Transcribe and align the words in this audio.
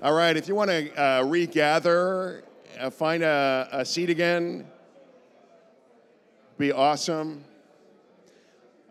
All 0.00 0.12
right, 0.12 0.36
if 0.36 0.46
you 0.46 0.54
want 0.54 0.70
to 0.70 1.02
uh, 1.02 1.24
regather, 1.24 2.44
uh, 2.78 2.88
find 2.88 3.24
a, 3.24 3.68
a 3.72 3.84
seat 3.84 4.10
again, 4.10 4.64
be 6.56 6.70
awesome. 6.70 7.42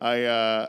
I, 0.01 0.25
uh, 0.25 0.67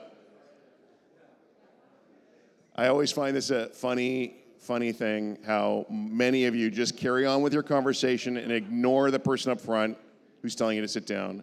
I 2.76 2.86
always 2.86 3.10
find 3.10 3.34
this 3.34 3.50
a 3.50 3.70
funny, 3.70 4.36
funny 4.60 4.92
thing 4.92 5.38
how 5.44 5.86
many 5.90 6.44
of 6.44 6.54
you 6.54 6.70
just 6.70 6.96
carry 6.96 7.26
on 7.26 7.42
with 7.42 7.52
your 7.52 7.64
conversation 7.64 8.36
and 8.36 8.52
ignore 8.52 9.10
the 9.10 9.18
person 9.18 9.50
up 9.50 9.60
front 9.60 9.98
who's 10.42 10.54
telling 10.54 10.76
you 10.76 10.82
to 10.82 10.88
sit 10.88 11.04
down. 11.04 11.42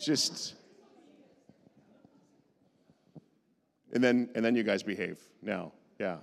Just. 0.00 0.54
And 3.92 4.02
then, 4.02 4.30
and 4.34 4.42
then 4.42 4.56
you 4.56 4.62
guys 4.62 4.82
behave 4.82 5.18
now. 5.42 5.72
Yeah. 5.98 6.16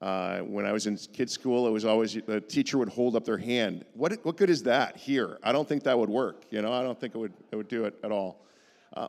Uh, 0.00 0.38
when 0.40 0.64
I 0.64 0.72
was 0.72 0.86
in 0.86 0.96
kids' 0.96 1.32
school, 1.32 1.66
it 1.66 1.70
was 1.70 1.84
always 1.84 2.14
the 2.14 2.40
teacher 2.40 2.78
would 2.78 2.88
hold 2.88 3.16
up 3.16 3.24
their 3.24 3.36
hand. 3.36 3.84
What, 3.92 4.24
what 4.24 4.38
good 4.38 4.48
is 4.48 4.62
that 4.62 4.96
here? 4.96 5.38
I 5.42 5.52
don't 5.52 5.68
think 5.68 5.82
that 5.84 5.98
would 5.98 6.08
work. 6.08 6.44
You 6.50 6.62
know, 6.62 6.72
I 6.72 6.82
don't 6.82 6.98
think 6.98 7.14
it 7.14 7.18
would, 7.18 7.34
it 7.52 7.56
would 7.56 7.68
do 7.68 7.84
it 7.84 7.98
at 8.02 8.10
all. 8.10 8.46
Uh, 8.94 9.08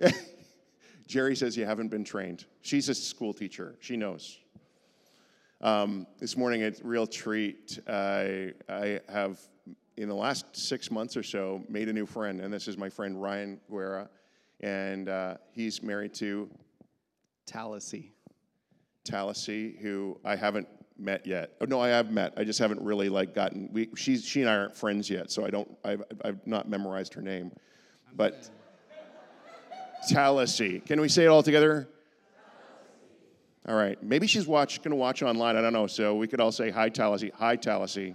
Jerry 1.06 1.36
says 1.36 1.56
you 1.56 1.64
haven't 1.64 1.88
been 1.88 2.02
trained. 2.02 2.46
She's 2.62 2.88
a 2.88 2.94
school 2.94 3.32
teacher. 3.32 3.76
She 3.78 3.96
knows. 3.96 4.38
Um, 5.60 6.06
this 6.18 6.36
morning, 6.36 6.64
a 6.64 6.72
real 6.82 7.06
treat. 7.06 7.78
I, 7.88 8.52
I 8.68 9.00
have, 9.08 9.38
in 9.96 10.08
the 10.08 10.14
last 10.14 10.46
six 10.56 10.90
months 10.90 11.16
or 11.16 11.22
so, 11.22 11.62
made 11.68 11.88
a 11.88 11.92
new 11.92 12.06
friend, 12.06 12.40
and 12.40 12.52
this 12.52 12.66
is 12.66 12.76
my 12.76 12.90
friend 12.90 13.22
Ryan 13.22 13.60
Guerra, 13.70 14.08
and 14.60 15.08
uh, 15.08 15.36
he's 15.52 15.80
married 15.80 16.12
to 16.14 16.50
Tallacy. 17.46 18.10
Tallacy, 19.06 19.78
who 19.78 20.18
I 20.24 20.36
haven't 20.36 20.68
met 20.98 21.26
yet. 21.26 21.52
Oh, 21.60 21.64
no, 21.64 21.80
I 21.80 21.88
have 21.88 22.10
met. 22.10 22.34
I 22.36 22.44
just 22.44 22.58
haven't 22.58 22.80
really 22.82 23.08
like 23.08 23.34
gotten. 23.34 23.68
We, 23.72 23.88
she's, 23.96 24.24
she 24.24 24.40
and 24.40 24.50
I 24.50 24.56
aren't 24.56 24.76
friends 24.76 25.08
yet, 25.08 25.30
so 25.30 25.44
I 25.44 25.50
don't. 25.50 25.70
I've, 25.84 26.02
I've 26.24 26.46
not 26.46 26.68
memorized 26.68 27.14
her 27.14 27.22
name, 27.22 27.52
but 28.14 28.50
Tallacy. 30.10 30.84
Can 30.84 31.00
we 31.00 31.08
say 31.08 31.24
it 31.24 31.28
all 31.28 31.42
together? 31.42 31.88
All 33.68 33.74
right. 33.74 34.00
Maybe 34.02 34.26
she's 34.26 34.46
watch 34.46 34.82
going 34.82 34.90
to 34.90 34.96
watch 34.96 35.22
online. 35.22 35.56
I 35.56 35.60
don't 35.60 35.72
know. 35.72 35.86
So 35.86 36.14
we 36.14 36.28
could 36.28 36.40
all 36.40 36.52
say 36.52 36.70
hi, 36.70 36.88
Tallacy. 36.88 37.32
Hi, 37.34 37.56
Tallacy. 37.56 38.14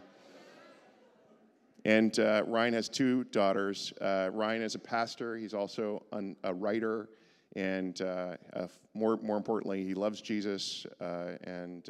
And 1.84 2.18
uh, 2.20 2.44
Ryan 2.46 2.74
has 2.74 2.88
two 2.88 3.26
daughters. 3.26 3.92
Uh, 4.00 4.30
Ryan 4.32 4.62
is 4.62 4.76
a 4.76 4.80
pastor. 4.80 5.36
He's 5.36 5.54
also 5.54 6.04
an, 6.14 6.36
a 6.44 6.54
writer 6.54 7.10
and 7.56 8.02
uh, 8.02 8.38
uh, 8.54 8.68
more, 8.94 9.18
more 9.18 9.38
importantly, 9.38 9.84
he 9.84 9.94
loves 9.94 10.22
Jesus. 10.22 10.86
Uh, 11.00 11.34
and 11.44 11.90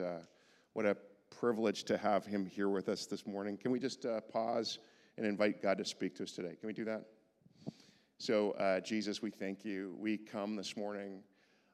what 0.73 0.85
a 0.85 0.95
privilege 1.29 1.83
to 1.85 1.97
have 1.97 2.25
him 2.25 2.45
here 2.45 2.69
with 2.69 2.89
us 2.89 3.05
this 3.05 3.25
morning. 3.25 3.57
Can 3.57 3.71
we 3.71 3.79
just 3.79 4.05
pause 4.31 4.79
and 5.17 5.25
invite 5.25 5.61
God 5.61 5.77
to 5.77 5.85
speak 5.85 6.15
to 6.15 6.23
us 6.23 6.31
today? 6.31 6.55
Can 6.59 6.67
we 6.67 6.73
do 6.73 6.85
that? 6.85 7.05
So, 8.17 8.81
Jesus, 8.85 9.21
we 9.21 9.31
thank 9.31 9.65
you. 9.65 9.95
We 9.99 10.17
come 10.17 10.55
this 10.55 10.77
morning 10.77 11.23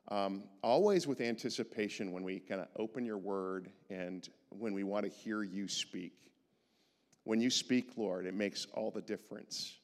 um, 0.10 0.44
always 0.64 1.06
with 1.06 1.20
anticipation 1.20 2.12
when 2.14 2.24
we 2.24 2.40
kind 2.40 2.62
of 2.62 2.68
open 2.78 3.06
your 3.06 3.18
word 3.18 3.72
and 3.90 4.28
when 4.50 4.74
we 4.74 4.84
want 4.84 5.06
to 5.06 5.12
hear 5.12 5.44
you 5.44 5.68
speak. 5.68 6.14
When 7.26 7.42
you 7.42 7.50
speak, 7.50 7.92
Lord, 7.98 8.26
it 8.26 8.34
makes 8.34 8.68
all 8.74 8.90
the 8.90 9.02
difference. 9.02 9.78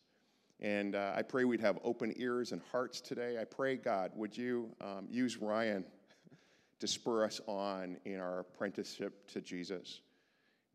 And 0.59 0.95
uh, 0.95 1.13
I 1.15 1.21
pray 1.21 1.43
we'd 1.43 1.59
have 1.59 1.79
open 1.83 2.13
ears 2.17 2.51
and 2.51 2.61
hearts 2.71 3.01
today. 3.01 3.37
I 3.39 3.43
pray, 3.43 3.75
God, 3.75 4.11
would 4.15 4.37
you 4.37 4.69
um, 4.79 5.07
use 5.09 5.37
Ryan 5.37 5.83
to 6.79 6.87
spur 6.87 7.25
us 7.25 7.41
on 7.47 7.97
in 8.05 8.19
our 8.19 8.39
apprenticeship 8.39 9.27
to 9.29 9.41
Jesus? 9.41 10.01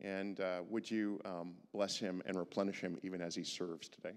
And 0.01 0.39
uh, 0.39 0.61
would 0.69 0.89
you 0.89 1.19
um, 1.25 1.55
bless 1.73 1.97
him 1.97 2.21
and 2.25 2.37
replenish 2.37 2.81
him 2.81 2.97
even 3.03 3.21
as 3.21 3.35
he 3.35 3.43
serves 3.43 3.89
today? 3.89 4.13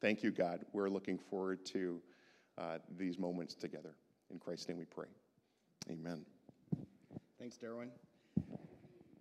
Thank 0.00 0.22
you, 0.22 0.30
God. 0.30 0.64
We're 0.72 0.90
looking 0.90 1.18
forward 1.18 1.64
to 1.66 2.02
uh, 2.58 2.78
these 2.96 3.18
moments 3.18 3.54
together. 3.54 3.94
In 4.30 4.38
Christ's 4.38 4.68
name 4.68 4.78
we 4.78 4.84
pray. 4.84 5.06
Amen. 5.90 6.24
Thanks, 7.38 7.56
Derwin. 7.56 7.88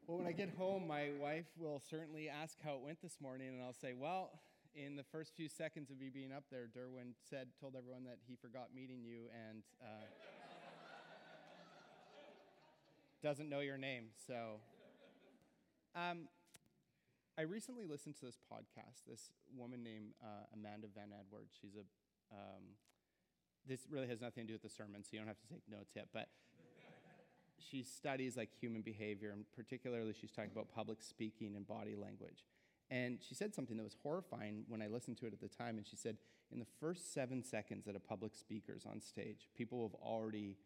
Well, 0.07 0.17
when 0.17 0.28
I 0.28 0.31
get 0.31 0.49
home, 0.57 0.88
my 0.88 1.09
wife 1.19 1.45
will 1.57 1.81
certainly 1.89 2.29
ask 2.29 2.57
how 2.63 2.73
it 2.73 2.81
went 2.81 3.01
this 3.01 3.17
morning, 3.22 3.49
and 3.49 3.63
I'll 3.63 3.73
say, 3.73 3.94
well, 3.94 4.31
in 4.75 4.95
the 4.95 5.03
first 5.03 5.33
few 5.35 5.47
seconds 5.47 5.89
of 5.89 5.99
me 5.99 6.09
being 6.13 6.31
up 6.31 6.43
there, 6.51 6.67
Derwin 6.67 7.13
said, 7.29 7.47
told 7.59 7.75
everyone 7.75 8.03
that 8.03 8.17
he 8.27 8.35
forgot 8.35 8.67
meeting 8.75 9.03
you 9.03 9.29
and 9.31 9.63
uh, 9.81 9.85
doesn't 13.23 13.49
know 13.49 13.61
your 13.61 13.77
name. 13.77 14.05
So, 14.27 14.59
um, 15.95 16.27
I 17.37 17.43
recently 17.43 17.85
listened 17.85 18.15
to 18.19 18.25
this 18.25 18.37
podcast. 18.51 19.07
This 19.07 19.31
woman 19.55 19.83
named 19.83 20.13
uh, 20.21 20.45
Amanda 20.53 20.87
Van 20.93 21.09
Edwards. 21.17 21.55
She's 21.59 21.75
a. 21.75 22.35
Um, 22.35 22.75
this 23.67 23.81
really 23.89 24.07
has 24.07 24.21
nothing 24.21 24.43
to 24.43 24.47
do 24.47 24.53
with 24.53 24.61
the 24.61 24.69
sermon, 24.69 25.03
so 25.03 25.09
you 25.13 25.19
don't 25.19 25.27
have 25.27 25.39
to 25.39 25.47
take 25.47 25.63
notes 25.69 25.91
yet. 25.95 26.07
But 26.13 26.27
she 27.59 27.83
studies 27.83 28.37
like 28.37 28.49
human 28.59 28.81
behavior, 28.81 29.31
and 29.31 29.45
particularly 29.55 30.13
she's 30.13 30.31
talking 30.31 30.51
about 30.51 30.67
public 30.73 31.01
speaking 31.01 31.55
and 31.55 31.67
body 31.67 31.95
language. 31.95 32.43
And 32.90 33.18
she 33.28 33.34
said 33.34 33.56
something 33.56 33.78
that 33.78 33.84
was 33.84 33.97
horrifying 34.03 34.63
when 34.68 34.81
I 34.81 34.88
listened 34.88 35.18
to 35.18 35.25
it 35.25 35.34
at 35.34 35.41
the 35.41 35.47
time. 35.47 35.78
And 35.78 35.88
she 35.88 35.96
said, 35.96 36.18
in 36.51 36.59
the 36.59 36.68
first 36.79 37.13
seven 37.13 37.44
seconds 37.44 37.85
that 37.85 37.96
a 37.96 38.00
public 38.00 38.35
speaker's 38.35 38.85
on 38.85 39.01
stage, 39.01 39.50
people 39.56 39.81
have 39.84 39.96
already 40.01 40.57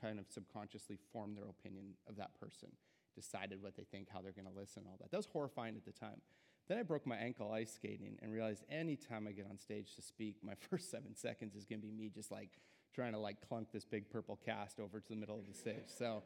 kind 0.00 0.18
of 0.18 0.26
subconsciously 0.28 0.98
formed 1.12 1.36
their 1.36 1.48
opinion 1.48 1.94
of 2.08 2.16
that 2.16 2.38
person, 2.38 2.68
decided 3.14 3.62
what 3.62 3.76
they 3.76 3.84
think, 3.84 4.08
how 4.12 4.20
they're 4.20 4.32
going 4.32 4.46
to 4.46 4.58
listen, 4.58 4.82
all 4.86 4.98
that. 5.00 5.10
That 5.10 5.16
was 5.16 5.26
horrifying 5.26 5.76
at 5.76 5.84
the 5.84 5.92
time. 5.92 6.20
Then 6.68 6.78
I 6.78 6.82
broke 6.82 7.06
my 7.06 7.16
ankle 7.16 7.52
ice 7.52 7.72
skating 7.72 8.18
and 8.22 8.32
realized 8.32 8.64
anytime 8.70 9.26
I 9.26 9.32
get 9.32 9.46
on 9.48 9.58
stage 9.58 9.94
to 9.96 10.02
speak, 10.02 10.36
my 10.42 10.54
first 10.70 10.90
seven 10.90 11.14
seconds 11.14 11.54
is 11.54 11.64
going 11.64 11.80
to 11.80 11.86
be 11.86 11.92
me 11.92 12.10
just 12.14 12.30
like 12.30 12.50
trying 12.94 13.12
to 13.12 13.18
like 13.18 13.36
clunk 13.46 13.68
this 13.72 13.84
big 13.84 14.10
purple 14.10 14.38
cast 14.44 14.78
over 14.80 15.00
to 15.00 15.08
the 15.08 15.16
middle 15.16 15.38
of 15.38 15.46
the 15.46 15.54
stage. 15.54 15.88
So 15.98 16.22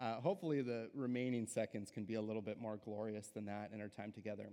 uh, 0.00 0.14
hopefully 0.14 0.62
the 0.62 0.90
remaining 0.94 1.46
seconds 1.46 1.90
can 1.90 2.04
be 2.04 2.14
a 2.14 2.20
little 2.20 2.42
bit 2.42 2.60
more 2.60 2.78
glorious 2.84 3.28
than 3.28 3.46
that 3.46 3.70
in 3.72 3.80
our 3.80 3.88
time 3.88 4.12
together. 4.12 4.50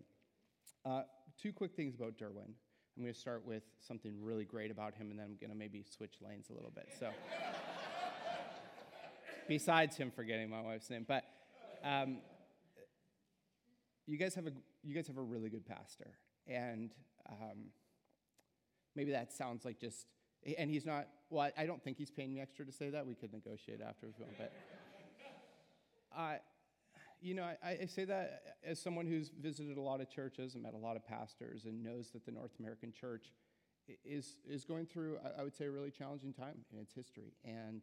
Uh, 0.87 1.01
two 1.41 1.51
quick 1.51 1.75
things 1.75 1.95
about 1.95 2.17
Derwin. 2.17 2.47
I'm 2.95 3.03
going 3.03 3.13
to 3.13 3.19
start 3.19 3.45
with 3.45 3.63
something 3.85 4.13
really 4.21 4.45
great 4.45 4.71
about 4.71 4.95
him, 4.95 5.11
and 5.11 5.19
then 5.19 5.25
I'm 5.25 5.35
going 5.35 5.51
to 5.51 5.57
maybe 5.57 5.83
switch 5.83 6.15
lanes 6.21 6.49
a 6.49 6.53
little 6.53 6.71
bit. 6.73 6.87
So, 6.97 7.09
besides 9.49 9.97
him 9.97 10.11
forgetting 10.15 10.49
my 10.49 10.61
wife's 10.61 10.89
name, 10.89 11.05
but 11.07 11.25
um, 11.83 12.19
you 14.05 14.17
guys 14.17 14.33
have 14.35 14.47
a 14.47 14.51
you 14.81 14.95
guys 14.95 15.07
have 15.07 15.17
a 15.17 15.21
really 15.21 15.49
good 15.49 15.65
pastor, 15.65 16.11
and 16.47 16.91
um, 17.29 17.65
maybe 18.95 19.11
that 19.11 19.33
sounds 19.33 19.65
like 19.65 19.79
just. 19.79 20.07
And 20.57 20.69
he's 20.69 20.85
not. 20.85 21.07
Well, 21.29 21.51
I 21.57 21.65
don't 21.65 21.83
think 21.83 21.97
he's 21.97 22.11
paying 22.11 22.33
me 22.33 22.39
extra 22.39 22.65
to 22.65 22.71
say 22.71 22.89
that. 22.91 23.05
We 23.05 23.15
could 23.15 23.33
negotiate 23.33 23.81
after 23.81 24.07
if 24.07 24.13
you 24.17 24.25
want, 24.25 24.37
but. 24.37 24.53
Uh, 26.17 26.37
you 27.21 27.33
know, 27.33 27.43
I, 27.43 27.77
I, 27.81 27.85
say 27.85 28.05
that 28.05 28.41
as 28.63 28.79
someone 28.79 29.07
who's 29.07 29.29
visited 29.29 29.77
a 29.77 29.81
lot 29.81 30.01
of 30.01 30.09
churches 30.09 30.53
and 30.53 30.63
met 30.63 30.73
a 30.73 30.77
lot 30.77 30.95
of 30.95 31.05
pastors 31.05 31.65
and 31.65 31.83
knows 31.83 32.11
that 32.11 32.25
the 32.25 32.31
North 32.31 32.51
American 32.59 32.91
church 32.91 33.33
is, 34.05 34.35
is 34.47 34.65
going 34.65 34.85
through, 34.85 35.17
I, 35.37 35.43
would 35.43 35.55
say, 35.55 35.65
a 35.65 35.71
really 35.71 35.91
challenging 35.91 36.33
time 36.33 36.65
in 36.71 36.79
its 36.79 36.93
history. 36.93 37.33
And 37.43 37.81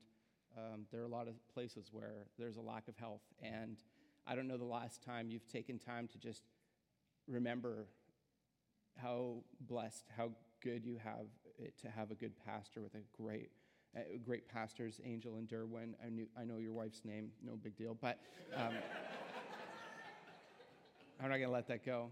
um, 0.56 0.86
there 0.92 1.00
are 1.00 1.04
a 1.04 1.08
lot 1.08 1.28
of 1.28 1.34
places 1.52 1.88
where 1.90 2.26
there's 2.38 2.56
a 2.56 2.60
lack 2.60 2.88
of 2.88 2.96
health. 2.96 3.22
And 3.42 3.78
I 4.26 4.34
don't 4.34 4.46
know 4.46 4.56
the 4.56 4.64
last 4.64 5.02
time 5.02 5.30
you've 5.30 5.48
taken 5.48 5.78
time 5.78 6.08
to 6.08 6.18
just 6.18 6.42
remember 7.26 7.86
how 8.96 9.42
blessed, 9.60 10.04
how 10.16 10.30
good 10.62 10.84
you 10.84 10.98
have 11.02 11.26
it 11.58 11.78
to 11.82 11.88
have 11.88 12.10
a 12.10 12.14
good 12.14 12.32
pastor 12.44 12.80
with 12.80 12.94
a 12.94 13.02
great 13.20 13.50
uh, 13.96 14.00
great 14.24 14.48
pastors, 14.48 15.00
Angel 15.04 15.36
and 15.36 15.48
Derwin. 15.48 15.94
I, 16.04 16.08
knew, 16.08 16.26
I 16.38 16.44
know 16.44 16.58
your 16.58 16.72
wife's 16.72 17.02
name, 17.04 17.30
no 17.44 17.56
big 17.56 17.76
deal, 17.76 17.96
but 18.00 18.18
um, 18.56 18.68
I'm 21.20 21.30
not 21.30 21.36
going 21.36 21.42
to 21.42 21.50
let 21.50 21.68
that 21.68 21.84
go. 21.84 22.10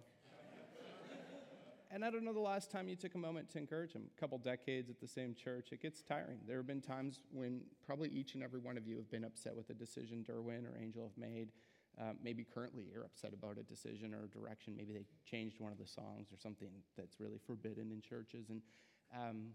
And 1.94 2.02
I 2.02 2.10
don't 2.10 2.24
know 2.24 2.32
the 2.32 2.40
last 2.40 2.70
time 2.70 2.88
you 2.88 2.96
took 2.96 3.16
a 3.16 3.18
moment 3.18 3.50
to 3.50 3.58
encourage 3.58 3.92
him. 3.92 4.04
A 4.16 4.20
couple 4.20 4.38
decades 4.38 4.88
at 4.88 4.98
the 4.98 5.06
same 5.06 5.34
church, 5.34 5.72
it 5.72 5.82
gets 5.82 6.00
tiring. 6.00 6.38
There 6.48 6.56
have 6.56 6.66
been 6.66 6.80
times 6.80 7.20
when 7.30 7.60
probably 7.84 8.08
each 8.08 8.34
and 8.34 8.42
every 8.42 8.60
one 8.60 8.78
of 8.78 8.86
you 8.86 8.96
have 8.96 9.10
been 9.10 9.24
upset 9.24 9.54
with 9.54 9.68
a 9.68 9.74
decision 9.74 10.24
Derwin 10.26 10.64
or 10.64 10.78
Angel 10.80 11.02
have 11.02 11.18
made. 11.18 11.52
Uh, 12.00 12.12
maybe 12.24 12.44
currently 12.44 12.84
you're 12.90 13.04
upset 13.04 13.34
about 13.34 13.58
a 13.58 13.62
decision 13.62 14.14
or 14.14 14.24
a 14.24 14.28
direction. 14.28 14.74
Maybe 14.74 14.94
they 14.94 15.04
changed 15.30 15.60
one 15.60 15.70
of 15.70 15.76
the 15.76 15.86
songs 15.86 16.28
or 16.32 16.38
something 16.38 16.68
that's 16.96 17.20
really 17.20 17.38
forbidden 17.46 17.92
in 17.92 18.00
churches. 18.00 18.48
And 18.48 18.62
um, 19.14 19.48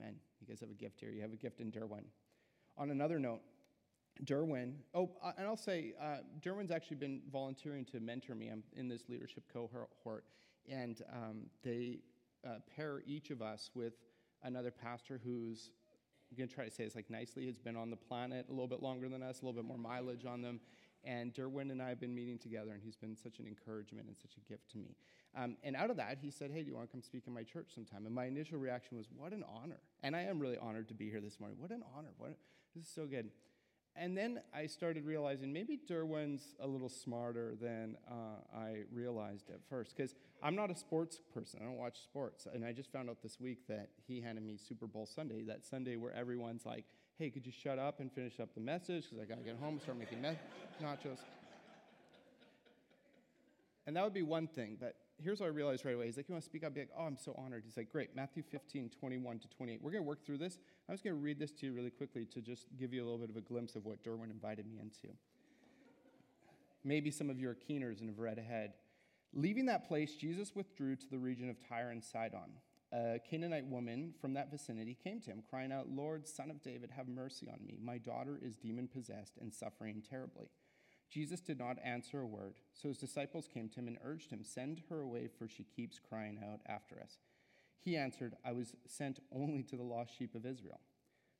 man, 0.00 0.14
you 0.40 0.46
guys 0.46 0.60
have 0.60 0.70
a 0.70 0.74
gift 0.74 1.00
here. 1.00 1.10
You 1.10 1.22
have 1.22 1.32
a 1.32 1.36
gift 1.36 1.60
in 1.60 1.70
Derwin. 1.70 2.04
On 2.78 2.90
another 2.90 3.18
note, 3.18 3.40
Derwin, 4.24 4.74
oh, 4.94 5.10
uh, 5.22 5.32
and 5.38 5.46
I'll 5.46 5.56
say, 5.56 5.94
uh, 6.00 6.18
Derwin's 6.40 6.70
actually 6.70 6.96
been 6.96 7.22
volunteering 7.30 7.84
to 7.86 8.00
mentor 8.00 8.34
me. 8.34 8.48
I'm 8.48 8.62
in 8.74 8.88
this 8.88 9.02
leadership 9.08 9.44
cohort, 9.52 10.24
and 10.68 11.00
um, 11.12 11.42
they 11.62 12.00
uh, 12.46 12.56
pair 12.74 13.02
each 13.06 13.30
of 13.30 13.42
us 13.42 13.70
with 13.74 13.94
another 14.42 14.70
pastor 14.70 15.20
who's, 15.22 15.70
I'm 16.30 16.36
going 16.36 16.48
to 16.48 16.54
try 16.54 16.64
to 16.64 16.70
say 16.70 16.84
this 16.84 16.94
like 16.94 17.10
nicely, 17.10 17.46
has 17.46 17.58
been 17.58 17.76
on 17.76 17.90
the 17.90 17.96
planet 17.96 18.46
a 18.48 18.52
little 18.52 18.68
bit 18.68 18.82
longer 18.82 19.08
than 19.08 19.22
us, 19.22 19.42
a 19.42 19.44
little 19.44 19.60
bit 19.60 19.66
more 19.66 19.78
mileage 19.78 20.24
on 20.24 20.42
them. 20.42 20.60
And 21.04 21.32
Derwin 21.32 21.70
and 21.70 21.80
I 21.80 21.88
have 21.88 22.00
been 22.00 22.14
meeting 22.14 22.38
together, 22.38 22.72
and 22.72 22.82
he's 22.82 22.96
been 22.96 23.16
such 23.16 23.38
an 23.38 23.46
encouragement 23.46 24.06
and 24.06 24.16
such 24.16 24.32
a 24.36 24.48
gift 24.48 24.70
to 24.72 24.78
me. 24.78 24.96
Um, 25.36 25.56
and 25.62 25.76
out 25.76 25.90
of 25.90 25.96
that, 25.96 26.18
he 26.20 26.30
said, 26.30 26.50
Hey, 26.50 26.62
do 26.62 26.68
you 26.68 26.74
want 26.74 26.88
to 26.88 26.92
come 26.92 27.02
speak 27.02 27.24
in 27.26 27.32
my 27.32 27.42
church 27.42 27.68
sometime? 27.74 28.04
And 28.06 28.14
my 28.14 28.26
initial 28.26 28.58
reaction 28.58 28.98
was, 28.98 29.06
What 29.16 29.32
an 29.32 29.44
honor. 29.48 29.80
And 30.02 30.14
I 30.14 30.22
am 30.22 30.38
really 30.38 30.58
honored 30.58 30.88
to 30.88 30.94
be 30.94 31.08
here 31.08 31.20
this 31.20 31.40
morning. 31.40 31.58
What 31.58 31.70
an 31.70 31.82
honor. 31.96 32.10
What, 32.18 32.36
this 32.74 32.84
is 32.84 32.90
so 32.92 33.06
good. 33.06 33.30
And 33.96 34.16
then 34.16 34.40
I 34.54 34.66
started 34.66 35.04
realizing 35.04 35.52
maybe 35.52 35.78
Derwin's 35.88 36.54
a 36.60 36.66
little 36.66 36.88
smarter 36.88 37.56
than 37.60 37.96
uh, 38.08 38.56
I 38.56 38.82
realized 38.92 39.50
at 39.50 39.60
first. 39.68 39.96
Because 39.96 40.14
I'm 40.42 40.54
not 40.54 40.70
a 40.70 40.76
sports 40.76 41.20
person, 41.34 41.60
I 41.62 41.64
don't 41.64 41.76
watch 41.76 42.02
sports. 42.02 42.46
And 42.52 42.64
I 42.64 42.72
just 42.72 42.92
found 42.92 43.10
out 43.10 43.22
this 43.22 43.40
week 43.40 43.66
that 43.68 43.90
he 44.06 44.20
handed 44.20 44.44
me 44.44 44.56
Super 44.56 44.86
Bowl 44.86 45.06
Sunday, 45.06 45.42
that 45.42 45.66
Sunday 45.66 45.96
where 45.96 46.12
everyone's 46.14 46.64
like, 46.64 46.84
hey, 47.20 47.28
could 47.28 47.44
you 47.44 47.52
shut 47.52 47.78
up 47.78 48.00
and 48.00 48.10
finish 48.10 48.40
up 48.40 48.48
the 48.54 48.60
message? 48.60 49.04
Because 49.04 49.18
I 49.20 49.26
got 49.26 49.36
to 49.36 49.44
get 49.44 49.56
home 49.60 49.74
and 49.74 49.82
start 49.82 49.98
making 49.98 50.22
me- 50.22 50.38
nachos. 50.82 51.18
And 53.86 53.94
that 53.94 54.02
would 54.02 54.14
be 54.14 54.22
one 54.22 54.46
thing, 54.46 54.78
but 54.80 54.94
here's 55.22 55.40
what 55.40 55.46
I 55.46 55.50
realized 55.50 55.84
right 55.84 55.94
away. 55.94 56.06
He's 56.06 56.16
like, 56.16 56.28
You 56.28 56.34
want 56.34 56.44
to 56.44 56.48
speak? 56.48 56.64
Up? 56.64 56.68
I'd 56.68 56.74
be 56.74 56.80
like, 56.80 56.90
Oh, 56.98 57.02
I'm 57.02 57.18
so 57.18 57.34
honored. 57.36 57.64
He's 57.66 57.76
like, 57.76 57.92
Great. 57.92 58.16
Matthew 58.16 58.42
15, 58.42 58.90
21 58.98 59.38
to 59.40 59.48
28. 59.48 59.82
We're 59.82 59.90
going 59.90 60.02
to 60.02 60.08
work 60.08 60.24
through 60.24 60.38
this. 60.38 60.58
I'm 60.88 60.94
just 60.94 61.04
going 61.04 61.14
to 61.14 61.20
read 61.22 61.38
this 61.38 61.52
to 61.52 61.66
you 61.66 61.74
really 61.74 61.90
quickly 61.90 62.24
to 62.24 62.40
just 62.40 62.68
give 62.78 62.94
you 62.94 63.02
a 63.02 63.04
little 63.04 63.18
bit 63.18 63.28
of 63.28 63.36
a 63.36 63.42
glimpse 63.42 63.76
of 63.76 63.84
what 63.84 64.02
Derwin 64.02 64.30
invited 64.30 64.66
me 64.66 64.78
into. 64.80 65.14
Maybe 66.84 67.10
some 67.10 67.28
of 67.28 67.38
you 67.38 67.50
are 67.50 67.54
keeners 67.54 68.00
and 68.00 68.08
have 68.08 68.18
read 68.18 68.38
ahead. 68.38 68.72
Leaving 69.34 69.66
that 69.66 69.86
place, 69.86 70.14
Jesus 70.14 70.54
withdrew 70.54 70.96
to 70.96 71.10
the 71.10 71.18
region 71.18 71.50
of 71.50 71.56
Tyre 71.68 71.90
and 71.90 72.02
Sidon. 72.02 72.52
A 72.92 73.20
Canaanite 73.28 73.66
woman 73.66 74.14
from 74.20 74.34
that 74.34 74.50
vicinity 74.50 74.96
came 75.02 75.20
to 75.20 75.30
him, 75.30 75.42
crying 75.48 75.70
out, 75.70 75.88
Lord, 75.88 76.26
son 76.26 76.50
of 76.50 76.60
David, 76.60 76.90
have 76.90 77.06
mercy 77.06 77.48
on 77.48 77.64
me. 77.64 77.78
My 77.80 77.98
daughter 77.98 78.38
is 78.42 78.56
demon 78.56 78.88
possessed 78.88 79.38
and 79.40 79.54
suffering 79.54 80.02
terribly. 80.08 80.48
Jesus 81.08 81.40
did 81.40 81.58
not 81.58 81.78
answer 81.84 82.20
a 82.20 82.26
word, 82.26 82.54
so 82.72 82.88
his 82.88 82.98
disciples 82.98 83.48
came 83.52 83.68
to 83.68 83.80
him 83.80 83.88
and 83.88 83.98
urged 84.04 84.30
him, 84.30 84.42
Send 84.42 84.82
her 84.88 85.00
away, 85.00 85.28
for 85.28 85.48
she 85.48 85.64
keeps 85.64 86.00
crying 86.00 86.38
out 86.42 86.60
after 86.66 87.00
us. 87.00 87.18
He 87.80 87.96
answered, 87.96 88.34
I 88.44 88.52
was 88.52 88.74
sent 88.86 89.20
only 89.32 89.62
to 89.64 89.76
the 89.76 89.82
lost 89.82 90.16
sheep 90.16 90.34
of 90.34 90.44
Israel. 90.44 90.80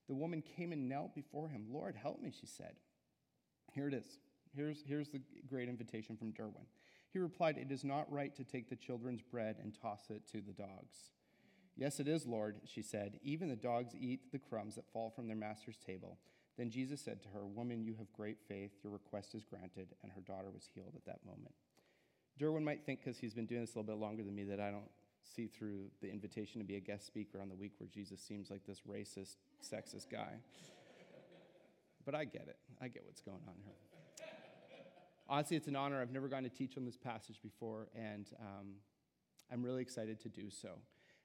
The 0.09 0.15
woman 0.15 0.43
came 0.43 0.73
and 0.73 0.89
knelt 0.89 1.15
before 1.15 1.49
him. 1.49 1.67
Lord, 1.71 1.95
help 1.95 2.21
me, 2.21 2.33
she 2.33 2.47
said. 2.47 2.77
Here 3.73 3.89
it 3.89 3.95
is. 3.95 4.19
Here's, 4.57 4.83
here's 4.85 5.09
the 5.09 5.21
great 5.47 5.69
invitation 5.69 6.17
from 6.17 6.33
Derwin. 6.33 6.67
He 7.13 7.19
replied, 7.19 7.57
It 7.57 7.71
is 7.71 7.85
not 7.85 8.11
right 8.11 8.35
to 8.37 8.45
take 8.45 8.69
the 8.69 8.77
children's 8.77 9.23
bread 9.23 9.57
and 9.63 9.75
toss 9.81 10.11
it 10.11 10.27
to 10.33 10.41
the 10.41 10.53
dogs. 10.53 11.11
Yes, 11.77 12.01
it 12.01 12.09
is, 12.09 12.27
Lord, 12.27 12.61
she 12.65 12.83
said. 12.83 13.19
Even 13.23 13.49
the 13.49 13.57
dogs 13.57 13.95
eat 13.99 14.33
the 14.33 14.39
crumbs 14.39 14.75
that 14.75 14.91
fall 14.93 15.11
from 15.11 15.29
their 15.29 15.37
master's 15.37 15.79
table. 15.79 16.19
Then 16.59 16.71
Jesus 16.71 17.01
said 17.01 17.23
to 17.23 17.29
her, 17.31 17.47
Woman, 17.47 17.83
you 17.83 17.95
have 17.99 18.13
great 18.13 18.39
faith. 18.47 18.73
Your 18.83 18.93
request 18.93 19.35
is 19.35 19.45
granted. 19.45 19.89
And 20.03 20.13
her 20.13 20.21
daughter 20.21 20.51
was 20.53 20.69
healed 20.75 20.95
at 20.95 21.07
that 21.07 21.25
moment. 21.25 21.55
Derwin 22.39 22.63
might 22.63 22.85
think, 22.85 23.01
because 23.01 23.19
he's 23.19 23.35
been 23.35 23.47
doing 23.47 23.63
this 23.63 23.75
a 23.75 23.79
little 23.79 23.95
bit 23.95 24.01
longer 24.01 24.23
than 24.23 24.35
me, 24.35 24.45
that 24.45 24.61
I 24.61 24.71
don't 24.71 24.91
see 25.23 25.47
through 25.47 25.91
the 26.01 26.11
invitation 26.11 26.61
to 26.61 26.67
be 26.67 26.77
a 26.77 26.81
guest 26.81 27.07
speaker 27.07 27.41
on 27.41 27.49
the 27.49 27.55
week 27.55 27.73
where 27.79 27.89
Jesus 27.89 28.21
seems 28.21 28.51
like 28.51 28.67
this 28.67 28.83
racist, 28.89 29.37
sexist 29.63 30.11
guy. 30.11 30.35
but 32.05 32.15
I 32.15 32.25
get 32.25 32.47
it. 32.49 32.57
I 32.81 32.89
get 32.89 33.05
what's 33.05 33.21
going 33.21 33.43
on 33.47 33.55
here. 33.65 33.75
Honestly, 35.29 35.57
it's 35.57 35.69
an 35.69 35.77
honor. 35.77 36.01
I've 36.03 36.11
never 36.11 36.27
gotten 36.29 36.45
to 36.45 36.51
teach 36.51 36.77
on 36.77 36.85
this 36.85 36.97
passage 36.97 37.41
before, 37.41 37.89
and 37.95 38.29
um, 38.41 38.75
I'm 39.53 39.63
really 39.63 39.81
excited 39.81 40.19
to 40.21 40.29
do 40.29 40.51
so. 40.51 40.71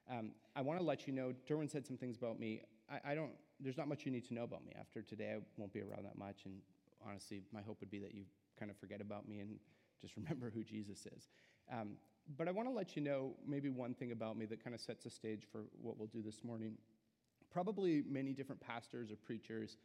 Um, 0.10 0.32
I 0.56 0.62
want 0.62 0.80
to 0.80 0.86
let 0.86 1.08
you 1.08 1.14
know, 1.14 1.34
Derwin 1.50 1.70
said 1.70 1.86
some 1.86 1.98
things 1.98 2.18
about 2.18 2.40
me. 2.40 2.62
I, 2.90 3.12
I, 3.12 3.16
don't, 3.16 3.32
there's 3.60 3.78
not 3.78 3.88
much 3.88 4.06
you 4.06 4.12
need 4.12 4.26
to 4.28 4.34
know 4.34 4.44
about 4.44 4.66
me. 4.66 4.74
After 4.80 5.02
today, 5.02 5.36
I 5.36 5.40
won't 5.58 5.74
be 5.74 5.82
around 5.82 6.06
that 6.06 6.18
much, 6.18 6.46
and 6.46 6.56
honestly, 7.08 7.42
my 7.52 7.62
hope 7.62 7.80
would 7.80 7.90
be 7.90 8.00
that 8.00 8.14
you 8.14 8.24
kind 8.60 8.70
of 8.70 8.78
forget 8.78 9.02
about 9.02 9.28
me 9.28 9.40
and 9.40 9.56
just 10.02 10.16
remember 10.16 10.52
who 10.54 10.64
Jesus 10.64 11.08
is. 11.16 11.30
Um, 11.72 11.94
but 12.38 12.48
I 12.48 12.52
want 12.52 12.68
to 12.68 12.74
let 12.74 12.96
you 12.96 13.02
know 13.02 13.34
maybe 13.48 13.70
one 13.70 13.94
thing 13.94 14.12
about 14.12 14.38
me 14.38 14.46
that 14.48 14.64
kind 14.64 14.74
of 14.74 14.82
sets 14.82 15.06
a 15.06 15.10
stage 15.10 15.44
for 15.52 15.62
what 15.82 15.98
we'll 15.98 16.08
do 16.08 16.22
this 16.22 16.44
morning. 16.44 16.74
Probably 17.52 18.04
many 18.08 18.34
different 18.34 18.62
pastors 18.62 19.12
or 19.12 19.16
preachers 19.16 19.78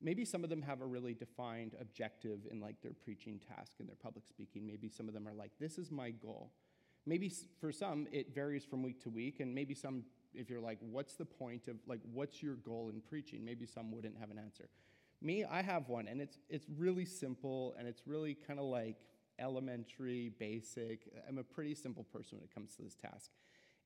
maybe 0.00 0.24
some 0.24 0.44
of 0.44 0.50
them 0.50 0.62
have 0.62 0.80
a 0.80 0.86
really 0.86 1.14
defined 1.14 1.74
objective 1.80 2.40
in 2.50 2.60
like 2.60 2.80
their 2.82 2.92
preaching 2.92 3.40
task 3.56 3.72
and 3.78 3.88
their 3.88 3.96
public 3.96 4.26
speaking 4.26 4.66
maybe 4.66 4.88
some 4.88 5.08
of 5.08 5.14
them 5.14 5.26
are 5.26 5.34
like 5.34 5.50
this 5.58 5.78
is 5.78 5.90
my 5.90 6.10
goal 6.10 6.52
maybe 7.08 7.32
for 7.60 7.72
some 7.72 8.06
it 8.12 8.34
varies 8.34 8.64
from 8.64 8.82
week 8.82 9.00
to 9.02 9.08
week 9.08 9.40
and 9.40 9.54
maybe 9.54 9.74
some 9.74 10.04
if 10.34 10.50
you're 10.50 10.60
like 10.60 10.78
what's 10.80 11.14
the 11.14 11.24
point 11.24 11.68
of 11.68 11.76
like 11.86 12.00
what's 12.12 12.42
your 12.42 12.54
goal 12.56 12.90
in 12.92 13.00
preaching? 13.00 13.44
Maybe 13.44 13.66
some 13.66 13.90
wouldn't 13.90 14.16
have 14.18 14.30
an 14.30 14.38
answer. 14.38 14.68
Me 15.20 15.44
i 15.44 15.62
have 15.62 15.88
one 15.88 16.06
and 16.06 16.20
it's 16.20 16.38
it's 16.48 16.66
really 16.76 17.04
simple 17.04 17.74
and 17.78 17.88
it's 17.88 18.02
really 18.06 18.34
kind 18.34 18.58
of 18.58 18.66
like 18.66 18.96
elementary 19.38 20.32
basic. 20.38 21.08
I'm 21.28 21.38
a 21.38 21.44
pretty 21.44 21.74
simple 21.74 22.04
person 22.04 22.38
when 22.38 22.44
it 22.44 22.54
comes 22.54 22.74
to 22.76 22.82
this 22.82 22.94
task. 22.94 23.30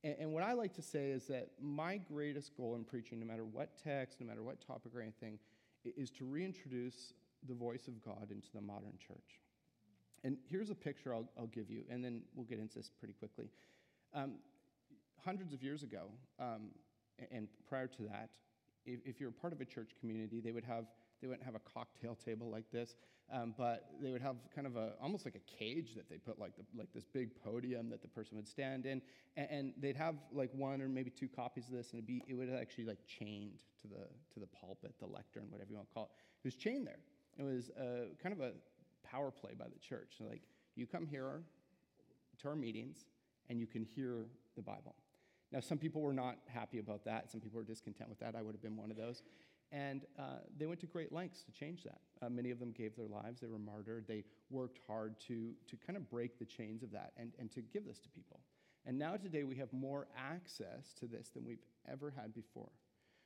And, 0.04 0.16
and 0.18 0.32
what 0.32 0.42
i 0.42 0.52
like 0.52 0.74
to 0.74 0.82
say 0.82 1.10
is 1.10 1.26
that 1.28 1.50
my 1.60 1.98
greatest 1.98 2.56
goal 2.56 2.74
in 2.74 2.84
preaching 2.84 3.20
no 3.20 3.26
matter 3.26 3.44
what 3.44 3.78
text 3.82 4.20
no 4.20 4.26
matter 4.26 4.42
what 4.42 4.60
topic 4.60 4.92
or 4.94 5.00
anything 5.00 5.38
is 5.96 6.10
to 6.10 6.24
reintroduce 6.24 7.14
the 7.48 7.54
voice 7.54 7.88
of 7.88 8.02
God 8.04 8.30
into 8.30 8.48
the 8.54 8.60
modern 8.60 8.94
church. 8.98 9.40
And 10.24 10.36
here's 10.48 10.70
a 10.70 10.74
picture 10.74 11.14
I'll, 11.14 11.28
I'll 11.38 11.48
give 11.48 11.70
you, 11.70 11.82
and 11.90 12.04
then 12.04 12.22
we'll 12.34 12.46
get 12.46 12.58
into 12.58 12.76
this 12.76 12.90
pretty 12.98 13.14
quickly. 13.14 13.48
Um, 14.14 14.34
hundreds 15.24 15.52
of 15.52 15.62
years 15.62 15.82
ago, 15.82 16.02
um, 16.38 16.70
and 17.30 17.48
prior 17.68 17.86
to 17.86 18.02
that, 18.04 18.30
if, 18.84 19.00
if, 19.04 19.20
you're 19.20 19.30
part 19.30 19.52
of 19.52 19.60
a 19.60 19.64
church 19.64 19.90
community, 20.00 20.40
they 20.40 20.52
would 20.52 20.64
have 20.64 20.86
they 21.20 21.28
wouldn't 21.28 21.44
have 21.44 21.54
a 21.54 21.60
cocktail 21.60 22.16
table 22.24 22.50
like 22.50 22.70
this, 22.72 22.96
um, 23.32 23.54
but 23.56 23.90
they 24.00 24.10
would 24.10 24.22
have 24.22 24.36
kind 24.54 24.66
of 24.66 24.76
a 24.76 24.92
almost 25.00 25.24
like 25.24 25.36
a 25.36 25.56
cage 25.58 25.94
that 25.94 26.08
they 26.08 26.18
put 26.18 26.38
like 26.38 26.56
the, 26.56 26.64
like 26.76 26.92
this 26.92 27.04
big 27.04 27.30
podium 27.42 27.88
that 27.90 28.02
the 28.02 28.08
person 28.08 28.36
would 28.36 28.48
stand 28.48 28.86
in, 28.86 29.00
and, 29.36 29.48
and, 29.50 29.72
they'd 29.78 29.96
have 29.96 30.16
like 30.32 30.50
one 30.52 30.82
or 30.82 30.88
maybe 30.88 31.10
two 31.10 31.28
copies 31.28 31.68
of 31.68 31.74
this, 31.74 31.90
and 31.90 31.98
it'd 31.98 32.06
be 32.06 32.22
it 32.28 32.34
would 32.34 32.50
actually 32.50 32.84
like 32.84 32.98
chained 33.06 33.62
to 33.80 33.88
the 33.88 34.06
to 34.34 34.40
the 34.40 34.46
pulpit, 34.46 34.94
the 35.00 35.06
lectern, 35.06 35.44
whatever 35.50 35.70
you 35.70 35.76
want 35.76 35.88
to 35.88 35.94
call 35.94 36.04
it. 36.04 36.10
It 36.44 36.46
was 36.46 36.56
chained 36.56 36.86
there. 36.86 36.98
It 37.38 37.44
was 37.44 37.70
uh, 37.70 38.14
kind 38.22 38.34
of 38.34 38.40
a 38.40 38.52
power 39.12 39.30
play 39.30 39.52
by 39.58 39.66
the 39.66 39.78
church. 39.78 40.14
Like 40.20 40.42
you 40.74 40.86
come 40.86 41.06
here 41.06 41.42
to 42.40 42.48
our 42.48 42.56
meetings, 42.56 43.04
and 43.48 43.60
you 43.60 43.66
can 43.66 43.84
hear 43.84 44.26
the 44.56 44.62
Bible. 44.62 44.94
Now, 45.52 45.60
some 45.60 45.76
people 45.76 46.00
were 46.00 46.14
not 46.14 46.38
happy 46.46 46.78
about 46.78 47.04
that. 47.04 47.30
Some 47.30 47.40
people 47.40 47.58
were 47.58 47.64
discontent 47.64 48.08
with 48.08 48.18
that. 48.20 48.34
I 48.34 48.40
would 48.40 48.54
have 48.54 48.62
been 48.62 48.76
one 48.76 48.90
of 48.90 48.96
those. 48.96 49.22
And 49.70 50.02
uh, 50.18 50.38
they 50.58 50.66
went 50.66 50.80
to 50.80 50.86
great 50.86 51.12
lengths 51.12 51.42
to 51.44 51.52
change 51.52 51.84
that. 51.84 52.00
Uh, 52.22 52.28
many 52.28 52.50
of 52.50 52.58
them 52.58 52.72
gave 52.72 52.94
their 52.96 53.06
lives, 53.06 53.40
they 53.40 53.46
were 53.46 53.58
martyred, 53.58 54.04
they 54.06 54.24
worked 54.50 54.80
hard 54.86 55.18
to, 55.28 55.52
to 55.66 55.76
kind 55.86 55.96
of 55.96 56.10
break 56.10 56.38
the 56.38 56.44
chains 56.44 56.82
of 56.82 56.90
that 56.92 57.12
and, 57.16 57.32
and 57.38 57.50
to 57.52 57.62
give 57.62 57.86
this 57.86 57.98
to 58.00 58.08
people. 58.10 58.40
And 58.84 58.98
now, 58.98 59.16
today, 59.16 59.44
we 59.44 59.56
have 59.56 59.72
more 59.72 60.08
access 60.16 60.92
to 61.00 61.06
this 61.06 61.28
than 61.28 61.44
we've 61.44 61.64
ever 61.90 62.12
had 62.14 62.34
before. 62.34 62.70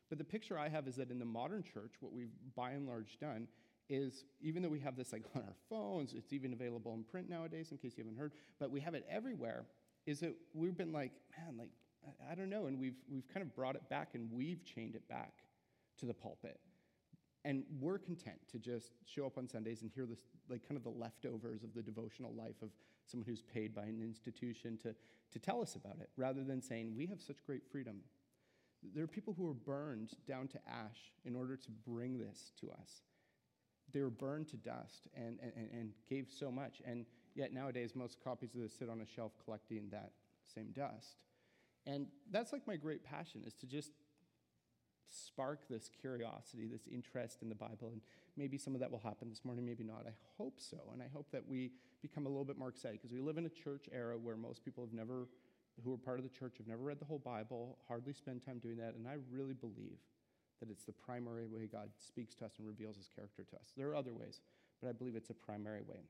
But 0.08 0.18
the 0.18 0.24
picture 0.24 0.58
I 0.58 0.68
have 0.68 0.86
is 0.86 0.96
that 0.96 1.10
in 1.10 1.18
the 1.18 1.24
modern 1.24 1.62
church, 1.62 1.94
what 2.00 2.12
we've 2.12 2.30
by 2.54 2.70
and 2.70 2.86
large 2.86 3.18
done 3.18 3.48
is 3.88 4.24
even 4.40 4.62
though 4.62 4.68
we 4.68 4.80
have 4.80 4.96
this 4.96 5.12
like 5.12 5.24
on 5.34 5.42
our 5.42 5.54
phones, 5.68 6.12
it's 6.12 6.32
even 6.32 6.52
available 6.52 6.94
in 6.94 7.04
print 7.04 7.28
nowadays, 7.28 7.70
in 7.70 7.78
case 7.78 7.94
you 7.96 8.04
haven't 8.04 8.18
heard, 8.18 8.32
but 8.58 8.70
we 8.70 8.80
have 8.80 8.94
it 8.94 9.06
everywhere, 9.10 9.64
is 10.06 10.20
that 10.20 10.34
we've 10.54 10.76
been 10.76 10.92
like, 10.92 11.12
man, 11.36 11.56
like, 11.58 11.70
I, 12.30 12.34
don't 12.34 12.50
know, 12.50 12.66
and 12.66 12.78
we've, 12.78 12.96
we've 13.10 13.26
kind 13.32 13.42
of 13.42 13.54
brought 13.54 13.74
it 13.74 13.88
back 13.88 14.10
and 14.14 14.30
we've 14.32 14.64
chained 14.64 14.94
it 14.94 15.08
back 15.08 15.32
to 15.98 16.06
the 16.06 16.14
pulpit. 16.14 16.60
And 17.44 17.62
we're 17.80 17.98
content 17.98 18.38
to 18.50 18.58
just 18.58 18.92
show 19.04 19.26
up 19.26 19.38
on 19.38 19.48
Sundays 19.48 19.82
and 19.82 19.90
hear 19.94 20.04
this, 20.04 20.18
like 20.48 20.66
kind 20.66 20.76
of 20.76 20.82
the 20.82 20.90
leftovers 20.90 21.62
of 21.62 21.74
the 21.74 21.82
devotional 21.82 22.32
life 22.34 22.60
of 22.62 22.70
someone 23.04 23.26
who's 23.26 23.42
paid 23.42 23.74
by 23.74 23.82
an 23.82 24.00
institution 24.02 24.78
to, 24.82 24.94
to 25.32 25.38
tell 25.38 25.62
us 25.62 25.76
about 25.76 25.98
it, 26.00 26.10
rather 26.16 26.42
than 26.42 26.60
saying, 26.60 26.92
we 26.96 27.06
have 27.06 27.20
such 27.20 27.44
great 27.46 27.62
freedom. 27.70 27.98
There 28.94 29.04
are 29.04 29.08
people 29.08 29.32
who 29.36 29.44
were 29.44 29.54
burned 29.54 30.10
down 30.26 30.48
to 30.48 30.58
ash 30.68 31.12
in 31.24 31.34
order 31.34 31.56
to 31.56 31.70
bring 31.86 32.18
this 32.18 32.52
to 32.60 32.70
us. 32.70 33.02
They 33.96 34.02
were 34.02 34.10
burned 34.10 34.46
to 34.48 34.56
dust 34.58 35.08
and, 35.16 35.38
and, 35.40 35.52
and 35.72 35.90
gave 36.06 36.26
so 36.28 36.50
much. 36.50 36.82
And 36.84 37.06
yet 37.34 37.54
nowadays, 37.54 37.92
most 37.94 38.22
copies 38.22 38.54
of 38.54 38.60
this 38.60 38.74
sit 38.78 38.90
on 38.90 39.00
a 39.00 39.06
shelf 39.06 39.32
collecting 39.42 39.88
that 39.90 40.10
same 40.54 40.66
dust. 40.72 41.24
And 41.86 42.08
that's 42.30 42.52
like 42.52 42.66
my 42.66 42.76
great 42.76 43.02
passion 43.02 43.42
is 43.46 43.54
to 43.54 43.66
just 43.66 43.92
spark 45.10 45.66
this 45.70 45.88
curiosity, 45.98 46.66
this 46.66 46.86
interest 46.92 47.40
in 47.40 47.48
the 47.48 47.54
Bible. 47.54 47.88
And 47.90 48.02
maybe 48.36 48.58
some 48.58 48.74
of 48.74 48.80
that 48.80 48.90
will 48.90 48.98
happen 48.98 49.30
this 49.30 49.46
morning, 49.46 49.64
maybe 49.64 49.82
not. 49.82 50.04
I 50.06 50.12
hope 50.36 50.60
so. 50.60 50.76
And 50.92 51.00
I 51.02 51.08
hope 51.10 51.30
that 51.32 51.48
we 51.48 51.70
become 52.02 52.26
a 52.26 52.28
little 52.28 52.44
bit 52.44 52.58
more 52.58 52.68
excited 52.68 53.00
because 53.00 53.14
we 53.14 53.22
live 53.22 53.38
in 53.38 53.46
a 53.46 53.48
church 53.64 53.88
era 53.94 54.18
where 54.18 54.36
most 54.36 54.62
people 54.62 54.84
have 54.84 54.92
never, 54.92 55.26
who 55.82 55.94
are 55.94 55.96
part 55.96 56.18
of 56.18 56.24
the 56.30 56.38
church, 56.38 56.58
have 56.58 56.66
never 56.66 56.82
read 56.82 57.00
the 57.00 57.06
whole 57.06 57.20
Bible, 57.20 57.78
hardly 57.88 58.12
spend 58.12 58.44
time 58.44 58.58
doing 58.58 58.76
that. 58.76 58.94
And 58.94 59.08
I 59.08 59.14
really 59.32 59.54
believe 59.54 60.00
that 60.60 60.70
it's 60.70 60.84
the 60.84 60.92
primary 60.92 61.46
way 61.46 61.68
God 61.70 61.90
speaks 61.98 62.34
to 62.36 62.44
us 62.44 62.52
and 62.58 62.66
reveals 62.66 62.96
his 62.96 63.08
character 63.14 63.44
to 63.44 63.56
us. 63.56 63.72
There 63.76 63.88
are 63.88 63.96
other 63.96 64.14
ways, 64.14 64.40
but 64.80 64.88
I 64.88 64.92
believe 64.92 65.16
it's 65.16 65.30
a 65.30 65.34
primary 65.34 65.82
way. 65.82 66.00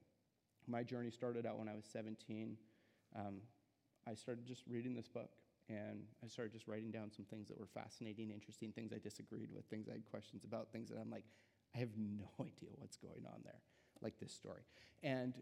My 0.66 0.82
journey 0.82 1.10
started 1.10 1.46
out 1.46 1.58
when 1.58 1.68
I 1.68 1.74
was 1.74 1.84
17. 1.92 2.56
Um, 3.14 3.36
I 4.08 4.14
started 4.14 4.46
just 4.46 4.62
reading 4.68 4.94
this 4.94 5.08
book. 5.08 5.30
And 5.68 6.04
I 6.24 6.28
started 6.28 6.52
just 6.52 6.68
writing 6.68 6.92
down 6.92 7.10
some 7.10 7.24
things 7.24 7.48
that 7.48 7.58
were 7.58 7.66
fascinating, 7.66 8.30
interesting, 8.30 8.70
things 8.70 8.92
I 8.92 8.98
disagreed 8.98 9.48
with, 9.52 9.64
things 9.64 9.88
I 9.88 9.92
had 9.92 10.04
questions 10.04 10.44
about, 10.44 10.70
things 10.70 10.88
that 10.90 10.98
I'm 10.98 11.10
like, 11.10 11.24
I 11.74 11.78
have 11.78 11.90
no 11.98 12.30
idea 12.40 12.70
what's 12.76 12.96
going 12.96 13.26
on 13.26 13.40
there. 13.44 13.60
like 14.00 14.18
this 14.20 14.32
story. 14.32 14.62
And 15.02 15.34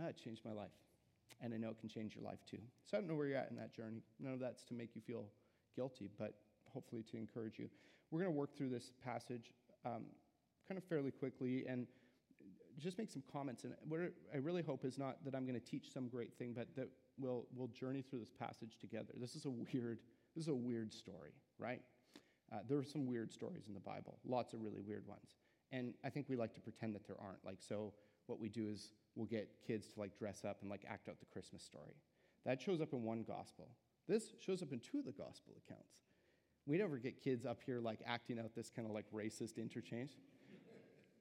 uh, 0.00 0.08
it 0.08 0.16
changed 0.16 0.42
my 0.44 0.52
life. 0.52 0.72
And 1.42 1.52
I 1.52 1.58
know 1.58 1.68
it 1.68 1.78
can 1.78 1.88
change 1.88 2.14
your 2.14 2.24
life 2.24 2.40
too. 2.50 2.58
So 2.86 2.96
I 2.96 3.00
don't 3.00 3.08
know 3.08 3.16
where 3.16 3.26
you're 3.26 3.38
at 3.38 3.50
in 3.50 3.56
that 3.56 3.74
journey. 3.74 4.02
None 4.18 4.32
of 4.32 4.40
that's 4.40 4.62
to 4.64 4.74
make 4.74 4.94
you 4.94 5.02
feel 5.02 5.26
guilty, 5.74 6.08
but 6.18 6.34
hopefully 6.72 7.02
to 7.10 7.16
encourage 7.16 7.58
you. 7.58 7.68
We're 8.10 8.20
going 8.20 8.32
to 8.32 8.38
work 8.38 8.56
through 8.56 8.70
this 8.70 8.92
passage 9.04 9.52
um, 9.84 10.04
kind 10.66 10.78
of 10.78 10.84
fairly 10.84 11.10
quickly 11.10 11.64
and 11.68 11.86
just 12.78 12.98
make 12.98 13.10
some 13.10 13.22
comments. 13.32 13.64
And 13.64 13.74
what 13.88 14.00
I 14.32 14.38
really 14.38 14.62
hope 14.62 14.84
is 14.84 14.98
not 14.98 15.24
that 15.24 15.34
I'm 15.34 15.46
going 15.46 15.58
to 15.58 15.66
teach 15.66 15.92
some 15.92 16.08
great 16.08 16.32
thing, 16.34 16.52
but 16.54 16.68
that 16.76 16.88
we'll, 17.18 17.46
we'll 17.54 17.68
journey 17.68 18.02
through 18.02 18.20
this 18.20 18.30
passage 18.30 18.78
together. 18.80 19.12
This 19.16 19.34
is 19.34 19.44
a 19.44 19.50
weird, 19.50 19.98
this 20.34 20.44
is 20.44 20.48
a 20.48 20.54
weird 20.54 20.92
story, 20.92 21.32
right? 21.58 21.80
Uh, 22.52 22.58
there 22.68 22.78
are 22.78 22.84
some 22.84 23.06
weird 23.06 23.32
stories 23.32 23.68
in 23.68 23.74
the 23.74 23.80
Bible, 23.80 24.18
lots 24.24 24.54
of 24.54 24.62
really 24.62 24.80
weird 24.80 25.06
ones. 25.06 25.36
And 25.72 25.94
I 26.04 26.10
think 26.10 26.26
we 26.28 26.36
like 26.36 26.54
to 26.54 26.60
pretend 26.60 26.94
that 26.94 27.06
there 27.06 27.16
aren't. 27.20 27.44
Like, 27.44 27.58
so 27.60 27.92
what 28.26 28.40
we 28.40 28.48
do 28.48 28.68
is 28.68 28.92
we'll 29.14 29.26
get 29.26 29.48
kids 29.64 29.88
to 29.88 30.00
like 30.00 30.18
dress 30.18 30.44
up 30.44 30.58
and 30.62 30.70
like 30.70 30.84
act 30.88 31.08
out 31.08 31.20
the 31.20 31.26
Christmas 31.26 31.62
story. 31.62 31.94
That 32.44 32.60
shows 32.60 32.80
up 32.80 32.92
in 32.92 33.02
one 33.04 33.22
gospel. 33.22 33.68
This 34.08 34.32
shows 34.40 34.62
up 34.62 34.72
in 34.72 34.80
two 34.80 34.98
of 34.98 35.04
the 35.04 35.12
gospel 35.12 35.54
accounts. 35.64 36.00
We 36.70 36.78
never 36.78 36.98
get 36.98 37.20
kids 37.20 37.44
up 37.44 37.58
here 37.66 37.80
like 37.80 37.98
acting 38.06 38.38
out 38.38 38.54
this 38.54 38.70
kind 38.70 38.86
of 38.86 38.94
like 38.94 39.06
racist 39.12 39.56
interchange. 39.56 40.12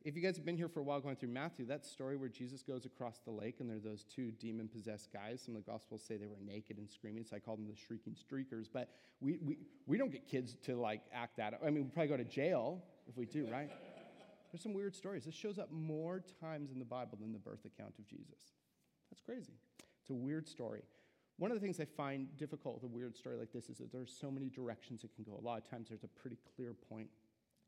if 0.06 0.16
you 0.16 0.22
guys 0.22 0.36
have 0.36 0.46
been 0.46 0.56
here 0.56 0.70
for 0.70 0.80
a 0.80 0.84
while 0.84 1.02
going 1.02 1.16
through 1.16 1.30
Matthew, 1.30 1.66
that 1.66 1.88
story 1.88 2.18
where 2.18 2.30
Jesus 2.30 2.62
goes 2.62 2.86
across 2.86 3.18
the 3.26 3.32
lake 3.32 3.56
and 3.60 3.68
there 3.68 3.78
are 3.78 3.80
those 3.80 4.04
two 4.04 4.30
demon 4.30 4.68
possessed 4.68 5.12
guys. 5.12 5.42
Some 5.44 5.56
of 5.56 5.66
the 5.66 5.72
gospels 5.72 6.04
say 6.08 6.18
they 6.18 6.28
were 6.28 6.38
naked 6.46 6.78
and 6.78 6.88
screaming, 6.88 7.26
so 7.26 7.36
I 7.36 7.40
call 7.40 7.56
them 7.56 7.66
the 7.68 7.76
shrieking 7.76 8.14
streakers. 8.14 8.68
But 8.72 8.90
we, 9.22 9.40
we, 9.42 9.58
we 9.88 9.98
don't 9.98 10.12
get 10.12 10.28
kids 10.28 10.56
to 10.66 10.76
like 10.76 11.02
act 11.12 11.38
that 11.38 11.56
out. 11.56 11.62
I 11.66 11.72
mean, 11.72 11.86
we 11.86 11.90
probably 11.90 12.10
go 12.10 12.18
to 12.18 12.24
jail 12.24 12.84
if 13.08 13.18
we 13.18 13.26
do, 13.26 13.48
right? 13.52 13.72
There's 14.52 14.62
some 14.62 14.76
weird 14.76 14.96
stories. 14.96 15.26
This 15.26 15.34
shows 15.34 15.58
up 15.58 15.72
more 15.72 16.24
times 16.40 16.70
in 16.72 16.78
the 16.78 16.86
Bible 16.86 17.18
than 17.20 17.34
the 17.34 17.40
birth 17.40 17.66
account 17.66 17.96
of 17.98 18.08
Jesus. 18.08 18.54
That's 19.10 19.22
crazy. 19.22 19.54
It's 20.00 20.12
a 20.12 20.14
weird 20.14 20.48
story. 20.48 20.84
One 21.40 21.52
of 21.52 21.56
the 21.56 21.62
things 21.62 21.80
I 21.80 21.86
find 21.86 22.28
difficult 22.38 22.76
with 22.76 22.84
a 22.84 22.94
weird 22.94 23.16
story 23.16 23.38
like 23.38 23.54
this 23.54 23.70
is 23.70 23.78
that 23.78 23.94
there's 23.94 24.14
so 24.14 24.30
many 24.30 24.50
directions 24.50 25.06
it 25.06 25.16
can 25.16 25.24
go. 25.24 25.40
A 25.42 25.46
lot 25.46 25.58
of 25.58 25.70
times 25.70 25.88
there's 25.88 26.04
a 26.04 26.10
pretty 26.10 26.38
clear 26.56 26.74
point, 26.74 27.08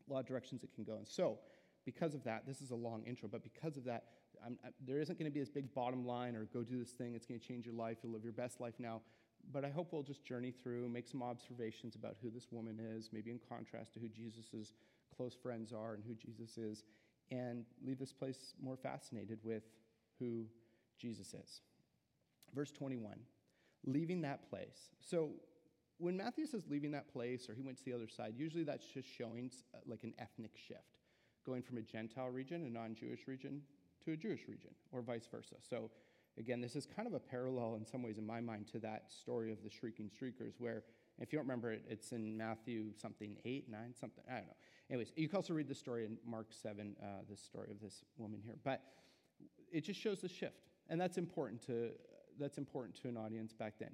a 0.09 0.13
lot 0.13 0.19
of 0.19 0.25
directions 0.25 0.61
it 0.63 0.75
can 0.75 0.83
go. 0.83 0.97
And 0.97 1.07
so, 1.07 1.39
because 1.85 2.13
of 2.13 2.21
that, 2.25 2.45
this 2.45 2.61
is 2.61 2.71
a 2.71 2.75
long 2.75 3.01
intro, 3.07 3.29
but 3.31 3.43
because 3.43 3.77
of 3.77 3.85
that, 3.85 4.03
I, 4.45 4.49
there 4.85 4.99
isn't 4.99 5.17
going 5.17 5.31
to 5.31 5.33
be 5.33 5.39
this 5.39 5.49
big 5.49 5.73
bottom 5.73 6.05
line 6.05 6.35
or 6.35 6.49
go 6.53 6.63
do 6.63 6.79
this 6.79 6.91
thing, 6.91 7.15
it's 7.15 7.25
going 7.25 7.39
to 7.39 7.47
change 7.47 7.65
your 7.65 7.73
life, 7.73 7.99
you'll 8.03 8.11
live 8.11 8.25
your 8.25 8.33
best 8.33 8.59
life 8.59 8.73
now. 8.77 9.01
But 9.53 9.63
I 9.63 9.69
hope 9.69 9.93
we'll 9.93 10.03
just 10.03 10.25
journey 10.25 10.51
through, 10.51 10.89
make 10.89 11.07
some 11.07 11.23
observations 11.23 11.95
about 11.95 12.17
who 12.21 12.29
this 12.29 12.47
woman 12.51 12.77
is, 12.77 13.09
maybe 13.13 13.31
in 13.31 13.39
contrast 13.49 13.93
to 13.93 13.99
who 14.01 14.09
Jesus' 14.09 14.73
close 15.15 15.33
friends 15.33 15.71
are 15.71 15.93
and 15.93 16.03
who 16.05 16.13
Jesus 16.13 16.57
is, 16.57 16.83
and 17.31 17.63
leave 17.85 17.99
this 17.99 18.11
place 18.11 18.53
more 18.61 18.75
fascinated 18.75 19.39
with 19.43 19.63
who 20.19 20.45
Jesus 20.99 21.33
is. 21.33 21.61
Verse 22.53 22.71
21 22.73 23.17
leaving 23.85 24.21
that 24.21 24.49
place. 24.49 24.91
So 24.99 25.31
when 25.97 26.17
Matthew 26.17 26.45
says 26.45 26.63
leaving 26.69 26.91
that 26.91 27.11
place 27.11 27.49
or 27.49 27.53
he 27.53 27.61
went 27.61 27.77
to 27.77 27.85
the 27.85 27.93
other 27.93 28.07
side, 28.07 28.33
usually 28.35 28.63
that's 28.63 28.85
just 28.85 29.07
showing 29.07 29.51
uh, 29.73 29.77
like 29.85 30.03
an 30.03 30.13
ethnic 30.19 30.51
shift, 30.55 30.99
going 31.45 31.61
from 31.61 31.77
a 31.77 31.81
Gentile 31.81 32.29
region, 32.29 32.65
a 32.65 32.69
non 32.69 32.95
Jewish 32.95 33.27
region, 33.27 33.61
to 34.05 34.13
a 34.13 34.17
Jewish 34.17 34.47
region, 34.47 34.71
or 34.91 35.01
vice 35.01 35.27
versa. 35.31 35.55
So 35.59 35.91
again, 36.37 36.61
this 36.61 36.75
is 36.75 36.85
kind 36.85 37.07
of 37.07 37.13
a 37.13 37.19
parallel 37.19 37.75
in 37.75 37.85
some 37.85 38.01
ways 38.01 38.17
in 38.17 38.25
my 38.25 38.41
mind 38.41 38.67
to 38.71 38.79
that 38.79 39.11
story 39.11 39.51
of 39.51 39.63
the 39.63 39.69
shrieking 39.69 40.09
streakers, 40.09 40.53
where 40.57 40.83
if 41.19 41.31
you 41.31 41.37
don't 41.37 41.45
remember 41.45 41.71
it, 41.71 41.83
it's 41.87 42.13
in 42.13 42.35
Matthew 42.35 42.93
something 42.99 43.37
8, 43.45 43.69
9, 43.69 43.93
something, 43.99 44.23
I 44.27 44.37
don't 44.37 44.47
know. 44.47 44.53
Anyways, 44.89 45.13
you 45.15 45.27
can 45.29 45.37
also 45.37 45.53
read 45.53 45.67
the 45.67 45.75
story 45.75 46.05
in 46.05 46.17
Mark 46.25 46.47
7, 46.49 46.95
uh, 47.01 47.05
this 47.29 47.41
story 47.41 47.69
of 47.69 47.79
this 47.79 48.03
woman 48.17 48.41
here. 48.43 48.55
But 48.63 48.81
it 49.71 49.85
just 49.85 49.99
shows 49.99 50.19
the 50.21 50.27
shift. 50.27 50.67
And 50.89 50.99
that's 50.99 51.17
important 51.17 51.65
to, 51.67 51.91
that's 52.41 52.57
important 52.57 52.95
to 53.01 53.07
an 53.07 53.17
audience 53.17 53.53
back 53.53 53.75
then. 53.79 53.91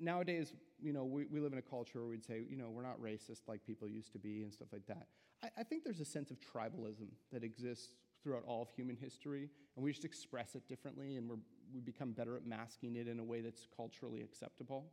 Nowadays, 0.00 0.54
you 0.80 0.92
know, 0.92 1.04
we, 1.04 1.26
we 1.26 1.38
live 1.40 1.52
in 1.52 1.58
a 1.58 1.62
culture 1.62 2.00
where 2.00 2.08
we'd 2.08 2.24
say, 2.24 2.42
you 2.48 2.56
know, 2.56 2.70
we're 2.70 2.82
not 2.82 3.00
racist 3.00 3.42
like 3.46 3.64
people 3.64 3.88
used 3.88 4.12
to 4.12 4.18
be 4.18 4.42
and 4.42 4.52
stuff 4.52 4.68
like 4.72 4.86
that. 4.86 5.06
I, 5.42 5.48
I 5.60 5.62
think 5.62 5.84
there's 5.84 6.00
a 6.00 6.04
sense 6.04 6.30
of 6.30 6.38
tribalism 6.40 7.08
that 7.32 7.44
exists 7.44 7.92
throughout 8.22 8.42
all 8.46 8.62
of 8.62 8.70
human 8.70 8.96
history, 8.96 9.48
and 9.76 9.84
we 9.84 9.92
just 9.92 10.04
express 10.04 10.54
it 10.54 10.66
differently, 10.66 11.16
and 11.16 11.28
we're, 11.28 11.36
we 11.72 11.80
become 11.80 12.12
better 12.12 12.36
at 12.36 12.44
masking 12.44 12.96
it 12.96 13.06
in 13.06 13.20
a 13.20 13.24
way 13.24 13.40
that's 13.40 13.68
culturally 13.76 14.22
acceptable. 14.22 14.86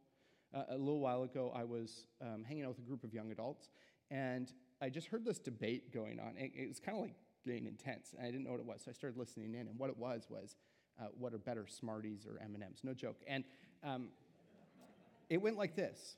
Uh, 0.54 0.64
a 0.70 0.78
little 0.78 1.00
while 1.00 1.24
ago, 1.24 1.52
I 1.56 1.64
was 1.64 2.06
um, 2.22 2.44
hanging 2.48 2.64
out 2.64 2.70
with 2.70 2.80
a 2.80 2.88
group 2.88 3.04
of 3.04 3.14
young 3.14 3.32
adults, 3.32 3.70
and 4.12 4.52
I 4.82 4.90
just 4.90 5.08
heard 5.08 5.26
this 5.26 5.40
debate 5.40 5.92
going 5.94 6.20
on. 6.20 6.36
It, 6.38 6.52
it 6.56 6.68
was 6.68 6.80
kind 6.80 6.98
of 6.98 7.04
like 7.04 7.16
getting 7.46 7.66
intense, 7.66 8.14
and 8.16 8.22
I 8.22 8.30
didn't 8.30 8.44
know 8.44 8.52
what 8.52 8.60
it 8.60 8.66
was, 8.66 8.84
so 8.84 8.92
I 8.92 8.94
started 8.94 9.18
listening 9.18 9.56
in, 9.56 9.62
and 9.62 9.80
what 9.80 9.90
it 9.90 9.98
was 9.98 10.28
was 10.30 10.56
uh, 11.00 11.06
what 11.18 11.34
are 11.34 11.38
better, 11.38 11.66
Smarties 11.68 12.26
or 12.28 12.40
M&Ms? 12.42 12.80
No 12.84 12.94
joke. 12.94 13.18
And 13.28 13.44
um, 13.84 14.10
it 15.30 15.42
went 15.42 15.58
like 15.58 15.76
this. 15.76 16.18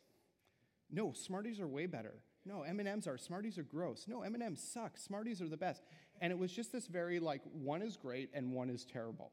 No, 0.91 1.13
Smarties 1.13 1.59
are 1.59 1.67
way 1.67 1.85
better. 1.85 2.15
No, 2.45 2.61
M&Ms 2.61 3.07
are. 3.07 3.17
Smarties 3.17 3.57
are 3.57 3.63
gross. 3.63 4.05
No, 4.07 4.21
M&Ms 4.21 4.61
suck. 4.61 4.97
Smarties 4.97 5.41
are 5.41 5.47
the 5.47 5.57
best. 5.57 5.83
And 6.21 6.31
it 6.31 6.37
was 6.37 6.51
just 6.51 6.71
this 6.71 6.87
very 6.87 7.19
like 7.19 7.41
one 7.51 7.81
is 7.81 7.97
great 7.97 8.29
and 8.33 8.53
one 8.53 8.69
is 8.69 8.85
terrible. 8.85 9.31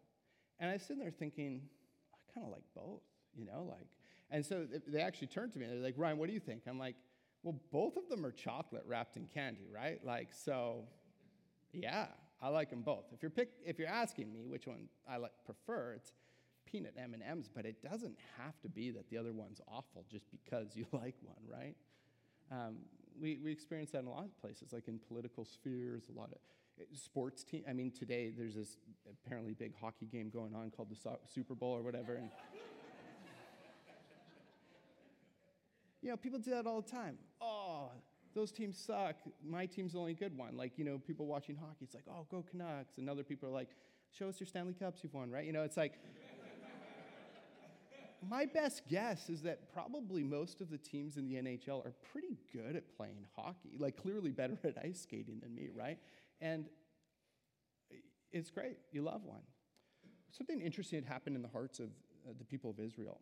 And 0.58 0.70
I 0.70 0.74
was 0.74 0.82
sitting 0.82 0.98
there 0.98 1.10
thinking, 1.10 1.62
I 2.14 2.34
kind 2.34 2.46
of 2.46 2.52
like 2.52 2.64
both, 2.74 3.02
you 3.34 3.44
know, 3.44 3.66
like. 3.68 3.86
And 4.30 4.44
so 4.44 4.66
they 4.88 5.02
actually 5.02 5.26
turned 5.26 5.52
to 5.52 5.58
me 5.58 5.66
and 5.66 5.74
they're 5.74 5.82
like, 5.82 5.94
Ryan, 5.98 6.16
what 6.16 6.28
do 6.28 6.32
you 6.34 6.40
think? 6.40 6.62
I'm 6.66 6.78
like, 6.78 6.96
well, 7.42 7.56
both 7.70 7.96
of 7.96 8.08
them 8.08 8.24
are 8.24 8.30
chocolate 8.30 8.84
wrapped 8.86 9.16
in 9.16 9.26
candy, 9.26 9.66
right? 9.72 9.98
Like, 10.04 10.28
so, 10.32 10.84
yeah, 11.72 12.06
I 12.42 12.48
like 12.48 12.70
them 12.70 12.82
both. 12.82 13.04
If 13.12 13.22
you're, 13.22 13.30
pick, 13.30 13.50
if 13.64 13.78
you're 13.78 13.88
asking 13.88 14.32
me 14.32 14.46
which 14.46 14.66
one 14.66 14.88
I 15.08 15.18
like, 15.18 15.32
prefer, 15.44 15.92
it's 15.94 16.12
peanut 16.66 16.94
M&Ms, 16.98 17.48
but 17.54 17.64
it 17.64 17.76
doesn't 17.82 18.16
have 18.38 18.60
to 18.62 18.68
be 18.68 18.90
that 18.90 19.08
the 19.10 19.16
other 19.16 19.32
one's 19.32 19.60
awful 19.68 20.04
just 20.10 20.26
because 20.30 20.74
you 20.74 20.84
like 20.92 21.14
one, 21.22 21.36
right? 21.48 21.76
Um, 22.50 22.78
we, 23.20 23.38
we 23.42 23.52
experience 23.52 23.92
that 23.92 24.00
in 24.00 24.06
a 24.06 24.10
lot 24.10 24.24
of 24.24 24.36
places, 24.40 24.72
like 24.72 24.88
in 24.88 24.98
political 24.98 25.44
spheres, 25.44 26.04
a 26.14 26.18
lot 26.18 26.30
of 26.32 26.38
eh, 26.80 26.84
sports 26.94 27.44
team. 27.44 27.62
I 27.68 27.72
mean, 27.72 27.92
today 27.92 28.32
there's 28.36 28.56
this 28.56 28.76
apparently 29.24 29.54
big 29.54 29.74
hockey 29.80 30.06
game 30.06 30.28
going 30.28 30.54
on 30.54 30.70
called 30.70 30.90
the 30.90 30.96
so- 30.96 31.20
Super 31.32 31.54
Bowl 31.54 31.76
or 31.76 31.82
whatever. 31.82 32.14
And 32.14 32.24
you 36.02 36.10
know, 36.10 36.16
people 36.16 36.40
do 36.40 36.50
that 36.50 36.66
all 36.66 36.80
the 36.80 36.90
time. 36.90 37.16
Oh, 37.40 37.90
those 38.34 38.52
teams 38.52 38.78
suck. 38.78 39.16
My 39.44 39.66
team's 39.66 39.92
the 39.92 39.98
only 39.98 40.14
good 40.14 40.36
one. 40.36 40.56
Like, 40.56 40.72
you 40.76 40.84
know, 40.84 40.98
people 40.98 41.26
watching 41.26 41.56
hockey, 41.56 41.84
it's 41.84 41.94
like, 41.94 42.04
oh, 42.10 42.26
go 42.30 42.44
Canucks. 42.50 42.98
And 42.98 43.08
other 43.08 43.22
people 43.22 43.48
are 43.48 43.52
like, 43.52 43.68
show 44.10 44.28
us 44.28 44.40
your 44.40 44.46
Stanley 44.46 44.74
Cups 44.74 45.00
you've 45.02 45.14
won, 45.14 45.30
right? 45.30 45.44
You 45.44 45.52
know, 45.52 45.62
it's 45.62 45.76
like, 45.76 45.94
my 48.28 48.46
best 48.46 48.82
guess 48.88 49.28
is 49.28 49.42
that 49.42 49.72
probably 49.72 50.22
most 50.22 50.60
of 50.60 50.70
the 50.70 50.78
teams 50.78 51.16
in 51.16 51.26
the 51.26 51.34
NHL 51.34 51.84
are 51.84 51.92
pretty 52.12 52.38
good 52.52 52.76
at 52.76 52.96
playing 52.96 53.26
hockey, 53.36 53.76
like 53.78 53.96
clearly 53.96 54.30
better 54.30 54.58
at 54.64 54.76
ice 54.82 55.02
skating 55.02 55.40
than 55.42 55.54
me, 55.54 55.68
right? 55.74 55.98
And 56.40 56.66
it's 58.30 58.50
great. 58.50 58.78
You 58.92 59.02
love 59.02 59.24
one. 59.24 59.42
Something 60.30 60.60
interesting 60.60 60.98
had 61.02 61.06
happened 61.06 61.36
in 61.36 61.42
the 61.42 61.48
hearts 61.48 61.78
of 61.78 61.88
uh, 62.26 62.32
the 62.38 62.44
people 62.44 62.70
of 62.70 62.80
Israel 62.80 63.20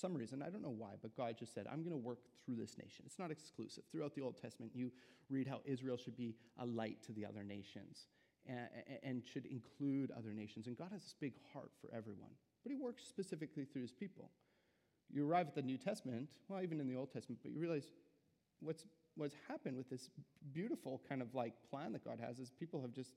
some 0.00 0.14
reason, 0.14 0.42
I 0.42 0.50
don't 0.50 0.62
know 0.62 0.74
why, 0.76 0.92
but 1.00 1.16
God 1.16 1.36
just 1.38 1.54
said, 1.54 1.66
I'm 1.70 1.80
going 1.80 1.92
to 1.92 1.96
work 1.96 2.20
through 2.44 2.56
this 2.56 2.76
nation. 2.78 3.04
It's 3.06 3.18
not 3.18 3.30
exclusive. 3.30 3.84
Throughout 3.90 4.14
the 4.14 4.22
Old 4.22 4.40
Testament, 4.40 4.72
you 4.74 4.90
read 5.28 5.46
how 5.46 5.60
Israel 5.64 5.96
should 5.96 6.16
be 6.16 6.34
a 6.58 6.66
light 6.66 7.02
to 7.06 7.12
the 7.12 7.24
other 7.26 7.44
nations 7.44 8.06
and, 8.46 8.68
and 9.02 9.22
should 9.24 9.46
include 9.46 10.10
other 10.16 10.32
nations. 10.32 10.66
And 10.66 10.76
God 10.76 10.88
has 10.92 11.02
this 11.02 11.14
big 11.20 11.34
heart 11.52 11.70
for 11.80 11.94
everyone, 11.94 12.30
but 12.62 12.70
He 12.70 12.76
works 12.76 13.02
specifically 13.06 13.64
through 13.64 13.82
His 13.82 13.92
people. 13.92 14.30
You 15.12 15.28
arrive 15.28 15.48
at 15.48 15.54
the 15.54 15.62
New 15.62 15.76
Testament, 15.76 16.28
well, 16.48 16.62
even 16.62 16.80
in 16.80 16.88
the 16.88 16.96
Old 16.96 17.12
Testament, 17.12 17.40
but 17.42 17.52
you 17.52 17.60
realize 17.60 17.88
what's, 18.60 18.84
what's 19.16 19.34
happened 19.48 19.76
with 19.76 19.90
this 19.90 20.08
beautiful 20.52 21.00
kind 21.08 21.20
of 21.20 21.34
like 21.34 21.54
plan 21.68 21.92
that 21.92 22.04
God 22.04 22.20
has 22.20 22.38
is 22.38 22.50
people 22.50 22.80
have 22.80 22.92
just 22.92 23.14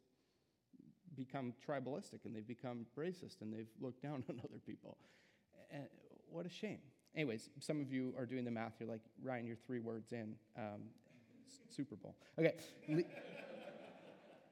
become 1.16 1.54
tribalistic 1.68 2.26
and 2.26 2.36
they've 2.36 2.48
become 2.48 2.86
racist 2.98 3.42
and 3.42 3.54
they've 3.54 3.70
looked 3.80 4.02
down 4.02 4.24
on 4.30 4.40
other 4.44 4.60
people. 4.66 4.98
And 5.72 5.84
what 6.34 6.46
a 6.46 6.50
shame. 6.50 6.80
Anyways, 7.16 7.50
some 7.60 7.80
of 7.80 7.92
you 7.92 8.14
are 8.18 8.26
doing 8.26 8.44
the 8.44 8.52
math. 8.52 8.74
You're 8.80 8.90
like, 8.90 9.02
Ryan, 9.22 9.46
you're 9.46 9.56
three 9.56 9.80
words 9.80 10.12
in. 10.12 10.36
Um, 10.58 10.82
Super 11.70 11.96
Bowl. 11.96 12.16
Okay. 12.40 12.54
Le- 12.90 13.04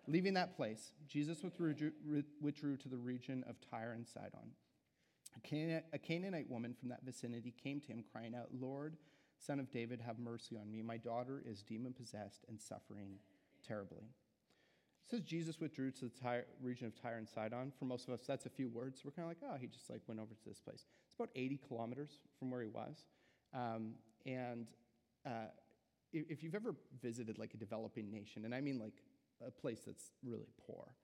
leaving 0.08 0.34
that 0.36 0.56
place, 0.56 0.92
Jesus 1.08 1.44
withdrew, 1.44 1.74
withdrew 2.42 2.78
to 2.78 2.90
the 2.90 2.98
region 2.98 3.44
of 3.50 3.56
Tyre 3.70 3.94
and 3.94 4.08
Sidon. 4.08 4.52
A, 5.94 5.98
Canaanite 5.98 6.50
woman 6.50 6.74
from 6.74 6.90
that 6.90 7.04
vicinity 7.04 7.54
came 7.64 7.80
to 7.82 7.88
him, 7.88 8.04
crying 8.12 8.36
out, 8.36 8.50
Lord, 8.60 8.98
son 9.40 9.60
of 9.60 9.72
David, 9.72 10.02
have 10.02 10.20
mercy 10.20 10.58
on 10.58 10.70
me. 10.70 10.82
My 10.82 10.98
daughter 10.98 11.42
is 11.46 11.64
demon 11.64 11.94
possessed 11.94 12.46
and 12.48 12.60
suffering 12.60 13.16
terribly. 13.66 14.04
It 15.06 15.12
says 15.12 15.22
Jesus 15.22 15.60
withdrew 15.60 15.92
to 15.92 16.06
the 16.06 16.12
Tyre, 16.22 16.46
region 16.62 16.88
of 16.88 17.00
Tyre 17.02 17.18
and 17.18 17.28
Sidon. 17.28 17.72
For 17.78 17.86
most 17.86 18.08
of 18.08 18.14
us, 18.14 18.22
that's 18.26 18.46
a 18.46 18.50
few 18.50 18.70
words. 18.70 19.02
We're 19.04 19.12
kind 19.12 19.30
of 19.30 19.30
like, 19.30 19.52
oh, 19.52 19.58
he 19.60 19.68
just 19.68 19.90
like 19.90 20.02
went 20.08 20.20
over 20.20 20.34
to 20.34 20.50
this 20.50 20.60
place. 20.60 20.86
It's 21.08 21.16
about 21.20 21.30
80 21.36 21.60
kilometers 21.68 22.12
from 22.40 22.52
where 22.52 22.62
he 22.62 22.68
was. 22.68 23.06
Um, 23.54 23.96
and 24.26 24.68
uh, 25.26 25.50
if 26.14 26.44
you've 26.44 26.56
ever 26.56 26.76
visited 27.02 27.38
like 27.38 27.54
a 27.54 27.58
developing 27.58 28.10
nation, 28.10 28.46
and 28.46 28.56
I 28.56 28.62
mean 28.62 28.80
like 28.80 29.04
a 29.46 29.52
place 29.52 29.82
that's 29.86 30.12
really 30.24 30.48
poor, 30.66 30.96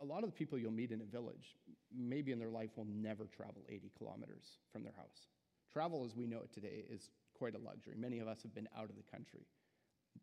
a 0.00 0.04
lot 0.04 0.22
of 0.22 0.30
the 0.30 0.36
people 0.36 0.58
you'll 0.58 0.70
meet 0.70 0.92
in 0.92 1.00
a 1.00 1.04
village, 1.04 1.56
maybe 1.94 2.32
in 2.32 2.38
their 2.38 2.50
life, 2.50 2.70
will 2.76 2.86
never 2.88 3.24
travel 3.24 3.64
80 3.68 3.90
kilometers 3.98 4.58
from 4.72 4.84
their 4.84 4.92
house. 4.96 5.26
Travel 5.72 6.04
as 6.04 6.14
we 6.14 6.26
know 6.26 6.38
it 6.38 6.52
today 6.52 6.84
is 6.88 7.10
quite 7.36 7.54
a 7.54 7.58
luxury. 7.58 7.94
Many 7.96 8.18
of 8.20 8.28
us 8.28 8.42
have 8.42 8.54
been 8.54 8.68
out 8.76 8.90
of 8.90 8.96
the 8.96 9.02
country. 9.10 9.40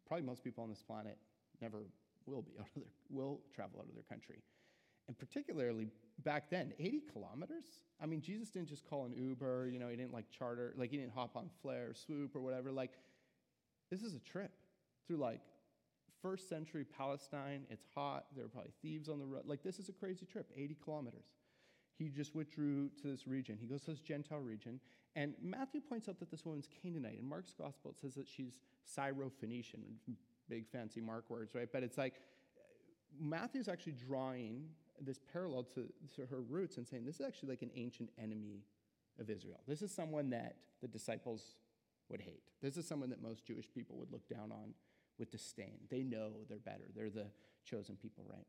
Probably 0.08 0.26
most 0.26 0.44
people 0.44 0.64
on 0.64 0.70
this 0.70 0.82
planet 0.82 1.18
never 1.62 1.84
will 2.26 2.42
be 2.42 2.54
out 2.60 2.68
of 2.76 2.82
their, 2.82 2.92
will 3.10 3.42
travel 3.54 3.80
out 3.80 3.88
of 3.88 3.94
their 3.94 4.04
country. 4.04 4.42
And 5.08 5.18
particularly 5.18 5.90
back 6.24 6.50
then, 6.50 6.74
80 6.80 7.04
kilometers? 7.14 7.66
I 8.02 8.06
mean, 8.06 8.22
Jesus 8.22 8.50
didn't 8.50 8.70
just 8.70 8.90
call 8.90 9.06
an 9.06 9.14
Uber, 9.14 9.70
you 9.72 9.80
know, 9.80 9.88
he 9.88 9.96
didn't 9.96 10.14
like 10.14 10.26
charter, 10.32 10.74
like 10.78 10.90
he 10.90 10.98
didn't 10.98 11.14
hop 11.14 11.36
on 11.36 11.50
Flair, 11.62 11.94
Swoop, 11.94 12.36
or 12.36 12.42
whatever. 12.42 12.72
Like, 12.72 12.92
this 13.92 14.02
is 14.02 14.16
a 14.16 14.20
trip 14.20 14.52
through 15.08 15.18
like 15.18 15.42
first 16.22 16.50
century 16.50 16.84
Palestine. 16.98 17.66
It's 17.70 17.86
hot. 17.94 18.26
There 18.36 18.46
are 18.46 18.50
probably 18.50 18.72
thieves 18.82 19.10
on 19.10 19.20
the 19.20 19.26
road. 19.26 19.44
Like, 19.46 19.62
this 19.64 19.78
is 19.78 19.90
a 19.90 19.94
crazy 19.94 20.26
trip, 20.26 20.52
80 20.56 20.78
kilometers. 20.84 21.28
He 21.98 22.10
just 22.10 22.36
withdrew 22.36 22.90
to 23.02 23.08
this 23.08 23.28
region. 23.28 23.58
He 23.60 23.68
goes 23.68 23.84
to 23.84 23.92
this 23.92 24.00
Gentile 24.00 24.40
region. 24.40 24.80
And 25.16 25.34
Matthew 25.42 25.80
points 25.80 26.10
out 26.10 26.20
that 26.20 26.30
this 26.30 26.44
woman's 26.44 26.68
Canaanite. 26.82 27.20
In 27.20 27.30
Mark's 27.30 27.54
gospel, 27.54 27.92
it 27.92 28.00
says 28.02 28.16
that 28.16 28.28
she's 28.28 28.60
Syro-Phoenician. 28.84 29.82
Big 30.50 30.68
fancy 30.68 31.02
Mark 31.02 31.30
words, 31.30 31.56
right? 31.56 31.68
But 31.72 31.84
it's 31.84 31.98
like 31.98 32.14
Matthew's 33.20 33.68
actually 33.68 33.94
drawing 33.94 34.66
this 35.02 35.20
parallel 35.32 35.64
to, 35.64 35.88
to 36.16 36.26
her 36.28 36.42
roots 36.42 36.78
and 36.78 36.88
saying 36.88 37.06
this 37.06 37.16
is 37.16 37.26
actually 37.26 37.50
like 37.50 37.62
an 37.62 37.72
ancient 37.76 38.10
enemy 38.22 38.64
of 39.20 39.30
Israel. 39.30 39.60
This 39.68 39.82
is 39.82 39.92
someone 39.92 40.30
that 40.30 40.56
the 40.82 40.88
disciples 40.88 41.56
would 42.10 42.22
hate. 42.22 42.44
This 42.62 42.78
is 42.78 42.88
someone 42.88 43.10
that 43.10 43.22
most 43.22 43.46
Jewish 43.46 43.70
people 43.74 43.98
would 43.98 44.12
look 44.12 44.28
down 44.30 44.52
on 44.52 44.74
with 45.18 45.32
disdain. 45.32 45.80
They 45.90 46.04
know 46.04 46.32
they're 46.50 46.58
better. 46.58 46.86
They're 46.96 47.10
the 47.10 47.28
chosen 47.66 47.96
people, 47.96 48.26
right? 48.30 48.46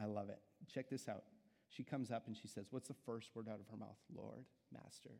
I 0.00 0.06
love 0.06 0.28
it. 0.28 0.40
Check 0.72 0.88
this 0.88 1.08
out. 1.08 1.24
She 1.68 1.82
comes 1.82 2.10
up 2.10 2.26
and 2.26 2.36
she 2.36 2.48
says, 2.48 2.66
What's 2.70 2.88
the 2.88 2.94
first 3.06 3.30
word 3.34 3.48
out 3.48 3.60
of 3.60 3.66
her 3.70 3.76
mouth? 3.76 3.98
Lord, 4.14 4.44
Master, 4.72 5.10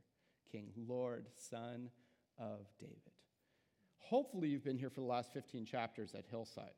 King, 0.50 0.71
Lord, 0.76 1.26
Son 1.37 1.91
of 2.38 2.67
David. 2.79 3.13
Hopefully, 4.04 4.49
you've 4.49 4.64
been 4.64 4.78
here 4.78 4.90
for 4.90 5.00
the 5.00 5.06
last 5.06 5.32
15 5.32 5.64
chapters 5.64 6.14
at 6.14 6.25
Hillside. 6.30 6.75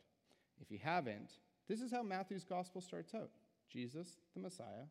If 0.61 0.71
you 0.71 0.79
haven't, 0.83 1.33
this 1.69 1.81
is 1.81 1.91
how 1.91 2.03
Matthew's 2.03 2.45
gospel 2.45 2.81
starts 2.81 3.15
out 3.15 3.31
Jesus, 3.69 4.19
the 4.35 4.41
Messiah, 4.41 4.87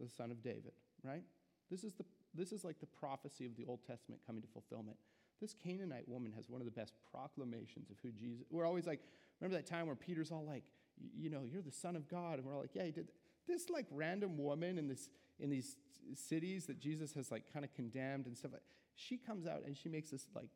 the 0.00 0.08
Son 0.08 0.30
of 0.30 0.42
David, 0.42 0.72
right? 1.04 1.22
This 1.70 1.84
is, 1.84 1.94
the, 1.94 2.04
this 2.34 2.50
is 2.50 2.64
like 2.64 2.80
the 2.80 2.86
prophecy 2.86 3.46
of 3.46 3.56
the 3.56 3.64
Old 3.64 3.84
Testament 3.86 4.20
coming 4.26 4.42
to 4.42 4.48
fulfillment. 4.48 4.96
This 5.40 5.54
Canaanite 5.54 6.08
woman 6.08 6.32
has 6.34 6.48
one 6.48 6.60
of 6.60 6.64
the 6.64 6.72
best 6.72 6.94
proclamations 7.12 7.90
of 7.90 7.96
who 8.02 8.10
Jesus. 8.10 8.44
We're 8.50 8.66
always 8.66 8.86
like, 8.86 9.00
remember 9.40 9.56
that 9.56 9.66
time 9.66 9.86
where 9.86 9.94
Peter's 9.94 10.32
all 10.32 10.44
like, 10.44 10.64
you 11.16 11.30
know, 11.30 11.42
you're 11.44 11.62
the 11.62 11.70
Son 11.70 11.94
of 11.94 12.08
God, 12.08 12.38
and 12.38 12.44
we're 12.44 12.54
all 12.54 12.60
like, 12.60 12.74
yeah, 12.74 12.84
he 12.84 12.90
did. 12.90 13.08
This 13.46 13.70
like 13.70 13.86
random 13.92 14.36
woman 14.36 14.78
in 14.78 14.88
this 14.88 15.10
in 15.38 15.48
these 15.48 15.76
cities 16.14 16.66
that 16.66 16.80
Jesus 16.80 17.12
has 17.14 17.30
like 17.30 17.44
kind 17.52 17.64
of 17.64 17.72
condemned 17.72 18.26
and 18.26 18.36
stuff. 18.36 18.50
She 18.96 19.16
comes 19.16 19.46
out 19.46 19.62
and 19.64 19.76
she 19.76 19.88
makes 19.88 20.10
this 20.10 20.26
like 20.34 20.48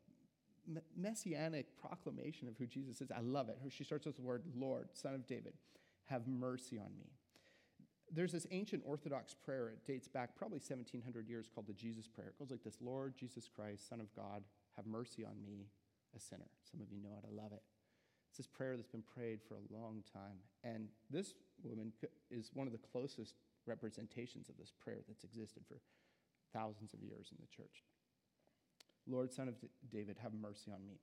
messianic 0.95 1.65
proclamation 1.77 2.47
of 2.47 2.55
who 2.57 2.65
Jesus 2.65 3.01
is. 3.01 3.11
I 3.11 3.19
love 3.21 3.49
it. 3.49 3.57
She 3.69 3.83
starts 3.83 4.05
with 4.05 4.15
the 4.15 4.21
word 4.21 4.43
Lord, 4.55 4.89
Son 4.93 5.13
of 5.13 5.27
David, 5.27 5.53
have 6.05 6.27
mercy 6.27 6.77
on 6.77 6.91
me. 6.97 7.11
There's 8.11 8.31
this 8.31 8.45
ancient 8.51 8.83
Orthodox 8.85 9.33
prayer. 9.33 9.69
It 9.69 9.85
dates 9.85 10.07
back 10.07 10.35
probably 10.35 10.59
1700 10.59 11.27
years 11.27 11.49
called 11.53 11.67
the 11.67 11.73
Jesus 11.73 12.07
Prayer. 12.07 12.29
It 12.29 12.39
goes 12.39 12.51
like 12.51 12.63
this 12.63 12.77
Lord 12.81 13.15
Jesus 13.17 13.49
Christ, 13.53 13.89
Son 13.89 13.99
of 13.99 14.13
God, 14.15 14.43
have 14.75 14.85
mercy 14.85 15.25
on 15.25 15.43
me, 15.43 15.67
a 16.15 16.19
sinner. 16.19 16.49
Some 16.69 16.81
of 16.81 16.91
you 16.91 17.01
know 17.01 17.17
it. 17.17 17.25
I 17.27 17.33
love 17.35 17.51
it. 17.53 17.63
It's 18.29 18.37
this 18.37 18.47
prayer 18.47 18.75
that's 18.75 18.89
been 18.89 19.03
prayed 19.03 19.39
for 19.47 19.55
a 19.55 19.73
long 19.73 20.03
time. 20.11 20.37
And 20.63 20.89
this 21.09 21.33
woman 21.63 21.91
is 22.29 22.51
one 22.53 22.67
of 22.67 22.73
the 22.73 22.79
closest 22.79 23.35
representations 23.65 24.49
of 24.49 24.57
this 24.57 24.71
prayer 24.71 24.99
that's 25.07 25.23
existed 25.23 25.63
for 25.67 25.79
thousands 26.51 26.93
of 26.93 27.01
years 27.01 27.29
in 27.31 27.37
the 27.39 27.47
church. 27.55 27.83
Lord, 29.07 29.33
Son 29.33 29.47
of 29.47 29.55
David, 29.91 30.17
have 30.21 30.33
mercy 30.33 30.71
on 30.71 30.85
me. 30.85 30.99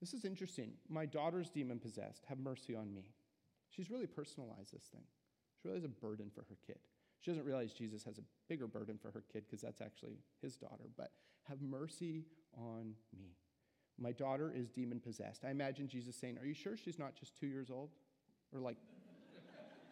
This 0.00 0.12
is 0.12 0.24
interesting. 0.24 0.72
My 0.88 1.06
daughter's 1.06 1.48
demon 1.48 1.78
possessed. 1.78 2.24
Have 2.28 2.38
mercy 2.38 2.74
on 2.74 2.92
me. 2.92 3.04
She's 3.70 3.90
really 3.90 4.06
personalized 4.06 4.72
this 4.72 4.84
thing. 4.92 5.04
She 5.60 5.68
really 5.68 5.78
has 5.80 5.84
a 5.84 5.88
burden 5.88 6.30
for 6.34 6.42
her 6.42 6.56
kid. 6.66 6.78
She 7.20 7.30
doesn't 7.30 7.46
realize 7.46 7.72
Jesus 7.72 8.04
has 8.04 8.18
a 8.18 8.22
bigger 8.48 8.66
burden 8.66 8.98
for 9.00 9.10
her 9.10 9.24
kid 9.32 9.44
because 9.46 9.60
that's 9.60 9.80
actually 9.80 10.18
his 10.42 10.56
daughter. 10.56 10.84
But 10.96 11.10
have 11.48 11.62
mercy 11.62 12.24
on 12.56 12.94
me. 13.18 13.36
My 13.98 14.12
daughter 14.12 14.52
is 14.54 14.68
demon 14.68 15.00
possessed. 15.00 15.44
I 15.44 15.50
imagine 15.50 15.88
Jesus 15.88 16.16
saying, 16.16 16.38
Are 16.38 16.46
you 16.46 16.54
sure 16.54 16.76
she's 16.76 16.98
not 16.98 17.16
just 17.16 17.38
two 17.38 17.46
years 17.46 17.70
old? 17.70 17.90
Or 18.52 18.60
like 18.60 18.76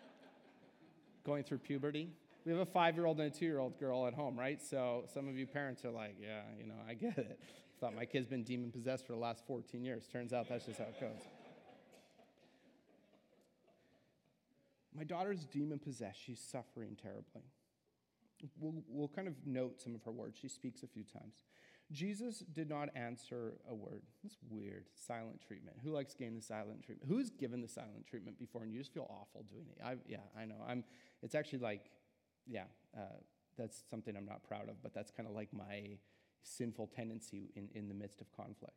going 1.24 1.44
through 1.44 1.58
puberty? 1.58 2.10
We 2.44 2.52
have 2.52 2.60
a 2.60 2.66
five 2.66 2.94
year 2.94 3.06
old 3.06 3.20
and 3.20 3.32
a 3.32 3.36
two 3.36 3.46
year 3.46 3.58
old 3.58 3.78
girl 3.78 4.06
at 4.06 4.14
home, 4.14 4.38
right? 4.38 4.62
So 4.62 5.04
some 5.12 5.28
of 5.28 5.36
you 5.36 5.46
parents 5.46 5.84
are 5.84 5.90
like, 5.90 6.16
Yeah, 6.20 6.42
you 6.58 6.66
know, 6.66 6.74
I 6.88 6.94
get 6.94 7.18
it. 7.18 7.40
Thought 7.80 7.94
my 7.94 8.04
kid's 8.04 8.26
been 8.26 8.44
demon 8.44 8.70
possessed 8.70 9.06
for 9.06 9.12
the 9.12 9.18
last 9.18 9.46
14 9.46 9.84
years. 9.84 10.06
Turns 10.06 10.32
out 10.32 10.48
that's 10.48 10.66
just 10.66 10.78
how 10.78 10.84
it 10.84 11.00
goes. 11.00 11.20
My 14.96 15.04
daughter's 15.04 15.44
demon 15.44 15.80
possessed. 15.80 16.20
She's 16.24 16.40
suffering 16.40 16.96
terribly. 17.00 17.42
We'll, 18.60 18.74
we'll 18.88 19.08
kind 19.08 19.26
of 19.26 19.34
note 19.44 19.80
some 19.80 19.94
of 19.94 20.02
her 20.04 20.12
words. 20.12 20.38
She 20.40 20.48
speaks 20.48 20.82
a 20.82 20.86
few 20.86 21.02
times. 21.02 21.34
Jesus 21.90 22.38
did 22.52 22.68
not 22.68 22.90
answer 22.94 23.54
a 23.68 23.74
word. 23.74 24.02
It's 24.24 24.36
weird. 24.48 24.84
Silent 24.94 25.40
treatment. 25.46 25.76
Who 25.82 25.90
likes 25.90 26.14
getting 26.14 26.36
the 26.36 26.42
silent 26.42 26.82
treatment? 26.84 27.10
Who's 27.10 27.30
given 27.30 27.60
the 27.60 27.68
silent 27.68 28.06
treatment 28.08 28.38
before 28.38 28.62
and 28.62 28.72
you 28.72 28.78
just 28.78 28.92
feel 28.94 29.06
awful 29.10 29.44
doing 29.50 29.66
it? 29.70 29.82
I, 29.84 29.96
yeah, 30.06 30.18
I 30.38 30.44
know. 30.44 30.64
I'm, 30.66 30.84
it's 31.22 31.34
actually 31.34 31.58
like, 31.58 31.90
yeah, 32.46 32.64
uh, 32.96 33.20
that's 33.56 33.82
something 33.90 34.16
I'm 34.16 34.26
not 34.26 34.42
proud 34.42 34.68
of, 34.68 34.82
but 34.82 34.94
that's 34.94 35.10
kind 35.10 35.28
of 35.28 35.34
like 35.34 35.52
my 35.52 35.98
sinful 36.42 36.88
tendency 36.94 37.50
in, 37.56 37.68
in 37.74 37.88
the 37.88 37.94
midst 37.94 38.20
of 38.20 38.30
conflict. 38.32 38.76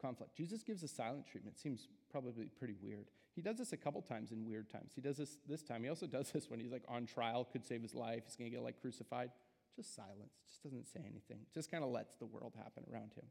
Conflict. 0.00 0.34
Jesus 0.34 0.62
gives 0.62 0.82
a 0.82 0.88
silent 0.88 1.26
treatment. 1.26 1.58
Seems 1.58 1.88
probably 2.10 2.46
pretty 2.46 2.76
weird. 2.80 3.10
He 3.34 3.42
does 3.42 3.58
this 3.58 3.72
a 3.72 3.76
couple 3.76 4.02
times 4.02 4.32
in 4.32 4.46
weird 4.46 4.70
times. 4.70 4.92
He 4.94 5.00
does 5.00 5.16
this 5.16 5.38
this 5.46 5.62
time. 5.62 5.82
He 5.82 5.88
also 5.88 6.06
does 6.06 6.30
this 6.32 6.48
when 6.50 6.58
he's 6.60 6.72
like 6.72 6.84
on 6.88 7.06
trial, 7.06 7.44
could 7.44 7.64
save 7.64 7.82
his 7.82 7.94
life. 7.94 8.22
He's 8.26 8.36
going 8.36 8.50
to 8.50 8.56
get 8.56 8.64
like 8.64 8.80
crucified. 8.80 9.30
Just 9.76 9.94
silence, 9.94 10.34
just 10.48 10.62
doesn't 10.62 10.88
say 10.88 11.00
anything, 11.00 11.46
just 11.54 11.70
kind 11.70 11.84
of 11.84 11.90
lets 11.90 12.16
the 12.16 12.26
world 12.26 12.54
happen 12.56 12.84
around 12.92 13.12
him. 13.14 13.24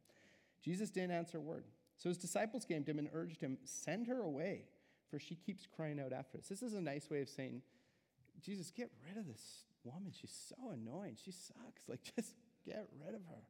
Jesus 0.63 0.89
didn't 0.89 1.12
answer 1.12 1.38
a 1.38 1.42
word. 1.42 1.65
So 1.98 2.08
his 2.08 2.18
disciples 2.18 2.63
came 2.63 2.84
to 2.86 2.92
him 2.92 3.00
and 3.00 3.10
urged 3.13 3.42
him, 3.42 3.58
Send 3.65 4.08
her 4.08 4.22
away, 4.22 4.63
for 5.10 5.20
she 5.20 5.36
keeps 5.36 5.68
crying 5.68 6.00
out 6.00 6.13
after 6.13 6.38
us. 6.38 6.48
This 6.48 6.63
is 6.63 6.74
a 6.74 6.82
nice 6.82 7.10
way 7.10 7.22
of 7.22 7.30
saying, 7.30 7.62
Jesus, 8.41 8.71
get 8.71 8.89
rid 9.08 9.17
of 9.17 9.28
this 9.28 9.63
woman. 9.84 10.12
She's 10.19 10.36
so 10.49 10.71
annoying. 10.71 11.17
She 11.23 11.32
sucks. 11.32 11.84
Like, 11.88 12.02
just 12.15 12.36
get 12.65 12.88
rid 13.04 13.15
of 13.15 13.21
her. 13.30 13.41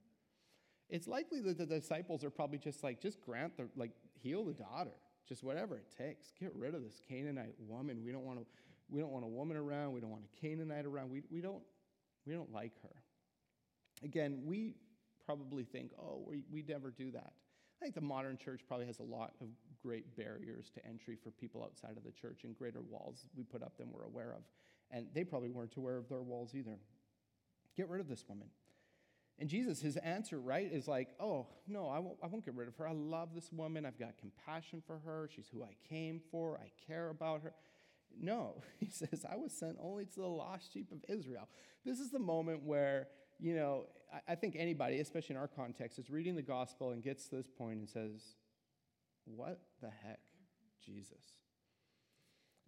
It's 0.90 1.08
likely 1.08 1.42
that 1.42 1.58
the 1.58 1.66
disciples 1.66 2.24
are 2.24 2.30
probably 2.30 2.58
just 2.58 2.84
like, 2.84 3.02
just 3.02 3.22
grant 3.22 3.58
the, 3.58 3.68
like, 3.76 3.92
heal 4.22 4.44
the 4.46 4.54
daughter. 4.54 4.96
Just 5.28 5.44
whatever 5.44 5.76
it 5.76 5.86
takes. 5.96 6.32
Get 6.40 6.52
rid 6.56 6.74
of 6.74 6.84
this 6.84 7.00
Canaanite 7.08 7.54
woman. 7.60 8.04
We 8.04 8.12
don't 8.12 8.26
want 8.26 8.40
to, 8.40 8.46
we 8.90 9.00
don't 9.00 9.12
want 9.12 9.26
a 9.26 9.28
woman 9.28 9.58
around. 9.58 9.94
We 9.94 10.00
don't 10.00 10.10
want 10.10 10.24
a 10.24 10.42
Canaanite 10.42 10.86
around. 10.86 11.12
We, 11.12 11.22
we 11.30 11.42
don't 11.42 11.62
we 12.26 12.34
don't 12.34 12.52
like 12.54 12.74
her. 12.84 12.96
Again, 14.04 14.42
we 14.46 14.76
probably 15.26 15.64
think, 15.64 15.92
oh, 16.00 16.24
we, 16.26 16.44
we 16.52 16.64
never 16.68 16.92
do 16.92 17.12
that. 17.12 17.34
I 17.82 17.86
think 17.86 17.96
the 17.96 18.02
modern 18.02 18.38
church 18.38 18.62
probably 18.68 18.86
has 18.86 19.00
a 19.00 19.04
lot 19.04 19.34
of 19.42 19.48
great 19.82 20.16
barriers 20.16 20.70
to 20.76 20.86
entry 20.86 21.18
for 21.22 21.32
people 21.32 21.64
outside 21.64 21.98
of 21.98 22.04
the 22.04 22.12
church 22.12 22.42
and 22.44 22.56
greater 22.56 22.82
walls 22.82 23.26
we 23.36 23.44
put 23.44 23.64
up 23.64 23.78
than 23.78 23.90
we're 23.92 24.04
aware 24.04 24.34
of. 24.34 24.44
And 24.92 25.08
they 25.14 25.24
probably 25.24 25.50
weren't 25.50 25.76
aware 25.76 25.98
of 25.98 26.10
their 26.10 26.22
walls 26.22 26.56
either. 26.56 26.80
Get 27.76 27.90
rid 27.90 28.02
of 28.02 28.08
this 28.08 28.26
woman. 28.28 28.48
And 29.40 29.48
Jesus, 29.48 29.80
his 29.80 29.96
answer, 29.98 30.40
right, 30.40 30.70
is 30.70 30.88
like, 30.88 31.10
oh, 31.20 31.48
no, 31.68 31.88
I 31.88 32.00
won't, 32.00 32.18
I 32.22 32.28
won't 32.28 32.44
get 32.44 32.56
rid 32.56 32.68
of 32.68 32.76
her. 32.76 32.88
I 32.88 32.92
love 32.92 33.30
this 33.34 33.52
woman. 33.54 33.86
I've 33.86 33.98
got 33.98 34.18
compassion 34.18 34.84
for 34.86 35.00
her. 35.06 35.30
She's 35.34 35.48
who 35.48 35.64
I 35.64 35.76
came 35.88 36.20
for. 36.30 36.60
I 36.60 36.72
care 36.86 37.10
about 37.10 37.44
her. 37.44 37.54
No, 38.20 38.62
he 38.80 38.90
says, 38.90 39.26
I 39.30 39.38
was 39.38 39.54
sent 39.54 39.78
only 39.82 40.06
to 40.06 40.20
the 40.20 40.28
lost 40.28 40.74
sheep 40.74 40.92
of 40.92 41.04
Israel. 41.08 41.48
This 41.86 42.00
is 42.00 42.12
the 42.12 42.20
moment 42.20 42.64
where, 42.64 43.08
you 43.40 43.56
know, 43.56 43.86
I, 44.14 44.34
I 44.34 44.36
think 44.36 44.56
anybody, 44.58 45.00
especially 45.00 45.36
in 45.36 45.42
our 45.42 45.48
context, 45.48 46.00
is 46.00 46.10
reading 46.10 46.36
the 46.36 46.42
gospel 46.42 46.92
and 46.92 47.02
gets 47.02 47.28
to 47.30 47.38
this 47.38 47.48
point 47.48 47.80
and 47.80 47.90
says, 47.90 48.36
What 49.26 49.62
the 49.82 49.90
heck, 50.04 50.20
Jesus? 50.86 51.24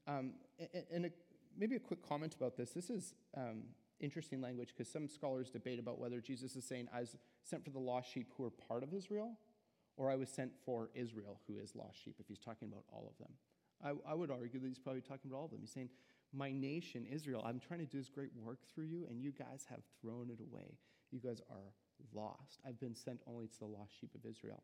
Um, 0.08 0.34
and, 0.74 0.86
and 0.92 1.12
maybe 1.58 1.76
a 1.76 1.80
quick 1.80 2.08
comment 2.08 2.36
about 2.36 2.58
this. 2.58 2.72
This 2.72 2.90
is 2.90 3.14
um, 3.36 3.64
interesting 4.00 4.42
language 4.42 4.70
because 4.76 4.92
some 4.92 5.08
scholars 5.08 5.50
debate 5.50 5.80
about 5.80 6.00
whether 6.00 6.20
Jesus 6.20 6.56
is 6.56 6.66
saying, 6.66 6.88
I 6.94 7.02
was 7.02 7.16
sent 7.44 7.64
for 7.64 7.72
the 7.72 7.80
lost 7.80 8.12
sheep 8.12 8.32
who 8.38 8.46
are 8.46 8.50
part 8.50 8.84
of 8.84 8.94
Israel, 8.94 9.38
or 9.98 10.10
I 10.10 10.16
was 10.16 10.30
sent 10.30 10.52
for 10.66 10.90
Israel 10.96 11.40
who 11.48 11.58
is 11.58 11.76
lost 11.76 12.04
sheep, 12.04 12.16
if 12.20 12.28
he's 12.28 12.40
talking 12.40 12.68
about 12.68 12.84
all 12.92 13.12
of 13.12 13.18
them. 13.18 13.34
I, 13.84 14.12
I 14.12 14.14
would 14.14 14.32
argue 14.32 14.60
that 14.60 14.68
he's 14.68 14.80
probably 14.80 15.02
talking 15.02 15.30
about 15.30 15.38
all 15.38 15.46
of 15.46 15.52
them. 15.52 15.62
He's 15.62 15.72
saying, 15.72 15.90
My 16.34 16.52
nation, 16.52 17.06
Israel, 17.12 17.44
I'm 17.46 17.60
trying 17.60 17.80
to 17.80 17.86
do 17.86 17.98
this 17.98 18.10
great 18.10 18.32
work 18.36 18.60
through 18.74 18.86
you, 18.86 19.06
and 19.10 19.22
you 19.22 19.32
guys 19.32 19.66
have 19.70 19.82
thrown 20.02 20.30
it 20.30 20.40
away. 20.40 20.78
You 21.12 21.20
guys 21.20 21.42
are 21.50 21.74
lost. 22.14 22.60
I've 22.66 22.80
been 22.80 22.96
sent 22.96 23.22
only 23.28 23.48
to 23.48 23.60
the 23.60 23.66
lost 23.66 23.92
sheep 24.00 24.12
of 24.16 24.30
Israel. 24.30 24.64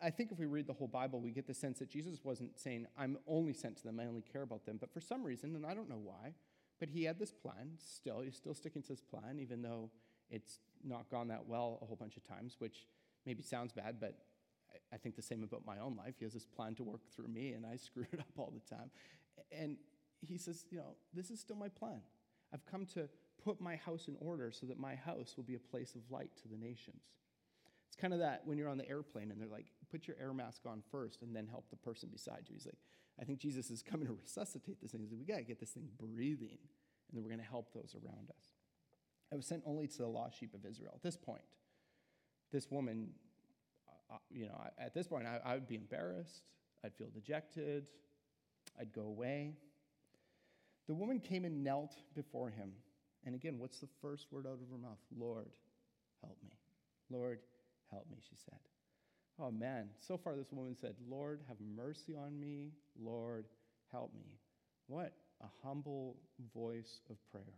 I 0.00 0.10
think 0.10 0.30
if 0.30 0.38
we 0.38 0.46
read 0.46 0.66
the 0.66 0.74
whole 0.74 0.88
Bible, 0.88 1.20
we 1.20 1.30
get 1.30 1.46
the 1.46 1.54
sense 1.54 1.78
that 1.78 1.88
Jesus 1.88 2.18
wasn't 2.22 2.58
saying, 2.58 2.86
I'm 2.98 3.18
only 3.26 3.54
sent 3.54 3.78
to 3.78 3.84
them, 3.84 3.98
I 3.98 4.06
only 4.06 4.22
care 4.22 4.42
about 4.42 4.66
them. 4.66 4.76
But 4.78 4.92
for 4.92 5.00
some 5.00 5.22
reason, 5.22 5.56
and 5.56 5.64
I 5.64 5.74
don't 5.74 5.88
know 5.88 6.00
why, 6.02 6.34
But 6.78 6.90
he 6.90 7.04
had 7.04 7.18
this 7.18 7.32
plan 7.32 7.70
still. 7.78 8.20
He's 8.20 8.36
still 8.36 8.52
sticking 8.52 8.82
to 8.82 8.88
this 8.88 9.00
plan, 9.00 9.38
even 9.40 9.62
though 9.62 9.90
it's 10.30 10.58
not 10.84 11.10
gone 11.10 11.28
that 11.28 11.46
well 11.46 11.78
a 11.80 11.86
whole 11.86 11.96
bunch 11.96 12.18
of 12.18 12.24
times, 12.24 12.56
which 12.58 12.86
maybe 13.24 13.42
sounds 13.42 13.72
bad, 13.72 13.96
but 13.98 14.18
I, 14.92 14.98
think 14.98 15.16
the 15.16 15.22
same 15.22 15.42
about 15.42 15.64
my 15.66 15.78
own 15.78 15.96
life. 15.96 16.14
He 16.18 16.24
has 16.24 16.34
this 16.34 16.44
plan 16.44 16.74
to 16.76 16.84
work 16.84 17.00
through 17.14 17.28
me, 17.28 17.52
and 17.52 17.64
I 17.64 17.76
screw 17.86 18.06
it 18.12 18.20
up 18.20 18.26
all 18.36 18.52
the 18.52 18.76
time. 18.76 18.90
And 19.50 19.76
he 20.20 20.36
says, 20.36 20.66
You 20.70 20.78
know, 20.78 20.96
this 21.14 21.30
is 21.30 21.40
still 21.40 21.56
my 21.56 21.68
plan. 21.68 22.00
I've 22.52 22.64
come 22.66 22.86
to 22.94 23.08
put 23.42 23.60
my 23.60 23.76
house 23.76 24.08
in 24.08 24.16
order 24.20 24.50
so 24.50 24.66
that 24.66 24.78
my 24.78 24.94
house 24.94 25.34
will 25.36 25.44
be 25.44 25.54
a 25.54 25.58
place 25.58 25.94
of 25.94 26.02
light 26.10 26.30
to 26.42 26.48
the 26.48 26.56
nations. 26.56 27.02
It's 27.96 28.02
kind 28.02 28.12
of 28.12 28.20
that 28.20 28.42
when 28.44 28.58
you're 28.58 28.68
on 28.68 28.76
the 28.76 28.86
airplane 28.86 29.30
and 29.30 29.40
they're 29.40 29.48
like, 29.48 29.68
put 29.90 30.06
your 30.06 30.18
air 30.20 30.34
mask 30.34 30.66
on 30.66 30.82
first 30.90 31.22
and 31.22 31.34
then 31.34 31.46
help 31.46 31.70
the 31.70 31.76
person 31.76 32.10
beside 32.12 32.42
you. 32.46 32.52
He's 32.52 32.66
like, 32.66 32.76
I 33.18 33.24
think 33.24 33.38
Jesus 33.38 33.70
is 33.70 33.82
coming 33.82 34.06
to 34.06 34.12
resuscitate 34.12 34.82
this 34.82 34.92
thing. 34.92 35.00
He's 35.00 35.10
like, 35.10 35.18
we 35.18 35.24
got 35.24 35.38
to 35.38 35.44
get 35.44 35.58
this 35.58 35.70
thing 35.70 35.88
breathing, 35.98 36.58
and 36.60 37.14
then 37.14 37.22
we're 37.22 37.30
going 37.30 37.40
to 37.40 37.46
help 37.46 37.72
those 37.72 37.94
around 37.94 38.28
us. 38.28 38.52
I 39.32 39.36
was 39.36 39.46
sent 39.46 39.62
only 39.64 39.86
to 39.88 39.96
the 39.96 40.06
lost 40.08 40.38
sheep 40.38 40.52
of 40.52 40.66
Israel. 40.66 40.92
At 40.94 41.02
this 41.02 41.16
point, 41.16 41.40
this 42.52 42.70
woman, 42.70 43.08
uh, 43.88 44.16
uh 44.16 44.18
you 44.30 44.44
know, 44.44 44.60
at 44.78 44.92
this 44.92 45.06
point, 45.06 45.26
I, 45.26 45.40
I 45.42 45.54
would 45.54 45.66
be 45.66 45.76
embarrassed. 45.76 46.42
I'd 46.84 46.94
feel 46.94 47.08
dejected. 47.08 47.88
I'd 48.78 48.92
go 48.92 49.04
away. 49.04 49.54
The 50.86 50.94
woman 50.94 51.18
came 51.18 51.46
and 51.46 51.64
knelt 51.64 51.96
before 52.14 52.50
him. 52.50 52.72
And 53.24 53.34
again, 53.34 53.58
what's 53.58 53.78
the 53.78 53.88
first 54.02 54.26
word 54.30 54.46
out 54.46 54.58
of 54.60 54.68
her 54.70 54.76
mouth? 54.76 54.98
Lord, 55.16 55.48
help 56.20 56.36
me. 56.44 56.58
Lord, 57.08 57.38
help 57.90 58.06
me, 58.10 58.18
she 58.28 58.36
said. 58.36 58.58
Oh 59.38 59.50
man, 59.50 59.90
so 60.00 60.16
far 60.16 60.34
this 60.34 60.50
woman 60.50 60.74
said, 60.74 60.94
Lord, 61.08 61.40
have 61.48 61.58
mercy 61.76 62.14
on 62.16 62.38
me. 62.40 62.72
Lord, 62.98 63.44
help 63.92 64.14
me. 64.14 64.38
What 64.86 65.12
a 65.42 65.46
humble 65.62 66.16
voice 66.54 67.00
of 67.10 67.16
prayer. 67.30 67.54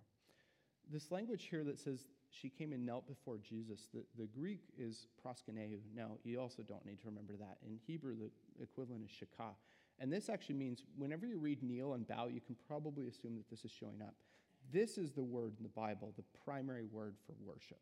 This 0.91 1.11
language 1.11 1.47
here 1.51 1.65
that 1.65 1.79
says 1.79 2.07
she 2.31 2.49
came 2.49 2.73
and 2.73 2.85
knelt 2.85 3.07
before 3.07 3.39
Jesus, 3.39 3.89
the, 3.93 4.03
the 4.19 4.27
Greek 4.27 4.61
is 4.79 5.07
proskuneo. 5.25 5.79
Now, 5.95 6.13
you 6.25 6.41
also 6.41 6.63
don't 6.63 6.85
need 6.85 7.01
to 7.01 7.07
remember 7.07 7.35
that. 7.39 7.59
In 7.67 7.79
Hebrew, 7.87 8.17
the 8.17 8.63
equivalent 8.63 9.05
is 9.05 9.11
shakah. 9.11 9.53
And 10.01 10.13
this 10.13 10.29
actually 10.29 10.55
means 10.55 10.85
whenever 10.97 11.27
you 11.27 11.39
read 11.39 11.63
kneel 11.63 11.95
and 11.95 12.07
bow, 12.07 12.29
you 12.29 12.41
can 12.41 12.57
probably 12.67 13.09
assume 13.09 13.37
that 13.37 13.51
this 13.51 13.65
is 13.65 13.71
showing 13.71 14.01
up. 14.03 14.15
This 14.73 14.99
is 14.99 15.13
the 15.13 15.23
word 15.23 15.55
in 15.59 15.63
the 15.63 15.71
Bible, 15.71 16.13
the 16.17 16.25
primary 16.45 16.85
word 16.85 17.17
for 17.27 17.35
worship. 17.45 17.81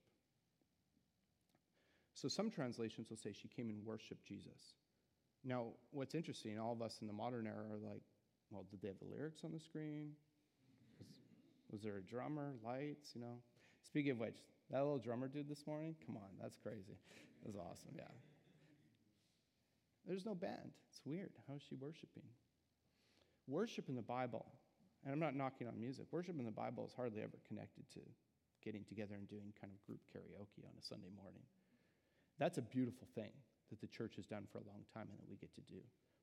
So 2.16 2.28
some 2.28 2.50
translations 2.50 3.10
will 3.10 3.18
say 3.18 3.32
she 3.32 3.46
came 3.46 3.68
and 3.68 3.84
worshiped 3.84 4.26
Jesus. 4.26 4.72
Now, 5.44 5.66
what's 5.90 6.14
interesting, 6.14 6.58
all 6.58 6.72
of 6.72 6.80
us 6.80 6.96
in 7.02 7.06
the 7.06 7.12
modern 7.12 7.46
era 7.46 7.66
are 7.70 7.78
like, 7.78 8.00
well, 8.50 8.64
did 8.70 8.80
they 8.80 8.88
have 8.88 8.98
the 8.98 9.14
lyrics 9.14 9.42
on 9.44 9.52
the 9.52 9.60
screen? 9.60 10.12
Was, 10.98 11.08
was 11.70 11.82
there 11.82 11.98
a 11.98 12.02
drummer, 12.02 12.54
lights, 12.64 13.10
you 13.14 13.20
know? 13.20 13.36
Speaking 13.84 14.12
of 14.12 14.18
which, 14.18 14.34
that 14.70 14.78
little 14.78 14.98
drummer 14.98 15.28
dude 15.28 15.46
this 15.46 15.66
morning, 15.66 15.94
come 16.06 16.16
on, 16.16 16.30
that's 16.40 16.56
crazy. 16.56 16.96
That 17.42 17.52
was 17.52 17.56
awesome, 17.56 17.92
yeah. 17.94 18.08
There's 20.06 20.24
no 20.24 20.34
band. 20.34 20.72
It's 20.88 21.02
weird. 21.04 21.32
How 21.46 21.56
is 21.56 21.62
she 21.68 21.74
worshiping? 21.74 22.24
Worship 23.46 23.90
in 23.90 23.94
the 23.94 24.02
Bible, 24.02 24.46
and 25.04 25.12
I'm 25.12 25.20
not 25.20 25.36
knocking 25.36 25.68
on 25.68 25.78
music, 25.78 26.06
worship 26.12 26.38
in 26.38 26.46
the 26.46 26.50
Bible 26.50 26.86
is 26.86 26.94
hardly 26.96 27.20
ever 27.20 27.36
connected 27.46 27.84
to 27.92 28.00
getting 28.64 28.84
together 28.84 29.14
and 29.14 29.28
doing 29.28 29.52
kind 29.60 29.70
of 29.70 29.84
group 29.86 30.00
karaoke 30.10 30.64
on 30.64 30.72
a 30.80 30.82
Sunday 30.82 31.12
morning. 31.14 31.44
That's 32.38 32.58
a 32.58 32.62
beautiful 32.62 33.08
thing 33.14 33.30
that 33.70 33.80
the 33.80 33.86
church 33.86 34.16
has 34.16 34.26
done 34.26 34.44
for 34.50 34.58
a 34.58 34.66
long 34.66 34.84
time 34.94 35.08
and 35.10 35.18
that 35.18 35.28
we 35.28 35.36
get 35.36 35.54
to 35.54 35.60
do. 35.62 35.80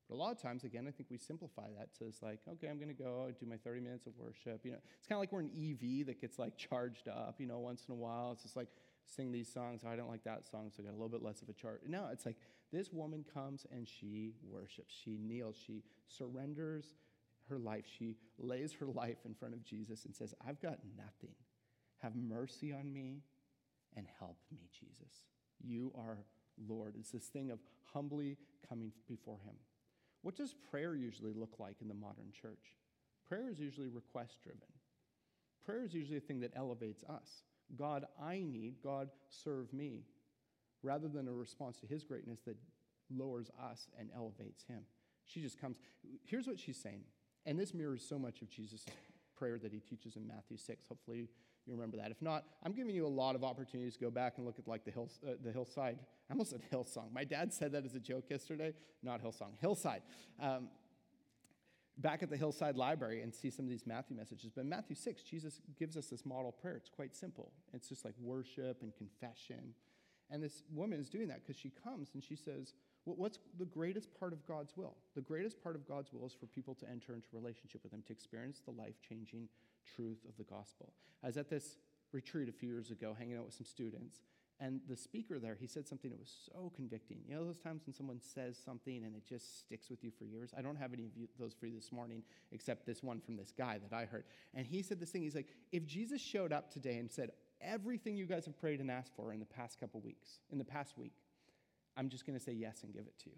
But 0.09 0.15
a 0.15 0.17
lot 0.17 0.31
of 0.31 0.41
times, 0.41 0.63
again, 0.63 0.85
I 0.87 0.91
think 0.91 1.09
we 1.09 1.17
simplify 1.17 1.67
that 1.77 1.93
to 1.97 2.05
it's 2.05 2.21
like, 2.21 2.39
okay, 2.47 2.67
I'm 2.67 2.77
going 2.77 2.93
to 2.95 3.03
go 3.03 3.31
do 3.39 3.45
my 3.45 3.57
30 3.57 3.81
minutes 3.81 4.05
of 4.05 4.13
worship. 4.17 4.61
You 4.63 4.71
know, 4.71 4.77
it's 4.97 5.07
kind 5.07 5.17
of 5.17 5.21
like 5.21 5.31
we're 5.31 5.41
an 5.41 5.51
EV 5.55 6.07
that 6.07 6.19
gets 6.19 6.37
like 6.37 6.57
charged 6.57 7.07
up, 7.07 7.35
you 7.39 7.47
know, 7.47 7.59
once 7.59 7.85
in 7.87 7.93
a 7.93 7.97
while. 7.97 8.31
It's 8.33 8.43
just 8.43 8.55
like, 8.55 8.67
sing 9.05 9.31
these 9.31 9.51
songs. 9.51 9.81
Oh, 9.85 9.89
I 9.89 9.95
don't 9.95 10.09
like 10.09 10.23
that 10.23 10.47
song, 10.47 10.71
so 10.75 10.81
I 10.81 10.85
got 10.85 10.91
a 10.91 10.97
little 10.97 11.09
bit 11.09 11.21
less 11.21 11.41
of 11.41 11.49
a 11.49 11.53
chart. 11.53 11.81
No, 11.87 12.09
it's 12.11 12.25
like 12.25 12.37
this 12.71 12.91
woman 12.91 13.25
comes 13.33 13.65
and 13.71 13.87
she 13.87 14.33
worships. 14.43 14.93
She 15.03 15.17
kneels. 15.17 15.55
She 15.65 15.83
surrenders 16.07 16.95
her 17.49 17.59
life. 17.59 17.85
She 17.97 18.15
lays 18.37 18.73
her 18.73 18.85
life 18.85 19.17
in 19.25 19.33
front 19.33 19.53
of 19.53 19.63
Jesus 19.63 20.05
and 20.05 20.15
says, 20.15 20.33
I've 20.45 20.61
got 20.61 20.79
nothing. 20.97 21.35
Have 22.01 22.15
mercy 22.15 22.73
on 22.73 22.91
me 22.91 23.21
and 23.95 24.07
help 24.19 24.37
me, 24.51 24.69
Jesus. 24.71 25.23
You 25.63 25.91
are 25.97 26.17
Lord. 26.67 26.95
It's 26.99 27.11
this 27.11 27.25
thing 27.25 27.49
of 27.51 27.59
humbly 27.93 28.37
coming 28.67 28.91
before 29.07 29.39
Him. 29.45 29.55
What 30.21 30.35
does 30.35 30.53
prayer 30.71 30.95
usually 30.95 31.33
look 31.33 31.59
like 31.59 31.77
in 31.81 31.87
the 31.87 31.93
modern 31.93 32.31
church? 32.31 32.77
Prayer 33.27 33.49
is 33.49 33.59
usually 33.59 33.87
request 33.87 34.37
driven. 34.43 34.67
Prayer 35.65 35.83
is 35.83 35.93
usually 35.93 36.17
a 36.17 36.21
thing 36.21 36.41
that 36.41 36.53
elevates 36.55 37.03
us. 37.03 37.43
God, 37.77 38.05
I 38.21 38.43
need, 38.45 38.75
God, 38.83 39.09
serve 39.29 39.71
me, 39.73 40.03
rather 40.81 41.07
than 41.07 41.27
a 41.27 41.33
response 41.33 41.79
to 41.79 41.87
his 41.87 42.03
greatness 42.03 42.39
that 42.45 42.57
lowers 43.09 43.49
us 43.71 43.87
and 43.97 44.09
elevates 44.15 44.63
him. 44.63 44.81
She 45.25 45.41
just 45.41 45.59
comes. 45.59 45.77
Here's 46.25 46.47
what 46.47 46.59
she's 46.59 46.77
saying, 46.77 47.03
and 47.45 47.57
this 47.57 47.73
mirrors 47.73 48.05
so 48.07 48.19
much 48.19 48.41
of 48.41 48.49
Jesus' 48.49 48.85
prayer 49.37 49.57
that 49.59 49.71
he 49.71 49.79
teaches 49.79 50.15
in 50.15 50.27
Matthew 50.27 50.57
6. 50.57 50.87
Hopefully, 50.87 51.29
you 51.65 51.73
remember 51.73 51.97
that. 51.97 52.11
If 52.11 52.21
not, 52.21 52.43
I'm 52.63 52.73
giving 52.73 52.93
you 52.93 53.05
a 53.05 53.07
lot 53.07 53.35
of 53.35 53.43
opportunities 53.43 53.93
to 53.95 53.99
go 53.99 54.11
back 54.11 54.33
and 54.37 54.45
look 54.45 54.59
at 54.59 54.67
like 54.67 54.83
the, 54.83 54.91
hill, 54.91 55.09
uh, 55.25 55.33
the 55.43 55.51
hillside. 55.51 55.97
I 56.29 56.33
almost 56.33 56.51
said 56.51 56.61
hillsong. 56.71 57.11
My 57.13 57.23
dad 57.23 57.53
said 57.53 57.71
that 57.73 57.85
as 57.85 57.95
a 57.95 57.99
joke 57.99 58.25
yesterday. 58.29 58.73
Not 59.01 59.23
hillsong, 59.23 59.51
hillside. 59.59 60.01
Um, 60.41 60.69
back 61.97 62.23
at 62.23 62.29
the 62.29 62.37
Hillside 62.37 62.75
Library 62.75 63.21
and 63.21 63.33
see 63.33 63.49
some 63.49 63.65
of 63.65 63.69
these 63.69 63.85
Matthew 63.85 64.17
messages. 64.17 64.51
But 64.53 64.61
in 64.61 64.69
Matthew 64.69 64.95
6, 64.95 65.21
Jesus 65.23 65.61
gives 65.77 65.95
us 65.95 66.07
this 66.07 66.25
model 66.25 66.51
prayer. 66.51 66.75
It's 66.75 66.89
quite 66.89 67.15
simple. 67.15 67.51
It's 67.73 67.87
just 67.87 68.03
like 68.03 68.15
worship 68.19 68.81
and 68.81 68.93
confession. 68.95 69.73
And 70.31 70.41
this 70.41 70.63
woman 70.73 70.99
is 70.99 71.09
doing 71.09 71.27
that 71.27 71.41
because 71.45 71.59
she 71.59 71.71
comes 71.83 72.09
and 72.13 72.23
she 72.23 72.35
says, 72.35 72.73
well, 73.05 73.15
What's 73.17 73.37
the 73.59 73.65
greatest 73.65 74.09
part 74.19 74.33
of 74.33 74.45
God's 74.47 74.75
will? 74.75 74.95
The 75.15 75.21
greatest 75.21 75.61
part 75.61 75.75
of 75.75 75.87
God's 75.87 76.11
will 76.11 76.25
is 76.25 76.33
for 76.33 76.47
people 76.47 76.73
to 76.75 76.89
enter 76.89 77.13
into 77.13 77.27
relationship 77.31 77.83
with 77.83 77.93
Him, 77.93 78.01
to 78.07 78.13
experience 78.13 78.61
the 78.65 78.71
life 78.71 78.95
changing 79.07 79.47
truth 79.95 80.25
of 80.27 80.37
the 80.37 80.43
gospel. 80.43 80.93
I 81.23 81.27
was 81.27 81.37
at 81.37 81.49
this 81.49 81.77
retreat 82.11 82.49
a 82.49 82.51
few 82.51 82.69
years 82.69 82.91
ago, 82.91 83.15
hanging 83.17 83.37
out 83.37 83.45
with 83.45 83.55
some 83.55 83.65
students, 83.65 84.21
and 84.59 84.79
the 84.87 84.95
speaker 84.95 85.39
there, 85.39 85.57
he 85.59 85.67
said 85.67 85.87
something 85.87 86.11
that 86.11 86.19
was 86.19 86.31
so 86.53 86.71
convicting. 86.75 87.17
You 87.27 87.35
know 87.35 87.43
those 87.43 87.57
times 87.57 87.81
when 87.85 87.93
someone 87.93 88.19
says 88.21 88.57
something 88.63 89.03
and 89.03 89.15
it 89.15 89.25
just 89.27 89.61
sticks 89.61 89.89
with 89.89 90.03
you 90.03 90.11
for 90.17 90.25
years? 90.25 90.53
I 90.57 90.61
don't 90.61 90.77
have 90.77 90.93
any 90.93 91.05
of 91.05 91.11
those 91.39 91.53
for 91.53 91.65
you 91.65 91.75
this 91.75 91.91
morning, 91.91 92.23
except 92.51 92.85
this 92.85 93.03
one 93.03 93.19
from 93.19 93.35
this 93.35 93.51
guy 93.57 93.79
that 93.79 93.95
I 93.95 94.05
heard. 94.05 94.23
And 94.53 94.65
he 94.65 94.81
said 94.81 94.99
this 94.99 95.09
thing. 95.09 95.23
He's 95.23 95.35
like, 95.35 95.49
if 95.71 95.85
Jesus 95.85 96.21
showed 96.21 96.53
up 96.53 96.71
today 96.71 96.97
and 96.97 97.11
said, 97.11 97.31
everything 97.61 98.15
you 98.15 98.25
guys 98.25 98.45
have 98.45 98.57
prayed 98.57 98.79
and 98.79 98.91
asked 98.91 99.11
for 99.15 99.33
in 99.33 99.39
the 99.39 99.45
past 99.45 99.79
couple 99.79 99.99
weeks, 100.01 100.39
in 100.51 100.59
the 100.59 100.63
past 100.63 100.97
week, 100.97 101.13
I'm 101.97 102.07
just 102.07 102.25
going 102.25 102.37
to 102.37 102.43
say 102.43 102.53
yes 102.53 102.83
and 102.83 102.93
give 102.93 103.07
it 103.07 103.17
to 103.23 103.31
you. 103.31 103.37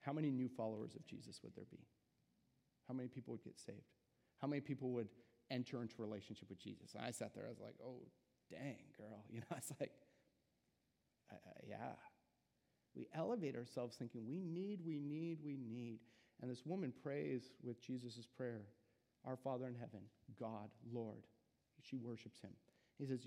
How 0.00 0.12
many 0.12 0.30
new 0.30 0.48
followers 0.48 0.96
of 0.96 1.06
Jesus 1.06 1.40
would 1.42 1.54
there 1.54 1.66
be? 1.70 1.80
How 2.88 2.94
many 2.94 3.08
people 3.08 3.32
would 3.32 3.44
get 3.44 3.58
saved? 3.58 3.78
How 4.40 4.48
many 4.48 4.60
people 4.60 4.90
would 4.90 5.08
enter 5.52 5.82
into 5.82 5.94
relationship 5.98 6.48
with 6.48 6.58
Jesus? 6.58 6.94
And 6.94 7.04
I 7.04 7.10
sat 7.10 7.34
there, 7.34 7.44
I 7.46 7.50
was 7.50 7.60
like, 7.60 7.76
oh, 7.84 8.00
dang, 8.50 8.76
girl. 8.96 9.24
You 9.30 9.40
know, 9.40 9.56
it's 9.56 9.72
like, 9.80 9.92
uh, 11.30 11.36
yeah. 11.68 11.94
We 12.94 13.06
elevate 13.14 13.56
ourselves 13.56 13.96
thinking 13.96 14.26
we 14.26 14.40
need, 14.40 14.80
we 14.84 14.98
need, 14.98 15.38
we 15.44 15.56
need. 15.56 16.00
And 16.40 16.50
this 16.50 16.66
woman 16.66 16.92
prays 17.02 17.52
with 17.62 17.80
Jesus' 17.80 18.26
prayer 18.36 18.62
Our 19.24 19.36
Father 19.36 19.68
in 19.68 19.74
heaven, 19.74 20.00
God, 20.38 20.68
Lord. 20.92 21.22
She 21.80 21.96
worships 21.96 22.40
him. 22.40 22.50
He 22.98 23.06
says, 23.06 23.26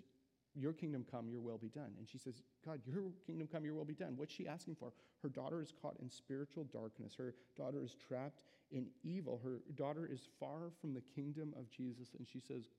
Your 0.53 0.73
kingdom 0.73 1.05
come, 1.09 1.29
your 1.29 1.41
will 1.41 1.57
be 1.57 1.69
done. 1.69 1.91
And 1.97 2.07
she 2.07 2.17
says, 2.17 2.41
God, 2.65 2.79
your 2.85 3.03
kingdom 3.25 3.47
come, 3.51 3.65
your 3.65 3.73
will 3.73 3.85
be 3.85 3.93
done. 3.93 4.13
What's 4.15 4.33
she 4.33 4.47
asking 4.47 4.75
for? 4.75 4.93
Her 5.21 5.29
daughter 5.29 5.61
is 5.61 5.73
caught 5.81 5.97
in 6.01 6.09
spiritual 6.09 6.65
darkness. 6.65 7.13
Her 7.17 7.33
daughter 7.57 7.83
is 7.83 7.95
trapped 7.95 8.43
in 8.71 8.87
evil. 9.03 9.39
Her 9.43 9.61
daughter 9.75 10.09
is 10.11 10.27
far 10.39 10.71
from 10.81 10.93
the 10.93 11.01
kingdom 11.01 11.53
of 11.57 11.69
Jesus. 11.69 12.09
And 12.17 12.27
she 12.27 12.39
says, 12.39 12.69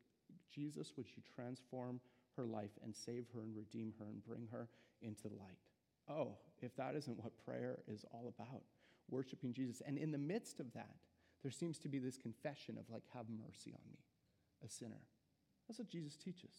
Jesus, 0.53 0.93
would 0.97 1.07
you 1.17 1.23
transform 1.35 2.01
her 2.37 2.45
life 2.45 2.79
and 2.85 2.95
save 2.95 3.27
her 3.35 3.41
and 3.41 3.57
redeem 3.57 3.93
her 3.99 4.07
and 4.07 4.25
bring 4.25 4.47
her 4.53 4.69
into 5.03 5.29
the 5.29 5.37
light. 5.37 5.59
Oh, 6.09 6.37
if 6.63 6.77
that 6.77 6.95
isn't 6.95 7.19
what 7.23 7.33
prayer 7.45 7.79
is 7.89 8.05
all 8.13 8.33
about, 8.39 8.63
worshiping 9.11 9.53
Jesus. 9.53 9.83
And 9.85 9.99
in 9.99 10.13
the 10.13 10.19
midst 10.19 10.61
of 10.61 10.73
that, 10.75 10.97
there 11.43 11.51
seems 11.51 11.79
to 11.79 11.89
be 11.89 11.99
this 11.99 12.17
confession 12.17 12.77
of, 12.79 12.85
like, 12.91 13.03
have 13.15 13.27
mercy 13.29 13.73
on 13.73 13.91
me, 13.91 13.99
a 14.65 14.69
sinner. 14.69 15.03
That's 15.67 15.79
what 15.79 15.89
Jesus 15.89 16.17
teaches. 16.17 16.55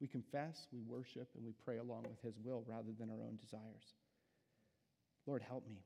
We 0.00 0.08
confess, 0.08 0.66
we 0.72 0.80
worship, 0.80 1.28
and 1.36 1.44
we 1.44 1.52
pray 1.64 1.78
along 1.78 2.04
with 2.08 2.20
his 2.22 2.38
will 2.42 2.64
rather 2.66 2.92
than 2.98 3.10
our 3.10 3.22
own 3.22 3.38
desires. 3.40 3.94
Lord, 5.26 5.42
help 5.42 5.68
me. 5.68 5.84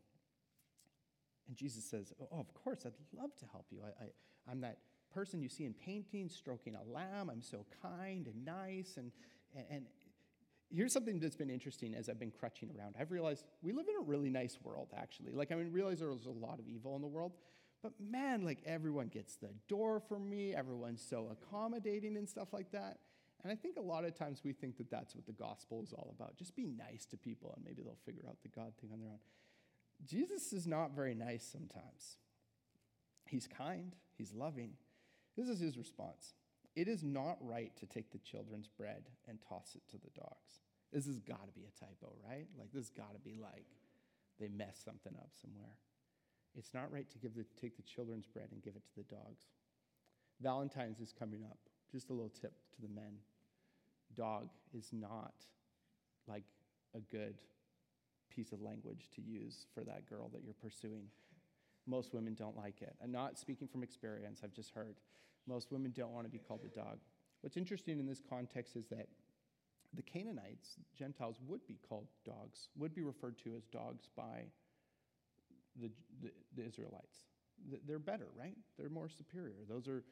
And 1.48 1.56
Jesus 1.56 1.84
says, 1.84 2.12
oh, 2.20 2.28
oh, 2.32 2.40
of 2.40 2.52
course, 2.54 2.80
I'd 2.86 2.92
love 3.16 3.34
to 3.36 3.46
help 3.52 3.66
you. 3.70 3.80
I, 3.84 4.04
I, 4.04 4.08
I'm 4.50 4.60
that 4.62 4.78
person 5.14 5.40
you 5.40 5.48
see 5.48 5.64
in 5.64 5.74
paintings 5.74 6.34
stroking 6.34 6.74
a 6.74 6.82
lamb. 6.92 7.30
I'm 7.30 7.42
so 7.42 7.64
kind 7.82 8.26
and 8.26 8.44
nice. 8.44 8.96
And, 8.96 9.12
and, 9.54 9.64
and 9.70 9.86
here's 10.70 10.92
something 10.92 11.20
that's 11.20 11.36
been 11.36 11.50
interesting 11.50 11.94
as 11.94 12.08
I've 12.08 12.18
been 12.18 12.32
crutching 12.32 12.70
around. 12.76 12.96
I've 12.98 13.12
realized 13.12 13.44
we 13.62 13.72
live 13.72 13.86
in 13.88 13.94
a 13.96 14.04
really 14.04 14.30
nice 14.30 14.58
world, 14.62 14.88
actually. 14.96 15.32
Like, 15.32 15.52
I 15.52 15.54
mean, 15.54 15.72
realize 15.72 16.00
there's 16.00 16.26
a 16.26 16.30
lot 16.30 16.58
of 16.58 16.68
evil 16.68 16.96
in 16.96 17.02
the 17.02 17.08
world, 17.08 17.32
But 17.82 17.92
man, 18.00 18.44
like 18.44 18.58
everyone 18.66 19.08
gets 19.08 19.36
the 19.36 19.50
door 19.68 20.00
for 20.00 20.18
me, 20.18 20.54
everyone's 20.54 21.00
so 21.02 21.30
accommodating 21.30 22.16
and 22.16 22.28
stuff 22.28 22.52
like 22.52 22.72
that. 22.72 22.98
And 23.42 23.52
I 23.52 23.54
think 23.54 23.76
a 23.76 23.80
lot 23.82 24.04
of 24.04 24.14
times 24.14 24.40
we 24.42 24.52
think 24.52 24.76
that 24.78 24.90
that's 24.90 25.14
what 25.14 25.26
the 25.26 25.32
gospel 25.32 25.82
is 25.82 25.92
all 25.92 26.12
about. 26.18 26.36
Just 26.36 26.56
be 26.56 26.66
nice 26.66 27.06
to 27.06 27.16
people 27.16 27.52
and 27.54 27.64
maybe 27.64 27.82
they'll 27.82 27.98
figure 28.04 28.24
out 28.28 28.38
the 28.42 28.48
God 28.48 28.72
thing 28.80 28.90
on 28.92 28.98
their 28.98 29.10
own. 29.10 29.18
Jesus 30.04 30.52
is 30.52 30.66
not 30.66 30.94
very 30.94 31.14
nice 31.14 31.44
sometimes. 31.50 32.16
He's 33.26 33.46
kind, 33.46 33.94
he's 34.16 34.32
loving. 34.32 34.72
This 35.36 35.48
is 35.48 35.60
his 35.60 35.76
response 35.76 36.34
It 36.74 36.88
is 36.88 37.02
not 37.02 37.38
right 37.40 37.76
to 37.78 37.86
take 37.86 38.10
the 38.12 38.18
children's 38.18 38.68
bread 38.68 39.08
and 39.28 39.38
toss 39.48 39.74
it 39.74 39.82
to 39.90 39.96
the 39.96 40.10
dogs. 40.14 40.60
This 40.92 41.06
has 41.06 41.20
got 41.20 41.46
to 41.46 41.52
be 41.52 41.66
a 41.66 41.78
typo, 41.78 42.12
right? 42.26 42.46
Like, 42.58 42.72
this 42.72 42.88
has 42.88 42.90
got 42.90 43.12
to 43.14 43.20
be 43.20 43.38
like 43.40 43.66
they 44.38 44.48
messed 44.48 44.84
something 44.84 45.14
up 45.18 45.30
somewhere. 45.40 45.74
It's 46.56 46.72
not 46.72 46.92
right 46.92 47.10
to 47.10 47.18
give 47.18 47.34
the, 47.34 47.44
take 47.60 47.76
the 47.76 47.82
children's 47.82 48.26
bread 48.26 48.48
and 48.52 48.62
give 48.62 48.76
it 48.76 48.82
to 48.86 48.96
the 48.96 49.14
dogs. 49.14 49.44
Valentine's 50.40 51.00
is 51.00 51.12
coming 51.12 51.44
up. 51.44 51.58
Just 51.90 52.10
a 52.10 52.12
little 52.12 52.32
tip 52.40 52.52
to 52.74 52.82
the 52.82 52.88
men 52.88 53.18
dog 54.14 54.48
is 54.76 54.88
not 54.92 55.34
like 56.26 56.44
a 56.94 57.00
good 57.00 57.34
piece 58.36 58.52
of 58.52 58.60
language 58.60 59.08
to 59.16 59.22
use 59.22 59.66
for 59.74 59.82
that 59.84 60.08
girl 60.08 60.28
that 60.32 60.42
you're 60.44 60.54
pursuing. 60.54 61.06
Most 61.86 62.12
women 62.12 62.34
don't 62.34 62.56
like 62.56 62.82
it. 62.82 62.94
I'm 63.02 63.12
not 63.12 63.38
speaking 63.38 63.66
from 63.66 63.82
experience, 63.82 64.40
I've 64.44 64.52
just 64.52 64.70
heard. 64.70 64.96
Most 65.46 65.72
women 65.72 65.92
don't 65.96 66.12
want 66.12 66.26
to 66.26 66.30
be 66.30 66.38
called 66.38 66.60
a 66.64 66.76
dog. 66.76 66.98
What's 67.40 67.56
interesting 67.56 67.98
in 67.98 68.06
this 68.06 68.20
context 68.28 68.76
is 68.76 68.86
that 68.88 69.06
the 69.94 70.02
Canaanites, 70.02 70.76
Gentiles, 70.98 71.36
would 71.46 71.66
be 71.66 71.78
called 71.88 72.08
dogs, 72.24 72.68
would 72.76 72.94
be 72.94 73.02
referred 73.02 73.38
to 73.44 73.54
as 73.56 73.64
dogs 73.66 74.08
by 74.16 74.44
the, 75.80 75.90
the, 76.22 76.30
the 76.56 76.66
Israelites. 76.66 77.16
They're 77.86 77.98
better, 77.98 78.26
right? 78.38 78.56
They're 78.78 78.90
more 78.90 79.08
superior. 79.08 79.64
Those 79.68 79.88
are 79.88 80.02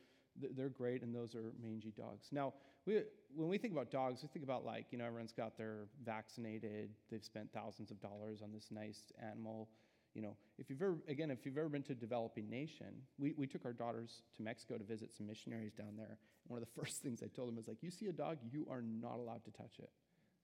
they're 0.57 0.69
great, 0.69 1.03
and 1.03 1.15
those 1.15 1.35
are 1.35 1.53
mangy 1.63 1.93
dogs. 1.97 2.29
Now, 2.33 2.55
we, 2.87 3.03
when 3.35 3.49
we 3.49 3.59
think 3.59 3.73
about 3.73 3.91
dogs, 3.91 4.23
we 4.23 4.29
think 4.29 4.45
about 4.45 4.65
like, 4.65 4.87
you 4.91 4.99
know, 4.99 5.05
everyone's 5.05 5.33
got 5.33 5.57
their 5.57 5.87
vaccinated, 6.05 6.91
they've 7.11 7.25
spent 7.25 7.53
thousands 7.53 7.91
of 7.91 8.01
dollars 8.01 8.43
on 8.43 8.53
this 8.53 8.69
nice 8.71 9.13
animal. 9.23 9.69
You 10.15 10.23
know, 10.23 10.37
if 10.59 10.71
you've 10.71 10.81
ever, 10.81 10.99
again, 11.09 11.31
if 11.31 11.45
you've 11.45 11.59
ever 11.59 11.69
been 11.69 11.83
to 11.85 11.93
a 11.93 11.97
developing 11.97 12.49
nation, 12.49 12.87
we, 13.19 13.35
we 13.37 13.49
took 13.49 13.65
our 13.65 13.73
daughters 13.73 14.23
to 14.37 14.43
Mexico 14.43 14.79
to 14.79 14.85
visit 14.85 15.13
some 15.13 15.27
missionaries 15.27 15.73
down 15.73 15.97
there. 15.97 16.19
And 16.45 16.49
one 16.49 16.63
of 16.63 16.69
the 16.69 16.81
first 16.81 17.03
things 17.03 17.23
I 17.23 17.27
told 17.35 17.49
them 17.49 17.57
was 17.57 17.67
like, 17.67 17.79
you 17.83 17.91
see 17.91 18.07
a 18.07 18.13
dog, 18.13 18.39
you 18.53 18.67
are 18.71 18.83
not 18.83 19.19
allowed 19.19 19.45
to 19.45 19.51
touch 19.51 19.79
it. 19.81 19.91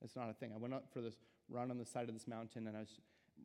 It's 0.02 0.16
not 0.16 0.30
a 0.30 0.32
thing. 0.32 0.52
I 0.54 0.58
went 0.58 0.74
up 0.74 0.86
for 0.92 1.00
this 1.00 1.14
run 1.48 1.70
on 1.70 1.78
the 1.78 1.84
side 1.84 2.08
of 2.08 2.14
this 2.14 2.26
mountain, 2.26 2.66
and 2.66 2.76
I 2.76 2.80
was 2.80 3.00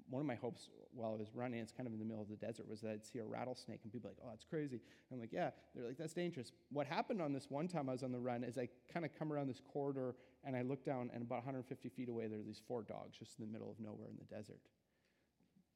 one 0.09 0.21
of 0.21 0.25
my 0.25 0.35
hopes 0.35 0.69
while 0.93 1.13
I 1.13 1.17
was 1.17 1.29
running, 1.33 1.59
it's 1.59 1.71
kind 1.71 1.87
of 1.87 1.93
in 1.93 1.99
the 1.99 2.05
middle 2.05 2.21
of 2.21 2.29
the 2.29 2.35
desert, 2.35 2.67
was 2.67 2.81
that 2.81 2.91
I'd 2.91 3.05
see 3.05 3.19
a 3.19 3.25
rattlesnake 3.25 3.79
and 3.83 3.91
people 3.91 4.09
like, 4.09 4.17
oh, 4.23 4.29
that's 4.29 4.45
crazy. 4.45 4.79
I'm 5.11 5.19
like, 5.19 5.33
yeah. 5.33 5.49
They're 5.73 5.85
like, 5.85 5.97
that's 5.97 6.13
dangerous. 6.13 6.51
What 6.71 6.87
happened 6.87 7.21
on 7.21 7.33
this 7.33 7.47
one 7.49 7.67
time 7.67 7.89
I 7.89 7.93
was 7.93 8.03
on 8.03 8.11
the 8.11 8.19
run 8.19 8.43
is 8.43 8.57
I 8.57 8.69
kind 8.93 9.05
of 9.05 9.11
come 9.17 9.31
around 9.31 9.47
this 9.47 9.61
corridor 9.71 10.15
and 10.43 10.55
I 10.55 10.61
look 10.61 10.85
down, 10.85 11.09
and 11.13 11.23
about 11.23 11.37
150 11.37 11.89
feet 11.89 12.07
away, 12.07 12.27
there 12.27 12.39
are 12.39 12.43
these 12.43 12.61
four 12.67 12.83
dogs 12.83 13.17
just 13.17 13.39
in 13.39 13.45
the 13.45 13.51
middle 13.51 13.69
of 13.69 13.79
nowhere 13.79 14.09
in 14.09 14.17
the 14.17 14.35
desert. 14.35 14.59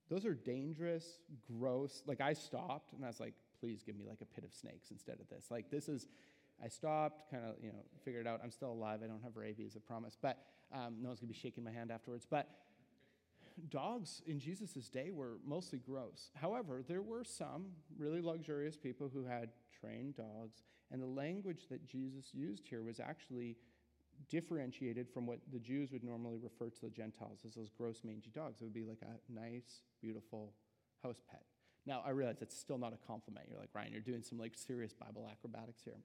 Those 0.10 0.25
are 0.25 0.34
dangerous, 0.34 1.19
gross. 1.51 2.03
Like, 2.05 2.21
I 2.21 2.34
stopped 2.34 2.93
and 2.93 3.03
I 3.03 3.08
was 3.08 3.19
like, 3.19 3.34
please 3.60 3.84
give 3.84 3.95
me 3.95 4.05
like 4.08 4.21
a 4.21 4.25
pit 4.25 4.43
of 4.43 4.53
snakes 4.53 4.91
instead 4.91 5.19
of 5.19 5.27
this. 5.29 5.47
Like, 5.49 5.69
this 5.69 5.89
is, 5.89 6.08
I 6.63 6.67
stopped, 6.67 7.29
kind 7.32 7.43
of, 7.45 7.55
you 7.62 7.69
know, 7.69 7.79
figured 8.05 8.27
out 8.27 8.41
I'm 8.43 8.51
still 8.51 8.71
alive. 8.71 9.01
I 9.03 9.08
don't 9.08 9.23
have 9.23 9.36
rabies, 9.36 9.75
I 9.75 9.79
promise. 9.86 10.17
But 10.19 10.38
um, 10.73 10.97
no 11.01 11.10
one's 11.10 11.19
going 11.19 11.29
to 11.29 11.34
be 11.34 11.39
shaking 11.39 11.63
my 11.63 11.71
hand 11.71 11.91
afterwards. 11.91 12.27
But 12.29 12.47
dogs 13.69 14.22
in 14.26 14.39
Jesus' 14.39 14.89
day 14.89 15.12
were 15.12 15.38
mostly 15.45 15.80
gross. 15.80 16.32
However, 16.36 16.84
there 16.88 17.02
were 17.02 17.24
some 17.24 17.67
really 17.98 18.22
luxurious 18.22 18.78
people 18.78 19.10
who 19.12 19.26
had 19.26 19.50
trained 19.80 20.15
dogs, 20.15 20.63
and 20.91 21.02
the 21.02 21.08
language 21.08 21.67
that 21.69 21.86
Jesus 21.86 22.34
used 22.34 22.67
here 22.67 22.84
was 22.84 23.00
actually 23.00 23.58
differentiated 24.30 25.10
from 25.10 25.26
what 25.26 25.39
the 25.52 25.60
Jews 25.60 25.91
would 25.91 26.04
normally 26.04 26.38
refer 26.38 26.69
to 26.69 26.82
the 26.82 26.89
Gentiles 26.89 27.39
as 27.45 27.56
those 27.56 27.69
gross, 27.69 28.02
mangy 28.04 28.32
dogs. 28.34 28.62
It 28.62 28.65
would 28.65 28.74
be 28.74 28.86
like 28.86 29.02
a 29.02 29.32
nice, 29.32 29.82
beautiful 30.02 30.54
house 31.04 31.22
pet. 31.30 31.43
Now, 31.86 32.04
I 32.06 32.10
realize 32.10 32.38
that's 32.39 32.58
still 32.58 32.78
not 32.78 32.93
a 32.93 33.08
compliment. 33.08 33.48
You're 33.50 33.60
like, 33.60 33.69
Ryan, 33.74 33.91
you're 33.91 34.02
doing 34.02 34.22
some 34.22 34.38
like 34.38 34.58
serious 34.58 34.93
Bible 34.93 35.28
acrobatics 35.32 35.82
here. 35.84 35.98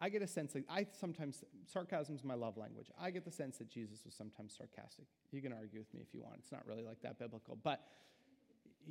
I 0.00 0.08
get 0.08 0.22
a 0.22 0.26
sense 0.26 0.52
that 0.52 0.64
I 0.68 0.86
sometimes, 0.98 1.42
sarcasm 1.66 2.14
is 2.14 2.24
my 2.24 2.34
love 2.34 2.56
language. 2.56 2.90
I 3.00 3.10
get 3.10 3.24
the 3.24 3.32
sense 3.32 3.58
that 3.58 3.68
Jesus 3.68 4.04
was 4.04 4.14
sometimes 4.14 4.54
sarcastic. 4.56 5.06
You 5.32 5.42
can 5.42 5.52
argue 5.52 5.80
with 5.80 5.92
me 5.92 6.00
if 6.00 6.14
you 6.14 6.22
want. 6.22 6.36
It's 6.38 6.52
not 6.52 6.66
really 6.66 6.84
like 6.84 7.02
that 7.02 7.18
biblical. 7.18 7.58
But 7.62 7.80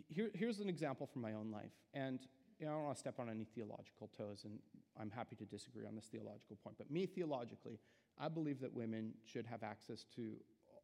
here, 0.09 0.29
here's 0.33 0.59
an 0.59 0.69
example 0.69 1.07
from 1.07 1.21
my 1.21 1.33
own 1.33 1.51
life. 1.51 1.71
And 1.93 2.19
you 2.59 2.65
know, 2.65 2.71
I 2.71 2.75
don't 2.75 2.83
want 2.85 2.95
to 2.95 2.99
step 2.99 3.19
on 3.19 3.29
any 3.29 3.45
theological 3.45 4.09
toes, 4.17 4.41
and 4.43 4.57
I'm 4.99 5.11
happy 5.11 5.35
to 5.35 5.45
disagree 5.45 5.85
on 5.85 5.95
this 5.95 6.05
theological 6.05 6.57
point. 6.63 6.77
But 6.77 6.89
me, 6.89 7.05
theologically, 7.05 7.79
I 8.19 8.29
believe 8.29 8.59
that 8.61 8.73
women 8.73 9.13
should 9.25 9.45
have 9.45 9.63
access 9.63 10.05
to 10.15 10.33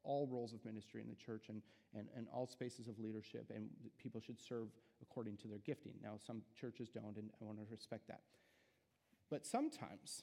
all 0.04 0.28
roles 0.28 0.54
of 0.54 0.64
ministry 0.66 1.02
in 1.02 1.10
the 1.10 1.16
church 1.16 1.46
and, 1.50 1.62
and, 1.96 2.08
and 2.16 2.28
all 2.34 2.46
spaces 2.46 2.88
of 2.88 3.00
leadership, 3.00 3.52
and 3.54 3.70
people 3.98 4.22
should 4.22 4.40
serve 4.40 4.68
according 5.02 5.38
to 5.38 5.48
their 5.48 5.60
gifting. 5.60 5.94
Now, 6.04 6.14
some 6.26 6.44
churches 6.60 6.90
don't, 6.90 7.18
and 7.18 7.30
I 7.42 7.46
want 7.46 7.58
to 7.58 7.66
respect 7.72 8.08
that. 8.08 8.22
But 9.34 9.48
sometimes, 9.48 10.22